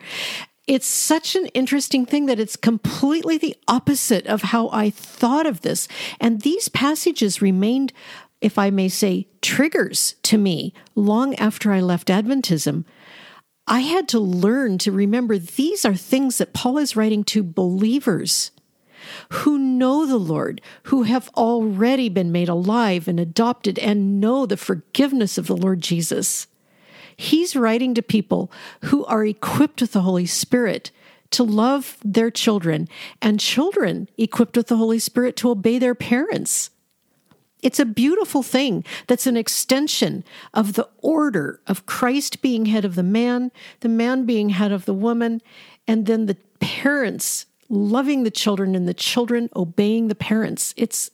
it's 0.67 0.87
such 0.87 1.35
an 1.35 1.47
interesting 1.47 2.05
thing 2.05 2.27
that 2.27 2.39
it's 2.39 2.55
completely 2.55 3.37
the 3.37 3.57
opposite 3.67 4.27
of 4.27 4.41
how 4.41 4.69
I 4.69 4.89
thought 4.89 5.45
of 5.45 5.61
this. 5.61 5.87
And 6.19 6.41
these 6.41 6.69
passages 6.69 7.41
remained, 7.41 7.91
if 8.41 8.57
I 8.57 8.69
may 8.69 8.89
say, 8.89 9.27
triggers 9.41 10.15
to 10.23 10.37
me 10.37 10.73
long 10.95 11.35
after 11.35 11.71
I 11.71 11.79
left 11.79 12.07
Adventism. 12.07 12.83
I 13.67 13.81
had 13.81 14.07
to 14.09 14.19
learn 14.19 14.79
to 14.79 14.91
remember 14.91 15.37
these 15.37 15.85
are 15.85 15.95
things 15.95 16.39
that 16.39 16.53
Paul 16.53 16.77
is 16.77 16.95
writing 16.95 17.23
to 17.25 17.43
believers 17.43 18.51
who 19.29 19.57
know 19.57 20.05
the 20.05 20.17
Lord, 20.17 20.61
who 20.83 21.03
have 21.03 21.29
already 21.35 22.09
been 22.09 22.31
made 22.31 22.49
alive 22.49 23.07
and 23.07 23.19
adopted 23.19 23.79
and 23.79 24.19
know 24.19 24.45
the 24.45 24.57
forgiveness 24.57 25.37
of 25.37 25.47
the 25.47 25.55
Lord 25.57 25.81
Jesus. 25.81 26.47
He's 27.15 27.55
writing 27.55 27.93
to 27.93 28.01
people 28.01 28.51
who 28.85 29.05
are 29.05 29.25
equipped 29.25 29.81
with 29.81 29.91
the 29.93 30.01
Holy 30.01 30.25
Spirit 30.25 30.91
to 31.31 31.43
love 31.43 31.97
their 32.03 32.29
children 32.29 32.87
and 33.21 33.39
children 33.39 34.09
equipped 34.17 34.57
with 34.57 34.67
the 34.67 34.77
Holy 34.77 34.99
Spirit 34.99 35.35
to 35.37 35.49
obey 35.49 35.79
their 35.79 35.95
parents. 35.95 36.71
It's 37.61 37.79
a 37.79 37.85
beautiful 37.85 38.43
thing 38.43 38.83
that's 39.07 39.27
an 39.27 39.37
extension 39.37 40.23
of 40.53 40.73
the 40.73 40.89
order 40.99 41.61
of 41.67 41.85
Christ 41.85 42.41
being 42.41 42.65
head 42.65 42.85
of 42.85 42.95
the 42.95 43.03
man, 43.03 43.51
the 43.81 43.89
man 43.89 44.25
being 44.25 44.49
head 44.49 44.71
of 44.71 44.85
the 44.85 44.93
woman, 44.93 45.41
and 45.87 46.05
then 46.05 46.25
the 46.25 46.37
parents 46.59 47.45
loving 47.69 48.23
the 48.23 48.31
children 48.31 48.75
and 48.75 48.87
the 48.87 48.93
children 48.93 49.49
obeying 49.55 50.07
the 50.07 50.15
parents. 50.15 50.73
It's 50.77 51.09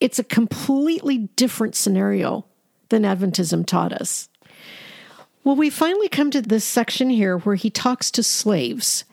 it's 0.00 0.18
a 0.18 0.24
completely 0.24 1.18
different 1.18 1.74
scenario 1.74 2.44
than 2.88 3.02
Adventism 3.02 3.66
taught 3.66 3.92
us. 3.92 4.28
Well, 5.42 5.56
we 5.56 5.70
finally 5.70 6.08
come 6.08 6.30
to 6.30 6.42
this 6.42 6.64
section 6.64 7.10
here 7.10 7.38
where 7.38 7.56
he 7.56 7.70
talks 7.70 8.10
to 8.12 8.22
slaves. 8.22 9.04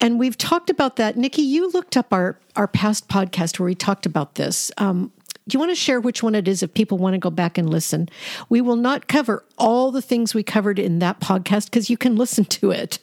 And 0.00 0.18
we've 0.18 0.38
talked 0.38 0.70
about 0.70 0.96
that. 0.96 1.16
Nikki, 1.16 1.42
you 1.42 1.70
looked 1.70 1.96
up 1.96 2.12
our, 2.12 2.38
our 2.56 2.68
past 2.68 3.08
podcast 3.08 3.58
where 3.58 3.66
we 3.66 3.74
talked 3.74 4.06
about 4.06 4.36
this. 4.36 4.70
Um, 4.78 5.12
do 5.46 5.54
you 5.54 5.58
want 5.58 5.70
to 5.70 5.76
share 5.76 6.00
which 6.00 6.22
one 6.22 6.34
it 6.34 6.48
is 6.48 6.62
if 6.62 6.72
people 6.72 6.98
want 6.98 7.14
to 7.14 7.18
go 7.18 7.30
back 7.30 7.58
and 7.58 7.68
listen? 7.68 8.08
We 8.48 8.60
will 8.60 8.76
not 8.76 9.08
cover 9.08 9.44
all 9.58 9.90
the 9.90 10.02
things 10.02 10.34
we 10.34 10.42
covered 10.42 10.78
in 10.78 11.00
that 11.00 11.20
podcast 11.20 11.66
because 11.66 11.90
you 11.90 11.96
can 11.96 12.16
listen 12.16 12.44
to 12.46 12.70
it. 12.70 12.98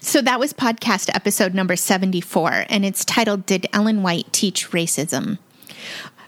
So 0.00 0.22
that 0.22 0.40
was 0.40 0.52
podcast 0.52 1.14
episode 1.14 1.54
number 1.54 1.76
74, 1.76 2.66
and 2.68 2.84
it's 2.84 3.04
titled 3.04 3.46
Did 3.46 3.66
Ellen 3.72 4.02
White 4.02 4.32
Teach 4.32 4.70
Racism? 4.70 5.38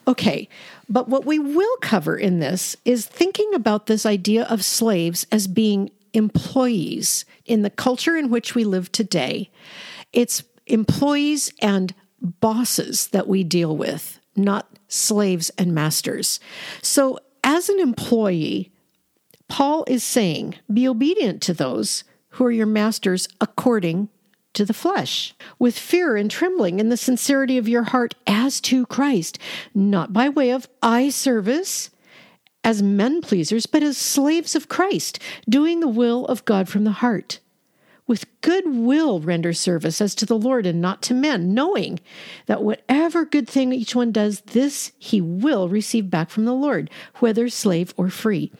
Okay, 0.07 0.49
but 0.89 1.09
what 1.09 1.26
we 1.26 1.39
will 1.39 1.76
cover 1.78 2.16
in 2.16 2.39
this 2.39 2.76
is 2.84 3.07
thinking 3.07 3.53
about 3.55 3.86
this 3.86 4.07
idea 4.07 4.45
of 4.45 4.64
slaves 4.64 5.26
as 5.30 5.47
being 5.47 5.91
employees 6.14 7.24
in 7.45 7.62
the 7.62 7.70
culture 7.70 8.16
in 8.16 8.30
which 8.30 8.55
we 8.55 8.64
live 8.64 8.91
today. 8.91 9.51
It's 10.12 10.43
employees 10.66 11.53
and 11.61 11.95
bosses 12.20 13.09
that 13.09 13.28
we 13.28 13.45
deal 13.45 13.76
with, 13.76 14.17
not 14.39 14.68
slaves 14.89 15.51
and 15.59 15.74
masters. 15.74 16.41
So, 16.82 17.18
as 17.45 17.68
an 17.68 17.78
employee, 17.78 18.72
Paul 19.49 19.84
is 19.86 20.05
saying, 20.05 20.57
be 20.72 20.86
obedient 20.86 21.41
to 21.43 21.55
those 21.55 22.05
who 22.30 22.45
are 22.45 22.51
your 22.51 22.66
masters 22.66 23.28
according 23.41 24.09
to 24.55 24.64
the 24.64 24.74
flesh, 24.74 25.34
with 25.59 25.78
fear 25.78 26.16
and 26.16 26.30
trembling 26.30 26.80
in 26.80 26.89
the 26.89 26.97
sincerity 26.97 27.59
of 27.59 27.68
your 27.68 27.84
heart 27.84 28.14
as 28.26 28.61
to 28.62 28.86
Christ, 28.86 29.39
not 29.74 30.12
by 30.12 30.28
way 30.28 30.51
of 30.51 30.68
eye 30.82 31.11
service 31.11 31.91
as 32.64 32.82
men 32.82 33.20
pleasers, 33.20 33.66
but 33.66 33.82
as 33.82 33.97
slaves 33.97 34.55
of 34.55 34.68
Christ, 34.68 35.18
doing 35.49 35.80
the 35.80 35.89
will 35.89 36.26
of 36.26 36.45
God 36.45 36.68
from 36.68 36.84
the 36.84 36.91
heart. 36.91 37.39
With 38.09 38.26
good 38.40 38.64
will 38.66 39.20
render 39.20 39.52
service 39.52 40.00
as 40.00 40.16
to 40.16 40.26
the 40.26 40.38
Lord 40.38 40.66
and 40.66 40.80
not 40.80 41.02
to 41.02 41.14
men, 41.14 41.54
knowing 41.54 42.00
that 42.46 42.64
whatever 42.64 43.24
good 43.24 43.48
thing 43.48 43.72
each 43.72 43.94
one 43.94 44.11
does, 44.11 44.40
this 44.40 44.90
he 44.98 45.20
will 45.20 45.68
receive 45.68 46.11
back 46.11 46.30
from 46.30 46.44
the 46.44 46.54
Lord, 46.54 46.90
whether 47.16 47.48
slave 47.48 47.94
or 47.96 48.09
free. 48.09 48.50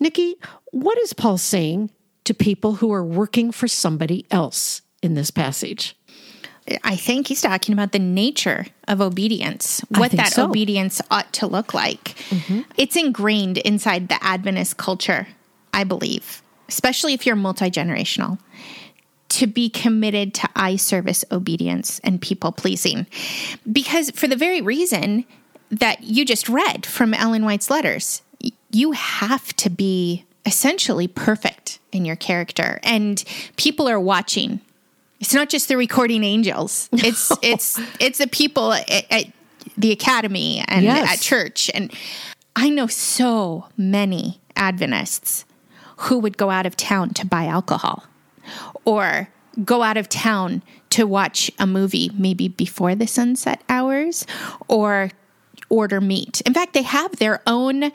Nikki, 0.00 0.36
what 0.72 0.98
is 0.98 1.12
Paul 1.12 1.38
saying 1.38 1.90
to 2.24 2.34
people 2.34 2.76
who 2.76 2.92
are 2.92 3.04
working 3.04 3.52
for 3.52 3.68
somebody 3.68 4.26
else 4.30 4.82
in 5.02 5.14
this 5.14 5.30
passage? 5.30 5.96
I 6.82 6.96
think 6.96 7.28
he's 7.28 7.42
talking 7.42 7.74
about 7.74 7.92
the 7.92 7.98
nature 7.98 8.66
of 8.88 9.02
obedience, 9.02 9.82
what 9.88 10.12
that 10.12 10.32
so. 10.32 10.46
obedience 10.46 11.02
ought 11.10 11.30
to 11.34 11.46
look 11.46 11.74
like. 11.74 12.14
Mm-hmm. 12.30 12.62
It's 12.78 12.96
ingrained 12.96 13.58
inside 13.58 14.08
the 14.08 14.22
Adventist 14.24 14.78
culture, 14.78 15.28
I 15.74 15.84
believe, 15.84 16.42
especially 16.68 17.12
if 17.12 17.26
you're 17.26 17.36
multi 17.36 17.70
generational, 17.70 18.38
to 19.34 19.48
be 19.48 19.68
committed 19.68 20.32
to 20.32 20.48
eye 20.54 20.76
service 20.76 21.24
obedience 21.32 22.00
and 22.04 22.22
people 22.22 22.52
pleasing. 22.52 23.04
Because 23.70 24.10
for 24.12 24.28
the 24.28 24.36
very 24.36 24.60
reason 24.60 25.24
that 25.70 26.04
you 26.04 26.24
just 26.24 26.48
read 26.48 26.86
from 26.86 27.12
Ellen 27.12 27.44
White's 27.44 27.68
letters, 27.68 28.22
you 28.70 28.92
have 28.92 29.52
to 29.56 29.70
be 29.70 30.24
essentially 30.46 31.08
perfect 31.08 31.80
in 31.90 32.04
your 32.04 32.14
character, 32.14 32.78
and 32.84 33.24
people 33.56 33.88
are 33.88 34.00
watching 34.00 34.60
it's 35.20 35.32
not 35.32 35.48
just 35.48 35.68
the 35.68 35.76
recording 35.76 36.22
angels. 36.22 36.88
It's 36.92 37.32
it's 37.42 37.80
it's 37.98 38.18
the 38.18 38.26
people 38.26 38.72
at, 38.72 38.90
at 39.10 39.24
the 39.76 39.90
academy 39.90 40.62
and 40.68 40.84
yes. 40.84 41.14
at 41.14 41.20
church. 41.20 41.70
And 41.72 41.92
I 42.54 42.68
know 42.68 42.86
so 42.86 43.68
many 43.76 44.40
Adventists 44.54 45.46
who 45.96 46.18
would 46.18 46.36
go 46.36 46.50
out 46.50 46.66
of 46.66 46.76
town 46.76 47.14
to 47.14 47.26
buy 47.26 47.46
alcohol 47.46 48.04
or 48.84 49.28
go 49.64 49.82
out 49.82 49.96
of 49.96 50.08
town 50.08 50.62
to 50.90 51.06
watch 51.06 51.50
a 51.58 51.66
movie 51.66 52.10
maybe 52.14 52.48
before 52.48 52.94
the 52.94 53.06
sunset 53.06 53.62
hours 53.68 54.26
or 54.68 55.10
order 55.68 56.00
meat. 56.00 56.40
In 56.42 56.54
fact, 56.54 56.72
they 56.72 56.82
have 56.82 57.16
their 57.16 57.42
own 57.46 57.92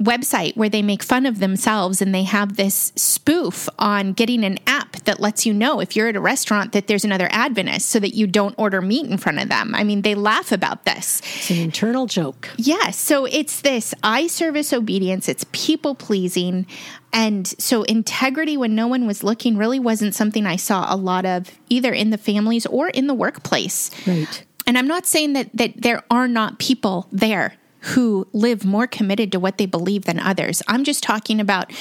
website 0.00 0.56
where 0.56 0.68
they 0.68 0.82
make 0.82 1.02
fun 1.02 1.26
of 1.26 1.40
themselves 1.40 2.00
and 2.00 2.14
they 2.14 2.22
have 2.22 2.56
this 2.56 2.92
spoof 2.96 3.68
on 3.78 4.12
getting 4.12 4.44
an 4.44 4.58
app 4.66 4.92
that 5.04 5.20
lets 5.20 5.44
you 5.44 5.52
know 5.52 5.80
if 5.80 5.96
you're 5.96 6.08
at 6.08 6.16
a 6.16 6.20
restaurant 6.20 6.72
that 6.72 6.86
there's 6.86 7.04
another 7.04 7.28
Adventist 7.30 7.88
so 7.88 7.98
that 7.98 8.14
you 8.14 8.26
don't 8.26 8.54
order 8.58 8.80
meat 8.80 9.06
in 9.06 9.18
front 9.18 9.40
of 9.40 9.48
them. 9.48 9.74
I 9.74 9.84
mean, 9.84 10.02
they 10.02 10.14
laugh 10.14 10.52
about 10.52 10.84
this. 10.84 11.20
It's 11.36 11.50
an 11.50 11.58
internal 11.58 12.06
joke. 12.06 12.48
Yes. 12.56 12.78
Yeah, 12.78 12.90
so 12.90 13.24
it's 13.24 13.60
this 13.60 13.94
eye 14.02 14.26
service 14.28 14.72
obedience, 14.72 15.28
it's 15.28 15.44
people 15.52 15.94
pleasing. 15.94 16.66
And 17.12 17.46
so 17.46 17.82
integrity 17.84 18.56
when 18.56 18.74
no 18.74 18.86
one 18.86 19.06
was 19.06 19.24
looking 19.24 19.56
really 19.56 19.80
wasn't 19.80 20.14
something 20.14 20.46
I 20.46 20.56
saw 20.56 20.92
a 20.92 20.96
lot 20.96 21.24
of 21.24 21.50
either 21.68 21.92
in 21.92 22.10
the 22.10 22.18
families 22.18 22.66
or 22.66 22.88
in 22.88 23.06
the 23.06 23.14
workplace. 23.14 23.90
Right. 24.06 24.44
And 24.66 24.76
I'm 24.76 24.86
not 24.86 25.06
saying 25.06 25.32
that 25.32 25.48
that 25.54 25.72
there 25.80 26.04
are 26.10 26.28
not 26.28 26.58
people 26.58 27.08
there 27.10 27.54
who 27.80 28.26
live 28.32 28.64
more 28.64 28.86
committed 28.86 29.32
to 29.32 29.40
what 29.40 29.58
they 29.58 29.66
believe 29.66 30.04
than 30.04 30.18
others. 30.18 30.62
I'm 30.66 30.84
just 30.84 31.02
talking 31.02 31.40
about 31.40 31.72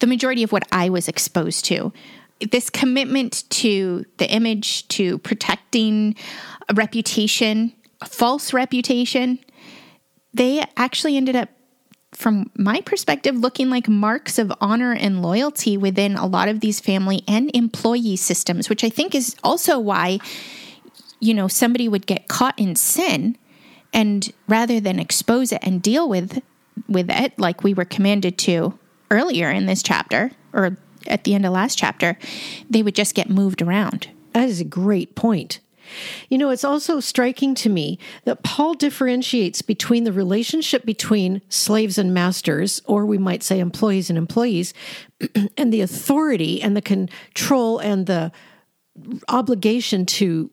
the 0.00 0.06
majority 0.06 0.42
of 0.42 0.52
what 0.52 0.66
I 0.70 0.88
was 0.90 1.08
exposed 1.08 1.64
to. 1.66 1.92
This 2.50 2.68
commitment 2.68 3.44
to 3.50 4.04
the 4.18 4.30
image, 4.30 4.86
to 4.88 5.18
protecting 5.18 6.14
a 6.68 6.74
reputation, 6.74 7.72
a 8.02 8.06
false 8.06 8.52
reputation, 8.52 9.38
they 10.34 10.62
actually 10.76 11.16
ended 11.16 11.34
up, 11.34 11.48
from 12.12 12.50
my 12.54 12.82
perspective, 12.82 13.34
looking 13.34 13.70
like 13.70 13.88
marks 13.88 14.38
of 14.38 14.52
honor 14.60 14.92
and 14.92 15.22
loyalty 15.22 15.78
within 15.78 16.16
a 16.16 16.26
lot 16.26 16.48
of 16.48 16.60
these 16.60 16.78
family 16.78 17.22
and 17.26 17.50
employee 17.54 18.16
systems, 18.16 18.68
which 18.68 18.84
I 18.84 18.90
think 18.90 19.14
is 19.14 19.34
also 19.42 19.78
why, 19.78 20.18
you 21.20 21.32
know, 21.32 21.48
somebody 21.48 21.88
would 21.88 22.06
get 22.06 22.28
caught 22.28 22.58
in 22.58 22.76
sin 22.76 23.38
and 23.96 24.30
rather 24.46 24.78
than 24.78 25.00
expose 25.00 25.50
it 25.50 25.60
and 25.62 25.82
deal 25.82 26.08
with 26.08 26.40
with 26.86 27.10
it 27.10 27.36
like 27.38 27.64
we 27.64 27.72
were 27.72 27.86
commanded 27.86 28.36
to 28.36 28.78
earlier 29.10 29.50
in 29.50 29.64
this 29.64 29.82
chapter 29.82 30.30
or 30.52 30.76
at 31.06 31.24
the 31.24 31.34
end 31.34 31.46
of 31.46 31.52
last 31.52 31.78
chapter, 31.78 32.18
they 32.68 32.82
would 32.82 32.94
just 32.94 33.14
get 33.14 33.30
moved 33.30 33.62
around. 33.62 34.08
That 34.32 34.48
is 34.48 34.60
a 34.60 34.64
great 34.64 35.14
point. 35.14 35.60
You 36.28 36.36
know, 36.36 36.50
it's 36.50 36.64
also 36.64 37.00
striking 37.00 37.54
to 37.56 37.70
me 37.70 37.98
that 38.24 38.42
Paul 38.42 38.74
differentiates 38.74 39.62
between 39.62 40.04
the 40.04 40.12
relationship 40.12 40.84
between 40.84 41.40
slaves 41.48 41.96
and 41.96 42.12
masters, 42.12 42.82
or 42.86 43.06
we 43.06 43.18
might 43.18 43.44
say 43.44 43.60
employees 43.60 44.10
and 44.10 44.18
employees, 44.18 44.74
and 45.56 45.72
the 45.72 45.80
authority 45.80 46.60
and 46.60 46.76
the 46.76 46.82
control 46.82 47.78
and 47.78 48.06
the 48.06 48.32
obligation 49.28 50.04
to 50.06 50.50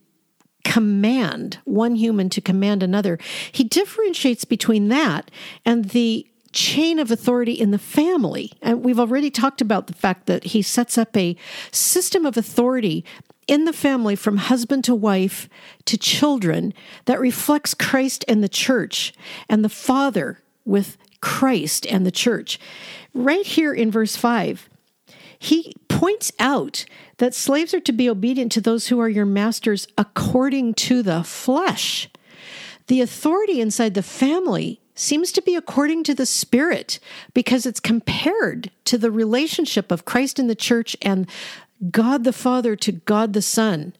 command 0.64 1.60
one 1.66 1.96
human 1.96 2.30
to 2.30 2.42
command 2.42 2.84
another. 2.84 3.18
He 3.52 3.64
differentiates 3.64 4.46
between 4.46 4.90
that 4.90 5.30
and 5.66 5.86
the 5.90 6.28
chain 6.52 7.00
of 7.00 7.12
authority 7.12 7.54
in 7.54 7.72
the 7.72 7.80
family. 7.80 8.52
And 8.62 8.84
we've 8.84 9.00
already 9.00 9.32
talked 9.32 9.60
about 9.60 9.88
the 9.88 9.94
fact 9.94 10.28
that 10.28 10.46
he 10.46 10.62
sets 10.62 10.98
up 10.98 11.18
a 11.18 11.36
system 11.72 12.26
of 12.26 12.38
authority 12.38 13.04
in 13.48 13.66
the 13.66 13.74
family 13.74 14.16
from 14.16 14.38
husband 14.38 14.84
to 14.86 14.96
wife 14.96 15.50
to 15.86 15.98
children 15.98 16.74
that 17.06 17.20
reflects 17.20 17.74
Christ 17.74 18.24
and 18.28 18.44
the 18.44 18.50
church 18.50 19.14
and 19.50 19.66
the 19.66 19.70
father 19.70 20.40
with 20.64 20.98
Christ 21.20 21.86
and 21.88 22.06
the 22.06 22.12
church. 22.12 22.60
Right 23.14 23.46
here 23.46 23.74
in 23.74 23.92
verse 23.92 24.16
5, 24.16 24.70
he 25.40 25.74
points 26.04 26.34
out 26.38 26.84
that 27.20 27.34
slaves 27.34 27.74
are 27.74 27.80
to 27.80 27.94
be 27.94 28.10
obedient 28.10 28.52
to 28.52 28.60
those 28.60 28.90
who 28.90 29.00
are 29.00 29.08
your 29.08 29.26
masters 29.26 29.88
according 29.98 30.74
to 30.74 31.02
the 31.02 31.24
flesh. 31.24 32.10
The 32.88 33.00
authority 33.00 33.62
inside 33.62 33.94
the 33.94 34.04
family 34.04 34.82
seems 34.96 35.32
to 35.32 35.42
be 35.42 35.56
according 35.56 36.04
to 36.04 36.14
the 36.14 36.26
spirit 36.26 37.00
because 37.34 37.66
it's 37.66 37.80
compared 37.80 38.70
to 38.84 38.98
the 38.98 39.12
relationship 39.12 39.94
of 39.94 40.04
Christ 40.04 40.40
in 40.40 40.48
the 40.48 40.56
church 40.56 40.98
and 41.02 41.26
God 41.90 42.26
the 42.26 42.34
Father 42.34 42.76
to 42.76 42.92
God 42.92 43.32
the 43.32 43.42
Son. 43.42 43.94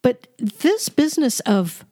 But 0.00 0.28
this 0.38 0.88
business 0.88 1.40
of 1.40 1.84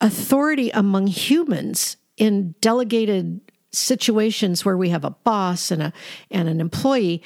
authority 0.00 0.70
among 0.70 1.08
humans 1.08 1.98
in 2.16 2.54
delegated 2.62 3.42
situations 3.72 4.64
where 4.64 4.78
we 4.78 4.88
have 4.88 5.04
a 5.04 5.10
boss 5.10 5.70
and 5.70 5.82
a 5.82 5.92
and 6.30 6.48
an 6.48 6.62
employee 6.62 7.22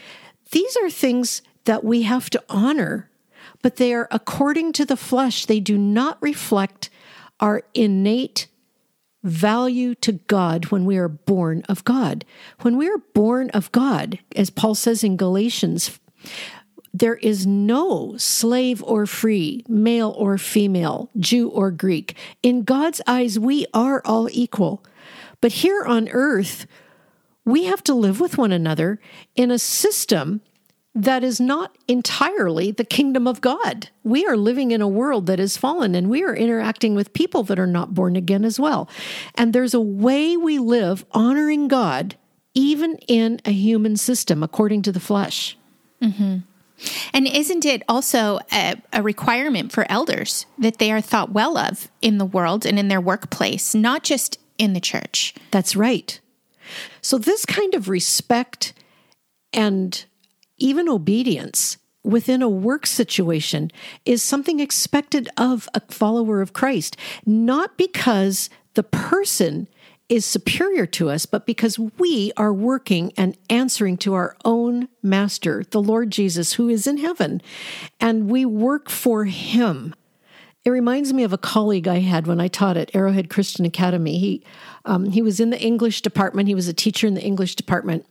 these 0.54 0.76
are 0.76 0.88
things 0.88 1.42
that 1.64 1.82
we 1.82 2.02
have 2.02 2.30
to 2.30 2.42
honor, 2.48 3.10
but 3.60 3.74
they 3.76 3.92
are 3.92 4.06
according 4.12 4.72
to 4.74 4.84
the 4.84 4.96
flesh. 4.96 5.46
They 5.46 5.58
do 5.58 5.76
not 5.76 6.16
reflect 6.22 6.90
our 7.40 7.62
innate 7.74 8.46
value 9.24 9.96
to 9.96 10.12
God 10.12 10.66
when 10.66 10.84
we 10.84 10.96
are 10.96 11.08
born 11.08 11.64
of 11.68 11.82
God. 11.82 12.24
When 12.60 12.76
we 12.76 12.88
are 12.88 12.98
born 13.14 13.50
of 13.50 13.72
God, 13.72 14.20
as 14.36 14.48
Paul 14.48 14.76
says 14.76 15.02
in 15.02 15.16
Galatians, 15.16 15.98
there 16.92 17.16
is 17.16 17.44
no 17.44 18.14
slave 18.16 18.80
or 18.84 19.06
free, 19.06 19.64
male 19.66 20.14
or 20.16 20.38
female, 20.38 21.10
Jew 21.18 21.48
or 21.48 21.72
Greek. 21.72 22.14
In 22.44 22.62
God's 22.62 23.00
eyes, 23.08 23.40
we 23.40 23.66
are 23.74 24.02
all 24.04 24.28
equal. 24.30 24.84
But 25.40 25.50
here 25.50 25.82
on 25.82 26.08
earth, 26.10 26.66
we 27.44 27.64
have 27.64 27.82
to 27.84 27.94
live 27.94 28.20
with 28.20 28.38
one 28.38 28.52
another 28.52 29.00
in 29.34 29.50
a 29.50 29.58
system 29.58 30.40
that 30.94 31.24
is 31.24 31.40
not 31.40 31.76
entirely 31.88 32.70
the 32.70 32.84
kingdom 32.84 33.26
of 33.26 33.40
God. 33.40 33.88
We 34.04 34.24
are 34.26 34.36
living 34.36 34.70
in 34.70 34.80
a 34.80 34.88
world 34.88 35.26
that 35.26 35.40
is 35.40 35.56
fallen 35.56 35.94
and 35.94 36.08
we 36.08 36.22
are 36.22 36.34
interacting 36.34 36.94
with 36.94 37.12
people 37.12 37.42
that 37.44 37.58
are 37.58 37.66
not 37.66 37.94
born 37.94 38.14
again 38.14 38.44
as 38.44 38.60
well. 38.60 38.88
And 39.34 39.52
there's 39.52 39.74
a 39.74 39.80
way 39.80 40.36
we 40.36 40.58
live 40.58 41.04
honoring 41.10 41.66
God 41.66 42.14
even 42.54 42.96
in 43.08 43.40
a 43.44 43.50
human 43.50 43.96
system 43.96 44.42
according 44.42 44.82
to 44.82 44.92
the 44.92 45.00
flesh. 45.00 45.58
Mm-hmm. 46.00 46.38
And 47.12 47.26
isn't 47.26 47.64
it 47.64 47.82
also 47.88 48.38
a, 48.52 48.76
a, 48.92 49.02
requirement 49.02 49.72
for 49.72 49.90
elders 49.90 50.46
that 50.58 50.78
they 50.78 50.92
are 50.92 51.00
thought 51.00 51.32
well 51.32 51.56
of 51.56 51.90
in 52.02 52.18
the 52.18 52.24
world 52.24 52.66
and 52.66 52.78
in 52.78 52.88
their 52.88 53.00
workplace, 53.00 53.74
not 53.74 54.02
just 54.02 54.38
in 54.58 54.72
the 54.72 54.80
church. 54.80 55.34
That's 55.50 55.76
right. 55.76 56.20
So, 57.00 57.18
this 57.18 57.44
kind 57.44 57.74
of 57.74 57.88
respect 57.88 58.72
and 59.52 60.04
even 60.58 60.88
obedience 60.88 61.78
within 62.02 62.42
a 62.42 62.48
work 62.48 62.86
situation 62.86 63.70
is 64.04 64.22
something 64.22 64.60
expected 64.60 65.28
of 65.36 65.68
a 65.74 65.80
follower 65.88 66.40
of 66.42 66.52
Christ, 66.52 66.96
not 67.24 67.76
because 67.78 68.50
the 68.74 68.82
person 68.82 69.68
is 70.08 70.26
superior 70.26 70.84
to 70.84 71.08
us, 71.08 71.24
but 71.24 71.46
because 71.46 71.78
we 71.78 72.30
are 72.36 72.52
working 72.52 73.12
and 73.16 73.38
answering 73.48 73.96
to 73.96 74.12
our 74.12 74.36
own 74.44 74.88
master, 75.02 75.64
the 75.70 75.80
Lord 75.80 76.10
Jesus, 76.10 76.54
who 76.54 76.68
is 76.68 76.86
in 76.86 76.98
heaven, 76.98 77.40
and 77.98 78.28
we 78.28 78.44
work 78.44 78.90
for 78.90 79.24
him. 79.24 79.94
It 80.64 80.70
reminds 80.70 81.12
me 81.12 81.24
of 81.24 81.32
a 81.32 81.38
colleague 81.38 81.86
I 81.86 81.98
had 81.98 82.26
when 82.26 82.40
I 82.40 82.48
taught 82.48 82.78
at 82.78 82.94
Arrowhead 82.94 83.28
Christian 83.28 83.66
Academy. 83.66 84.18
He 84.18 84.44
um, 84.86 85.10
he 85.10 85.20
was 85.20 85.38
in 85.38 85.50
the 85.50 85.60
English 85.60 86.00
department. 86.00 86.48
He 86.48 86.54
was 86.54 86.68
a 86.68 86.74
teacher 86.74 87.06
in 87.06 87.14
the 87.14 87.22
English 87.22 87.54
department, 87.54 88.06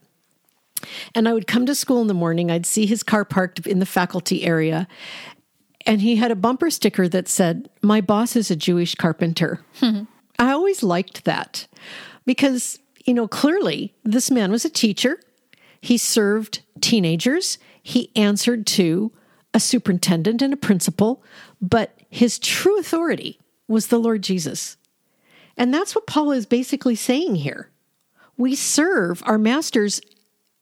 and 1.16 1.28
I 1.28 1.34
would 1.34 1.48
come 1.48 1.66
to 1.66 1.76
school 1.76 2.02
in 2.02 2.08
the 2.08 2.14
morning. 2.14 2.52
I'd 2.52 2.66
see 2.66 2.86
his 2.86 3.02
car 3.02 3.26
parked 3.26 3.66
in 3.66 3.80
the 3.80 3.86
faculty 3.86 4.44
area, 4.44 4.88
and 5.86 6.02
he 6.02 6.18
had 6.18 6.30
a 6.30 6.36
bumper 6.36 6.70
sticker 6.70 7.08
that 7.10 7.28
said, 7.28 7.70
"My 7.82 8.02
boss 8.02 8.36
is 8.36 8.52
a 8.52 8.56
Jewish 8.56 8.94
carpenter." 8.96 9.62
I 10.40 10.52
always 10.52 10.84
liked 10.84 11.26
that 11.26 11.68
because, 12.26 12.80
you 13.06 13.14
know, 13.14 13.28
clearly 13.28 13.94
this 14.04 14.30
man 14.30 14.52
was 14.52 14.66
a 14.66 14.70
teacher. 14.70 15.20
He 15.80 15.98
served 15.98 16.62
teenagers. 16.82 17.58
He 17.82 18.12
answered 18.16 18.66
to 18.68 19.12
a 19.54 19.60
superintendent 19.60 20.42
and 20.42 20.54
a 20.54 20.58
principal, 20.58 21.24
but 21.62 21.98
his 22.14 22.38
true 22.38 22.78
authority 22.78 23.40
was 23.68 23.88
the 23.88 23.98
Lord 23.98 24.22
Jesus. 24.22 24.78
And 25.58 25.74
that's 25.74 25.96
what 25.96 26.06
Paul 26.06 26.32
is 26.32 26.46
basically 26.46 26.94
saying 26.94 27.38
here. 27.38 27.72
We 28.38 28.54
serve 28.54 29.24
our 29.26 29.40
masters 29.40 30.00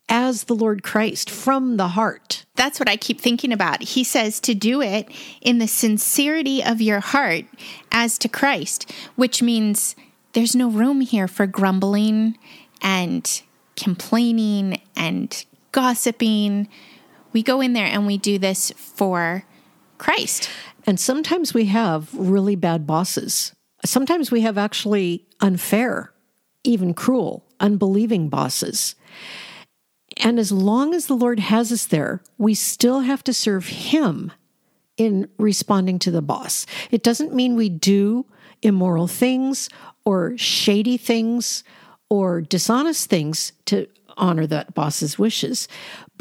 as 0.07 0.45
the 0.45 0.55
Lord 0.55 0.81
Christ 0.81 1.29
from 1.29 1.75
the 1.75 1.89
heart. 1.89 2.45
That's 2.55 2.79
what 2.79 2.87
I 2.87 2.95
keep 2.95 3.19
thinking 3.19 3.51
about. 3.51 3.83
He 3.83 4.05
says 4.05 4.39
to 4.41 4.55
do 4.55 4.81
it 4.81 5.09
in 5.41 5.57
the 5.57 5.67
sincerity 5.67 6.63
of 6.63 6.79
your 6.79 7.01
heart 7.01 7.43
as 7.91 8.17
to 8.19 8.29
Christ, 8.29 8.89
which 9.15 9.41
means 9.41 9.97
there's 10.31 10.55
no 10.55 10.69
room 10.69 11.01
here 11.01 11.27
for 11.27 11.47
grumbling 11.47 12.37
and 12.81 13.41
complaining 13.75 14.79
and 14.95 15.45
gossiping. 15.73 16.69
We 17.33 17.43
go 17.43 17.59
in 17.59 17.73
there 17.73 17.87
and 17.87 18.07
we 18.07 18.17
do 18.17 18.39
this 18.39 18.71
for 18.77 19.43
Christ. 19.97 20.49
And 20.85 20.99
sometimes 20.99 21.53
we 21.53 21.65
have 21.65 22.09
really 22.13 22.55
bad 22.55 22.87
bosses. 22.87 23.53
Sometimes 23.85 24.31
we 24.31 24.41
have 24.41 24.57
actually 24.57 25.25
unfair, 25.39 26.13
even 26.63 26.93
cruel, 26.93 27.45
unbelieving 27.59 28.29
bosses. 28.29 28.95
And 30.17 30.39
as 30.39 30.51
long 30.51 30.93
as 30.93 31.07
the 31.07 31.15
Lord 31.15 31.39
has 31.39 31.71
us 31.71 31.85
there, 31.85 32.21
we 32.37 32.53
still 32.53 33.01
have 33.01 33.23
to 33.23 33.33
serve 33.33 33.67
Him 33.67 34.31
in 34.97 35.27
responding 35.37 35.99
to 35.99 36.11
the 36.11 36.21
boss. 36.21 36.65
It 36.91 37.03
doesn't 37.03 37.33
mean 37.33 37.55
we 37.55 37.69
do 37.69 38.25
immoral 38.61 39.07
things 39.07 39.69
or 40.05 40.37
shady 40.37 40.97
things 40.97 41.63
or 42.09 42.41
dishonest 42.41 43.09
things 43.09 43.53
to 43.65 43.87
honor 44.17 44.45
that 44.45 44.73
boss's 44.73 45.17
wishes. 45.17 45.67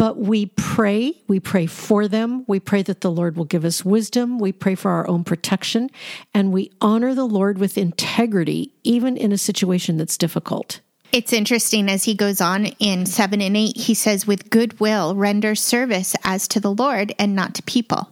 But 0.00 0.16
we 0.16 0.46
pray, 0.46 1.20
we 1.28 1.40
pray 1.40 1.66
for 1.66 2.08
them. 2.08 2.46
We 2.46 2.58
pray 2.58 2.80
that 2.84 3.02
the 3.02 3.10
Lord 3.10 3.36
will 3.36 3.44
give 3.44 3.66
us 3.66 3.84
wisdom. 3.84 4.38
We 4.38 4.50
pray 4.50 4.74
for 4.74 4.90
our 4.90 5.06
own 5.06 5.24
protection. 5.24 5.90
And 6.32 6.54
we 6.54 6.72
honor 6.80 7.14
the 7.14 7.26
Lord 7.26 7.58
with 7.58 7.76
integrity, 7.76 8.72
even 8.82 9.18
in 9.18 9.30
a 9.30 9.36
situation 9.36 9.98
that's 9.98 10.16
difficult. 10.16 10.80
It's 11.12 11.34
interesting 11.34 11.90
as 11.90 12.04
he 12.04 12.14
goes 12.14 12.40
on 12.40 12.64
in 12.78 13.04
7 13.04 13.42
and 13.42 13.54
8, 13.54 13.76
he 13.76 13.92
says, 13.92 14.26
With 14.26 14.48
goodwill, 14.48 15.14
render 15.14 15.54
service 15.54 16.14
as 16.24 16.48
to 16.48 16.60
the 16.60 16.72
Lord 16.72 17.14
and 17.18 17.36
not 17.36 17.54
to 17.56 17.62
people, 17.64 18.10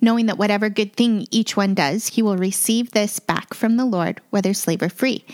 knowing 0.00 0.26
that 0.26 0.36
whatever 0.36 0.68
good 0.68 0.96
thing 0.96 1.28
each 1.30 1.56
one 1.56 1.74
does, 1.74 2.08
he 2.08 2.22
will 2.22 2.38
receive 2.38 2.90
this 2.90 3.20
back 3.20 3.54
from 3.54 3.76
the 3.76 3.84
Lord, 3.84 4.20
whether 4.30 4.52
slave 4.52 4.82
or 4.82 4.88
free. 4.88 5.24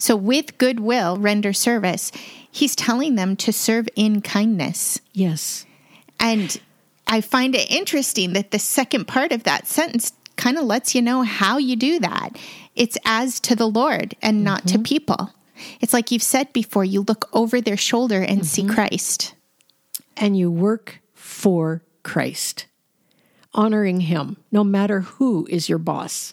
So, 0.00 0.16
with 0.16 0.58
goodwill, 0.58 1.18
render 1.18 1.52
service. 1.52 2.10
He's 2.50 2.74
telling 2.74 3.14
them 3.14 3.36
to 3.36 3.52
serve 3.52 3.88
in 3.94 4.22
kindness. 4.22 5.00
Yes. 5.12 5.66
And 6.18 6.60
I 7.06 7.20
find 7.20 7.54
it 7.54 7.70
interesting 7.70 8.32
that 8.32 8.50
the 8.50 8.58
second 8.58 9.06
part 9.06 9.30
of 9.30 9.44
that 9.44 9.68
sentence 9.68 10.12
kind 10.36 10.56
of 10.56 10.64
lets 10.64 10.94
you 10.94 11.02
know 11.02 11.22
how 11.22 11.58
you 11.58 11.76
do 11.76 12.00
that. 12.00 12.38
It's 12.74 12.96
as 13.04 13.40
to 13.40 13.54
the 13.54 13.68
Lord 13.68 14.16
and 14.22 14.42
not 14.42 14.64
mm-hmm. 14.64 14.82
to 14.82 14.88
people. 14.88 15.34
It's 15.80 15.92
like 15.92 16.10
you've 16.10 16.22
said 16.22 16.52
before, 16.54 16.84
you 16.84 17.02
look 17.02 17.28
over 17.34 17.60
their 17.60 17.76
shoulder 17.76 18.22
and 18.22 18.40
mm-hmm. 18.40 18.44
see 18.44 18.66
Christ. 18.66 19.34
And 20.16 20.36
you 20.36 20.50
work 20.50 21.00
for 21.14 21.82
Christ, 22.02 22.66
honoring 23.52 24.00
Him, 24.00 24.38
no 24.50 24.64
matter 24.64 25.00
who 25.00 25.46
is 25.50 25.68
your 25.68 25.78
boss. 25.78 26.32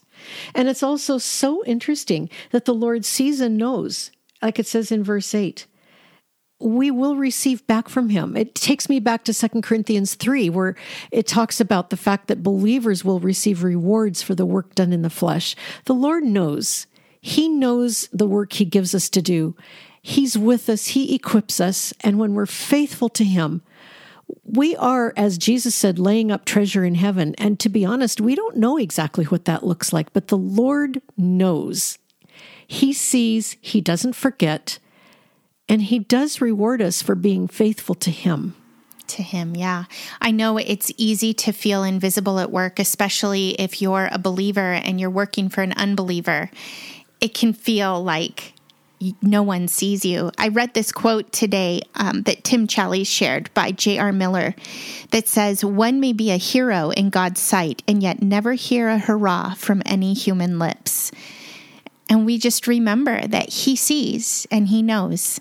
And 0.53 0.67
it's 0.67 0.83
also 0.83 1.17
so 1.17 1.63
interesting 1.65 2.29
that 2.51 2.65
the 2.65 2.73
Lord 2.73 3.05
sees 3.05 3.39
and 3.39 3.57
knows, 3.57 4.11
like 4.41 4.59
it 4.59 4.67
says 4.67 4.91
in 4.91 5.03
verse 5.03 5.33
8 5.33 5.67
we 6.59 6.89
will 6.89 7.17
receive 7.17 7.67
back 7.67 7.87
from 7.87 8.09
him. 8.09 8.35
It 8.35 8.55
takes 8.55 8.89
me 8.89 8.99
back 8.99 9.23
to 9.25 9.31
Second 9.33 9.61
Corinthians 9.61 10.15
3, 10.15 10.49
where 10.49 10.75
it 11.11 11.27
talks 11.27 11.61
about 11.61 11.91
the 11.91 11.97
fact 11.97 12.27
that 12.29 12.41
believers 12.41 13.05
will 13.05 13.19
receive 13.19 13.61
rewards 13.61 14.23
for 14.23 14.33
the 14.33 14.43
work 14.43 14.73
done 14.73 14.91
in 14.91 15.03
the 15.03 15.11
flesh. 15.11 15.55
The 15.85 15.93
Lord 15.93 16.23
knows 16.23 16.87
he 17.27 17.49
knows 17.49 18.07
the 18.13 18.25
work 18.25 18.53
He 18.53 18.63
gives 18.63 18.95
us 18.95 19.09
to 19.09 19.21
do. 19.21 19.55
He's 20.01 20.37
with 20.37 20.69
us, 20.69 20.87
He 20.87 21.13
equips 21.13 21.59
us, 21.59 21.93
and 22.01 22.17
when 22.17 22.33
we're 22.33 22.45
faithful 22.45 23.09
to 23.09 23.25
Him, 23.25 23.61
we 24.43 24.75
are, 24.75 25.13
as 25.15 25.37
Jesus 25.37 25.75
said, 25.75 25.99
laying 25.99 26.31
up 26.31 26.45
treasure 26.45 26.83
in 26.83 26.95
heaven. 26.95 27.35
And 27.37 27.59
to 27.59 27.69
be 27.69 27.85
honest, 27.85 28.21
we 28.21 28.35
don't 28.35 28.57
know 28.57 28.77
exactly 28.77 29.25
what 29.25 29.45
that 29.45 29.63
looks 29.65 29.93
like, 29.93 30.13
but 30.13 30.27
the 30.27 30.37
Lord 30.37 31.01
knows. 31.17 31.97
He 32.65 32.93
sees, 32.93 33.57
He 33.61 33.81
doesn't 33.81 34.13
forget, 34.13 34.79
and 35.69 35.83
He 35.83 35.99
does 35.99 36.41
reward 36.41 36.81
us 36.81 37.01
for 37.01 37.15
being 37.15 37.47
faithful 37.47 37.95
to 37.95 38.11
Him 38.11 38.55
to 39.07 39.23
him. 39.23 39.55
Yeah. 39.55 39.85
I 40.19 40.31
know 40.31 40.57
it's 40.57 40.91
easy 40.97 41.33
to 41.35 41.53
feel 41.53 41.85
invisible 41.85 42.39
at 42.39 42.51
work, 42.51 42.77
especially 42.77 43.51
if 43.51 43.81
you're 43.81 44.09
a 44.11 44.19
believer 44.19 44.73
and 44.73 44.99
you're 44.99 45.09
working 45.09 45.47
for 45.47 45.61
an 45.61 45.71
unbeliever 45.77 46.51
it 47.19 47.33
can 47.33 47.53
feel 47.53 48.03
like 48.03 48.53
no 49.21 49.43
one 49.43 49.67
sees 49.67 50.05
you. 50.05 50.31
I 50.37 50.47
read 50.47 50.73
this 50.73 50.91
quote 50.91 51.31
today 51.31 51.81
um, 51.95 52.23
that 52.23 52.43
Tim 52.43 52.67
Challies 52.67 53.07
shared 53.07 53.53
by 53.53 53.71
J.R. 53.71 54.11
Miller 54.11 54.55
that 55.11 55.27
says, 55.27 55.63
One 55.63 55.99
may 55.99 56.13
be 56.13 56.31
a 56.31 56.37
hero 56.37 56.89
in 56.91 57.09
God's 57.09 57.39
sight 57.39 57.83
and 57.87 58.01
yet 58.01 58.21
never 58.21 58.53
hear 58.53 58.89
a 58.89 58.97
hurrah 58.97 59.53
from 59.53 59.83
any 59.85 60.13
human 60.13 60.59
lips. 60.59 61.11
And 62.09 62.25
we 62.25 62.37
just 62.37 62.67
remember 62.67 63.27
that 63.27 63.49
He 63.49 63.75
sees 63.75 64.47
and 64.49 64.67
He 64.67 64.81
knows. 64.81 65.39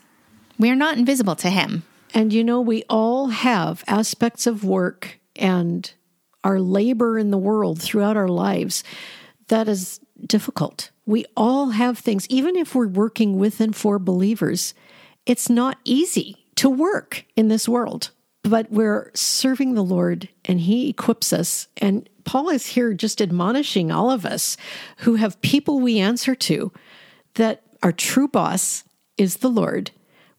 We're 0.59 0.75
not 0.75 0.99
invisible 0.99 1.37
to 1.37 1.51
Him. 1.51 1.85
And 2.15 2.33
you 2.33 2.45
know, 2.45 2.61
we 2.61 2.85
all 2.89 3.29
have 3.29 3.85
aspects 3.87 4.47
of 4.47 4.65
work 4.65 5.19
and 5.35 5.91
our 6.45 6.61
labor 6.61 7.19
in 7.19 7.31
the 7.31 7.39
world 7.39 7.81
throughout 7.81 8.17
our 8.17 8.29
lives 8.29 8.85
that 9.49 9.69
is 9.69 10.01
difficult 10.27 10.91
we 11.07 11.25
all 11.37 11.71
have 11.71 11.99
things, 11.99 12.27
even 12.29 12.57
if 12.57 12.75
we're 12.75 12.89
working 12.89 13.39
with 13.39 13.61
and 13.61 13.75
for 13.75 13.99
believers, 13.99 14.75
it's 15.25 15.49
not 15.49 15.79
easy 15.85 16.47
to 16.57 16.69
work 16.69 17.25
in 17.37 17.49
this 17.49 17.69
world. 17.69 18.11
But 18.43 18.71
we're 18.71 19.11
serving 19.15 19.75
the 19.75 19.85
Lord 19.85 20.29
and 20.45 20.61
He 20.61 20.89
equips 20.89 21.33
us. 21.33 21.69
And 21.79 22.09
Paul 22.25 22.49
is 22.49 22.67
here 22.67 22.93
just 22.93 23.23
admonishing 23.23 23.91
all 23.91 24.11
of 24.11 24.27
us 24.27 24.57
who 24.99 25.15
have 25.15 25.41
people 25.41 25.81
we 25.81 25.99
answer 25.99 26.35
to 26.35 26.73
that 27.35 27.63
our 27.83 27.93
true 27.93 28.29
boss 28.29 28.85
is 29.17 29.39
the 29.39 29.49
Lord. 29.49 29.93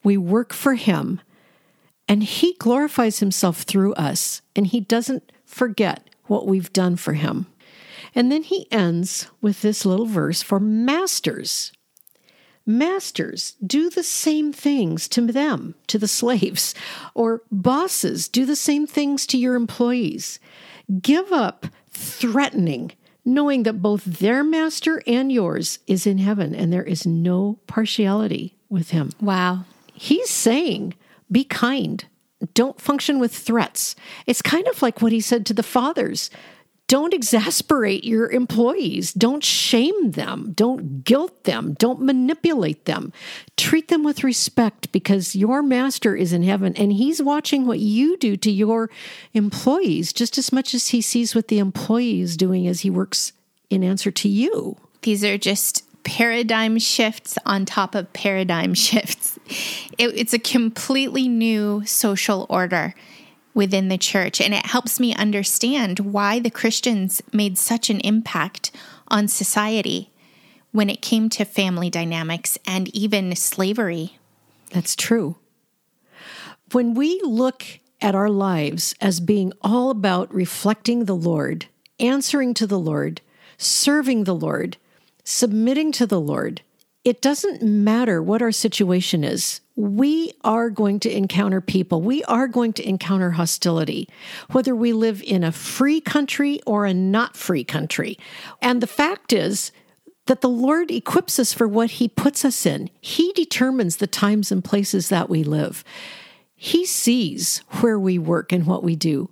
We 0.03 0.17
work 0.17 0.53
for 0.53 0.75
Him 0.75 1.21
and 2.07 2.23
He 2.23 2.53
glorifies 2.59 3.19
Himself 3.19 3.61
through 3.61 3.93
us 3.93 4.41
and 4.55 4.67
He 4.67 4.81
doesn't 4.81 5.31
forget 5.45 6.09
what 6.25 6.47
we've 6.47 6.71
done 6.73 6.97
for 6.97 7.13
Him. 7.13 7.47
And 8.17 8.31
then 8.31 8.41
he 8.41 8.65
ends 8.71 9.27
with 9.41 9.61
this 9.61 9.85
little 9.85 10.07
verse 10.07 10.41
for 10.41 10.59
masters. 10.59 11.71
Masters, 12.65 13.55
do 13.63 13.91
the 13.91 14.01
same 14.01 14.51
things 14.51 15.07
to 15.09 15.21
them, 15.27 15.75
to 15.85 15.99
the 15.99 16.07
slaves, 16.07 16.73
or 17.13 17.43
bosses, 17.51 18.27
do 18.27 18.43
the 18.43 18.55
same 18.55 18.87
things 18.87 19.27
to 19.27 19.37
your 19.37 19.53
employees. 19.53 20.39
Give 20.99 21.31
up 21.31 21.67
threatening, 21.91 22.91
knowing 23.23 23.61
that 23.63 23.83
both 23.83 24.03
their 24.03 24.43
master 24.43 25.03
and 25.05 25.31
yours 25.31 25.77
is 25.85 26.07
in 26.07 26.17
heaven 26.17 26.55
and 26.55 26.73
there 26.73 26.83
is 26.83 27.05
no 27.05 27.59
partiality 27.67 28.57
with 28.67 28.89
him. 28.89 29.11
Wow. 29.21 29.65
He's 29.93 30.31
saying, 30.31 30.95
be 31.31 31.43
kind. 31.43 32.03
Don't 32.55 32.81
function 32.81 33.19
with 33.19 33.33
threats. 33.33 33.95
It's 34.25 34.41
kind 34.41 34.67
of 34.67 34.81
like 34.81 35.03
what 35.03 35.11
he 35.11 35.21
said 35.21 35.45
to 35.45 35.53
the 35.53 35.61
fathers 35.61 36.31
don't 36.87 37.13
exasperate 37.13 38.05
your 38.05 38.31
employees. 38.31 39.11
Don't 39.11 39.43
shame 39.43 40.11
them. 40.11 40.53
Don't 40.53 41.03
guilt 41.03 41.43
them. 41.43 41.73
Don't 41.73 42.01
manipulate 42.01 42.85
them. 42.85 43.11
Treat 43.57 43.89
them 43.89 44.03
with 44.03 44.23
respect 44.23 44.89
because 44.93 45.35
your 45.35 45.61
master 45.61 46.15
is 46.15 46.31
in 46.31 46.43
heaven 46.43 46.73
and 46.77 46.93
he's 46.93 47.21
watching 47.21 47.67
what 47.67 47.79
you 47.79 48.15
do 48.15 48.37
to 48.37 48.49
your 48.49 48.89
employees 49.33 50.13
just 50.13 50.37
as 50.37 50.53
much 50.53 50.73
as 50.73 50.87
he 50.87 51.01
sees 51.01 51.35
what 51.35 51.49
the 51.49 51.59
employee 51.59 52.21
is 52.21 52.37
doing 52.37 52.67
as 52.67 52.81
he 52.81 52.89
works 52.89 53.33
in 53.69 53.83
answer 53.83 54.09
to 54.09 54.29
you. 54.29 54.77
These 55.01 55.25
are 55.25 55.37
just 55.37 55.83
paradigm 56.05 56.79
shifts 56.79 57.37
on 57.45 57.65
top 57.65 57.95
of 57.95 58.13
paradigm 58.13 58.73
shifts. 58.73 59.37
It, 59.97 60.17
it's 60.17 60.33
a 60.33 60.39
completely 60.39 61.27
new 61.27 61.85
social 61.85 62.45
order 62.49 62.95
within 63.57 63.89
the 63.89 63.97
church. 63.97 64.39
And 64.39 64.53
it 64.53 64.67
helps 64.67 64.99
me 64.99 65.15
understand 65.15 65.99
why 65.99 66.39
the 66.39 66.51
Christians 66.51 67.21
made 67.33 67.57
such 67.57 67.89
an 67.89 67.99
impact 68.01 68.71
on 69.07 69.27
society 69.27 70.11
when 70.71 70.89
it 70.89 71.01
came 71.01 71.27
to 71.29 71.43
family 71.43 71.89
dynamics 71.89 72.59
and 72.67 72.95
even 72.95 73.35
slavery. 73.35 74.17
That's 74.69 74.95
true. 74.95 75.37
When 76.71 76.93
we 76.93 77.19
look 77.23 77.65
at 77.99 78.13
our 78.13 78.29
lives 78.29 78.93
as 79.01 79.19
being 79.19 79.51
all 79.61 79.89
about 79.89 80.33
reflecting 80.33 81.05
the 81.05 81.15
Lord, 81.15 81.65
answering 81.99 82.53
to 82.55 82.67
the 82.67 82.79
Lord, 82.79 83.21
serving 83.57 84.25
the 84.25 84.35
Lord, 84.35 84.77
submitting 85.23 85.91
to 85.93 86.05
the 86.05 86.21
Lord, 86.21 86.61
it 87.03 87.21
doesn't 87.21 87.63
matter 87.63 88.21
what 88.21 88.41
our 88.41 88.51
situation 88.51 89.23
is. 89.23 89.61
We 89.77 90.33
are 90.43 90.71
going 90.71 90.99
to 91.01 91.15
encounter 91.15 91.61
people. 91.61 92.01
We 92.01 92.23
are 92.23 92.47
going 92.47 92.73
to 92.73 92.87
encounter 92.87 93.31
hostility, 93.31 94.09
whether 94.51 94.75
we 94.75 94.91
live 94.91 95.21
in 95.21 95.43
a 95.43 95.51
free 95.51 96.01
country 96.01 96.59
or 96.65 96.85
a 96.85 96.95
not 96.95 97.37
free 97.37 97.63
country. 97.63 98.17
And 98.59 98.81
the 98.81 98.87
fact 98.87 99.31
is 99.31 99.71
that 100.25 100.41
the 100.41 100.49
Lord 100.49 100.89
equips 100.89 101.37
us 101.39 101.53
for 101.53 101.67
what 101.67 101.91
He 101.91 102.07
puts 102.09 102.43
us 102.43 102.65
in. 102.65 102.89
He 103.01 103.31
determines 103.33 103.97
the 103.97 104.07
times 104.07 104.51
and 104.51 104.63
places 104.63 105.09
that 105.09 105.29
we 105.29 105.43
live. 105.43 105.83
He 106.55 106.83
sees 106.83 107.59
where 107.79 107.99
we 107.99 108.17
work 108.17 108.51
and 108.51 108.65
what 108.65 108.83
we 108.83 108.95
do. 108.95 109.29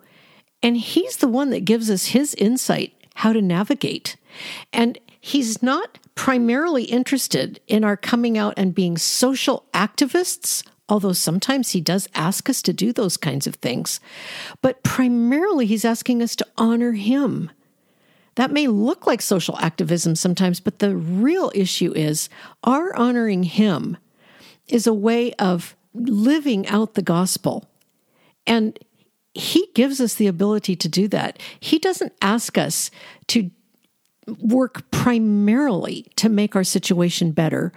And 0.61 0.77
He's 0.77 1.17
the 1.17 1.27
one 1.27 1.49
that 1.49 1.65
gives 1.65 1.89
us 1.89 2.07
His 2.07 2.35
insight 2.35 2.93
how 3.15 3.33
to 3.33 3.41
navigate. 3.41 4.17
And 4.71 4.99
He's 5.25 5.63
not 5.63 5.97
primarily 6.13 6.83
interested 6.83 7.59
in 7.65 7.83
our 7.83 7.97
coming 7.97 8.37
out 8.37 8.53
and 8.57 8.75
being 8.75 8.95
social 8.95 9.65
activists, 9.73 10.63
although 10.87 11.13
sometimes 11.13 11.71
he 11.71 11.81
does 11.81 12.07
ask 12.13 12.47
us 12.47 12.61
to 12.61 12.71
do 12.71 12.93
those 12.93 13.17
kinds 13.17 13.47
of 13.47 13.55
things. 13.55 13.99
But 14.61 14.83
primarily, 14.83 15.65
he's 15.65 15.83
asking 15.83 16.21
us 16.21 16.35
to 16.35 16.47
honor 16.59 16.91
him. 16.91 17.49
That 18.35 18.51
may 18.51 18.67
look 18.67 19.07
like 19.07 19.19
social 19.19 19.57
activism 19.57 20.15
sometimes, 20.15 20.59
but 20.59 20.77
the 20.77 20.95
real 20.95 21.51
issue 21.55 21.91
is 21.95 22.29
our 22.63 22.95
honoring 22.95 23.41
him 23.41 23.97
is 24.67 24.85
a 24.85 24.93
way 24.93 25.33
of 25.39 25.75
living 25.95 26.67
out 26.67 26.93
the 26.93 27.01
gospel. 27.01 27.67
And 28.45 28.77
he 29.33 29.71
gives 29.73 29.99
us 29.99 30.13
the 30.13 30.27
ability 30.27 30.75
to 30.75 30.87
do 30.87 31.07
that. 31.07 31.41
He 31.59 31.79
doesn't 31.79 32.13
ask 32.21 32.59
us 32.59 32.91
to 33.29 33.49
work 34.41 34.89
primarily 34.91 36.07
to 36.15 36.29
make 36.29 36.55
our 36.55 36.63
situation 36.63 37.31
better. 37.31 37.71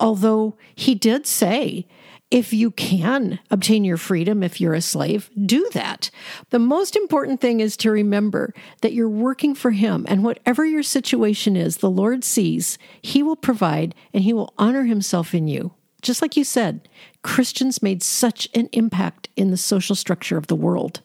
Although 0.00 0.56
he 0.74 0.94
did 0.94 1.26
say, 1.26 1.86
if 2.32 2.50
you 2.50 2.70
can 2.70 3.40
obtain 3.50 3.84
your 3.84 3.98
freedom 3.98 4.42
if 4.42 4.58
you're 4.58 4.72
a 4.72 4.80
slave, 4.80 5.30
do 5.44 5.68
that. 5.74 6.10
The 6.48 6.58
most 6.58 6.96
important 6.96 7.42
thing 7.42 7.60
is 7.60 7.76
to 7.76 7.90
remember 7.90 8.54
that 8.80 8.94
you're 8.94 9.06
working 9.06 9.54
for 9.54 9.72
Him, 9.72 10.06
and 10.08 10.24
whatever 10.24 10.64
your 10.64 10.82
situation 10.82 11.56
is, 11.56 11.76
the 11.76 11.90
Lord 11.90 12.24
sees, 12.24 12.78
He 13.02 13.22
will 13.22 13.36
provide, 13.36 13.94
and 14.14 14.24
He 14.24 14.32
will 14.32 14.54
honor 14.56 14.84
Himself 14.84 15.34
in 15.34 15.46
you. 15.46 15.74
Just 16.00 16.22
like 16.22 16.34
you 16.34 16.42
said, 16.42 16.88
Christians 17.22 17.82
made 17.82 18.02
such 18.02 18.48
an 18.54 18.70
impact 18.72 19.28
in 19.36 19.50
the 19.50 19.58
social 19.58 19.94
structure 19.94 20.38
of 20.38 20.46
the 20.46 20.56
world. 20.56 21.02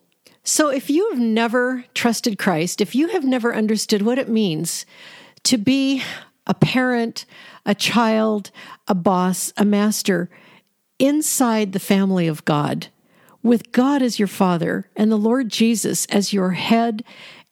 So, 0.47 0.69
if 0.69 0.89
you 0.89 1.09
have 1.09 1.19
never 1.19 1.83
trusted 1.93 2.39
Christ, 2.39 2.79
if 2.79 2.95
you 2.95 3.09
have 3.09 3.25
never 3.25 3.53
understood 3.53 4.01
what 4.01 4.17
it 4.17 4.29
means 4.29 4.85
to 5.43 5.57
be 5.57 6.01
a 6.47 6.53
parent, 6.53 7.25
a 7.65 7.75
child, 7.75 8.49
a 8.87 8.95
boss, 8.95 9.51
a 9.57 9.65
master 9.65 10.29
inside 10.99 11.73
the 11.73 11.81
family 11.81 12.27
of 12.27 12.45
God, 12.45 12.87
with 13.43 13.73
God 13.73 14.01
as 14.01 14.19
your 14.19 14.29
father 14.29 14.89
and 14.95 15.11
the 15.11 15.17
Lord 15.17 15.49
Jesus 15.49 16.05
as 16.05 16.31
your 16.31 16.51
head 16.51 17.03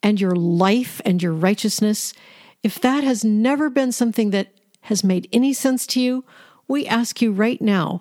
and 0.02 0.18
your 0.18 0.34
life 0.34 1.02
and 1.04 1.22
your 1.22 1.34
righteousness, 1.34 2.14
if 2.62 2.80
that 2.80 3.04
has 3.04 3.22
never 3.22 3.68
been 3.68 3.92
something 3.92 4.30
that 4.30 4.54
has 4.80 5.04
made 5.04 5.28
any 5.34 5.52
sense 5.52 5.86
to 5.88 6.00
you, 6.00 6.24
we 6.66 6.86
ask 6.86 7.20
you 7.20 7.30
right 7.30 7.60
now 7.60 8.00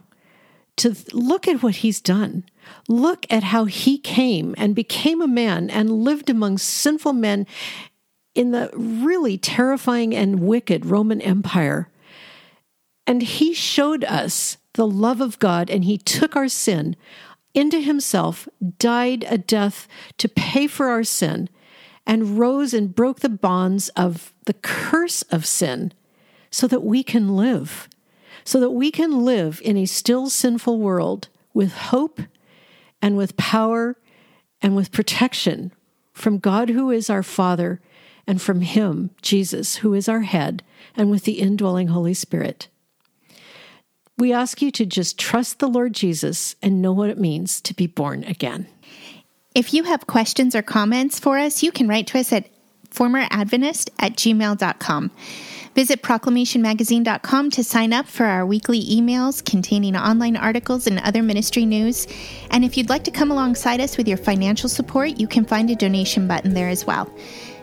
to 0.77 0.95
look 1.13 1.47
at 1.47 1.63
what 1.63 1.77
he's 1.77 2.01
done. 2.01 2.43
Look 2.87 3.25
at 3.29 3.43
how 3.43 3.65
he 3.65 3.97
came 3.97 4.55
and 4.57 4.75
became 4.75 5.21
a 5.21 5.27
man 5.27 5.69
and 5.69 6.03
lived 6.03 6.29
among 6.29 6.57
sinful 6.57 7.13
men 7.13 7.47
in 8.33 8.51
the 8.51 8.69
really 8.73 9.37
terrifying 9.37 10.13
and 10.13 10.41
wicked 10.41 10.85
Roman 10.85 11.21
Empire. 11.21 11.89
And 13.07 13.21
he 13.21 13.53
showed 13.53 14.03
us 14.03 14.57
the 14.73 14.87
love 14.87 15.21
of 15.21 15.39
God 15.39 15.69
and 15.69 15.85
he 15.85 15.97
took 15.97 16.35
our 16.35 16.49
sin 16.49 16.95
into 17.53 17.79
himself, 17.79 18.49
died 18.77 19.25
a 19.29 19.37
death 19.37 19.87
to 20.17 20.27
pay 20.27 20.67
for 20.67 20.87
our 20.87 21.05
sin, 21.05 21.49
and 22.05 22.37
rose 22.37 22.73
and 22.73 22.93
broke 22.93 23.21
the 23.21 23.29
bonds 23.29 23.89
of 23.89 24.33
the 24.45 24.53
curse 24.53 25.21
of 25.23 25.45
sin 25.45 25.93
so 26.51 26.67
that 26.67 26.83
we 26.83 27.01
can 27.01 27.35
live 27.35 27.87
so 28.45 28.59
that 28.59 28.71
we 28.71 28.91
can 28.91 29.25
live 29.25 29.59
in 29.65 29.75
a 29.75 29.85
still 29.85 30.29
sinful 30.29 30.79
world 30.79 31.27
with 31.53 31.73
hope 31.73 32.21
and 33.01 33.17
with 33.17 33.35
power 33.35 33.97
and 34.61 34.75
with 34.75 34.91
protection 34.91 35.73
from 36.13 36.37
God, 36.37 36.69
who 36.69 36.91
is 36.91 37.09
our 37.09 37.23
Father, 37.23 37.81
and 38.25 38.41
from 38.41 38.61
Him, 38.61 39.09
Jesus, 39.21 39.77
who 39.77 39.93
is 39.93 40.07
our 40.07 40.21
head, 40.21 40.63
and 40.95 41.11
with 41.11 41.23
the 41.23 41.39
indwelling 41.39 41.89
Holy 41.89 42.13
Spirit. 42.13 42.69
We 44.17 44.31
ask 44.31 44.61
you 44.61 44.71
to 44.71 44.85
just 44.85 45.19
trust 45.19 45.59
the 45.59 45.67
Lord 45.67 45.93
Jesus 45.93 46.55
and 46.61 46.81
know 46.81 46.93
what 46.93 47.09
it 47.09 47.19
means 47.19 47.59
to 47.61 47.73
be 47.73 47.85
born 47.85 48.23
again. 48.23 48.67
If 49.53 49.73
you 49.73 49.83
have 49.83 50.07
questions 50.07 50.55
or 50.55 50.61
comments 50.61 51.19
for 51.19 51.37
us, 51.37 51.61
you 51.63 51.71
can 51.71 51.87
write 51.87 52.07
to 52.07 52.19
us 52.19 52.31
at 52.31 52.49
formeradventist 52.91 53.89
at 53.99 54.13
gmail.com. 54.13 55.11
Visit 55.75 56.01
proclamationmagazine.com 56.01 57.51
to 57.51 57.63
sign 57.63 57.91
up 57.91 58.07
for 58.07 58.25
our 58.25 58.45
weekly 58.45 58.81
emails 58.85 59.43
containing 59.43 59.97
online 59.97 60.37
articles 60.37 60.87
and 60.87 60.99
other 60.99 61.21
ministry 61.21 61.65
news. 61.65 62.07
And 62.51 62.63
if 62.63 62.77
you'd 62.77 62.89
like 62.89 63.03
to 63.03 63.11
come 63.11 63.29
alongside 63.29 63.81
us 63.81 63.97
with 63.97 64.07
your 64.07 64.17
financial 64.17 64.69
support, 64.69 65.19
you 65.19 65.27
can 65.27 65.43
find 65.43 65.69
a 65.69 65.75
donation 65.75 66.29
button 66.29 66.53
there 66.53 66.69
as 66.69 66.85
well. 66.85 67.13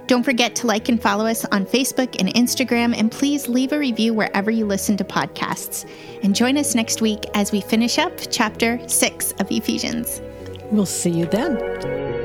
Don't 0.09 0.25
forget 0.25 0.55
to 0.57 0.67
like 0.67 0.91
and 0.91 1.01
follow 1.01 1.27
us 1.27 1.47
on 1.47 1.65
Facebook 1.65 2.21
and 2.21 2.29
Instagram, 2.35 2.95
and 2.95 3.11
please 3.11 3.49
leave 3.49 3.73
a 3.73 3.79
review 3.79 4.13
wherever 4.13 4.51
you 4.51 4.67
listen 4.67 4.99
to 4.99 5.05
podcasts. 5.05 5.89
And 6.23 6.37
join 6.37 6.59
us 6.59 6.75
next 6.75 7.01
week 7.01 7.25
as 7.35 7.51
we 7.51 7.63
finish 7.63 7.99
up 7.99 8.13
chapter 8.31 8.87
6 8.87 9.33
of 9.33 9.51
Ephesians. 9.51 10.21
We'll 10.71 10.85
see 10.85 11.11
you 11.11 11.25
then. 11.27 12.22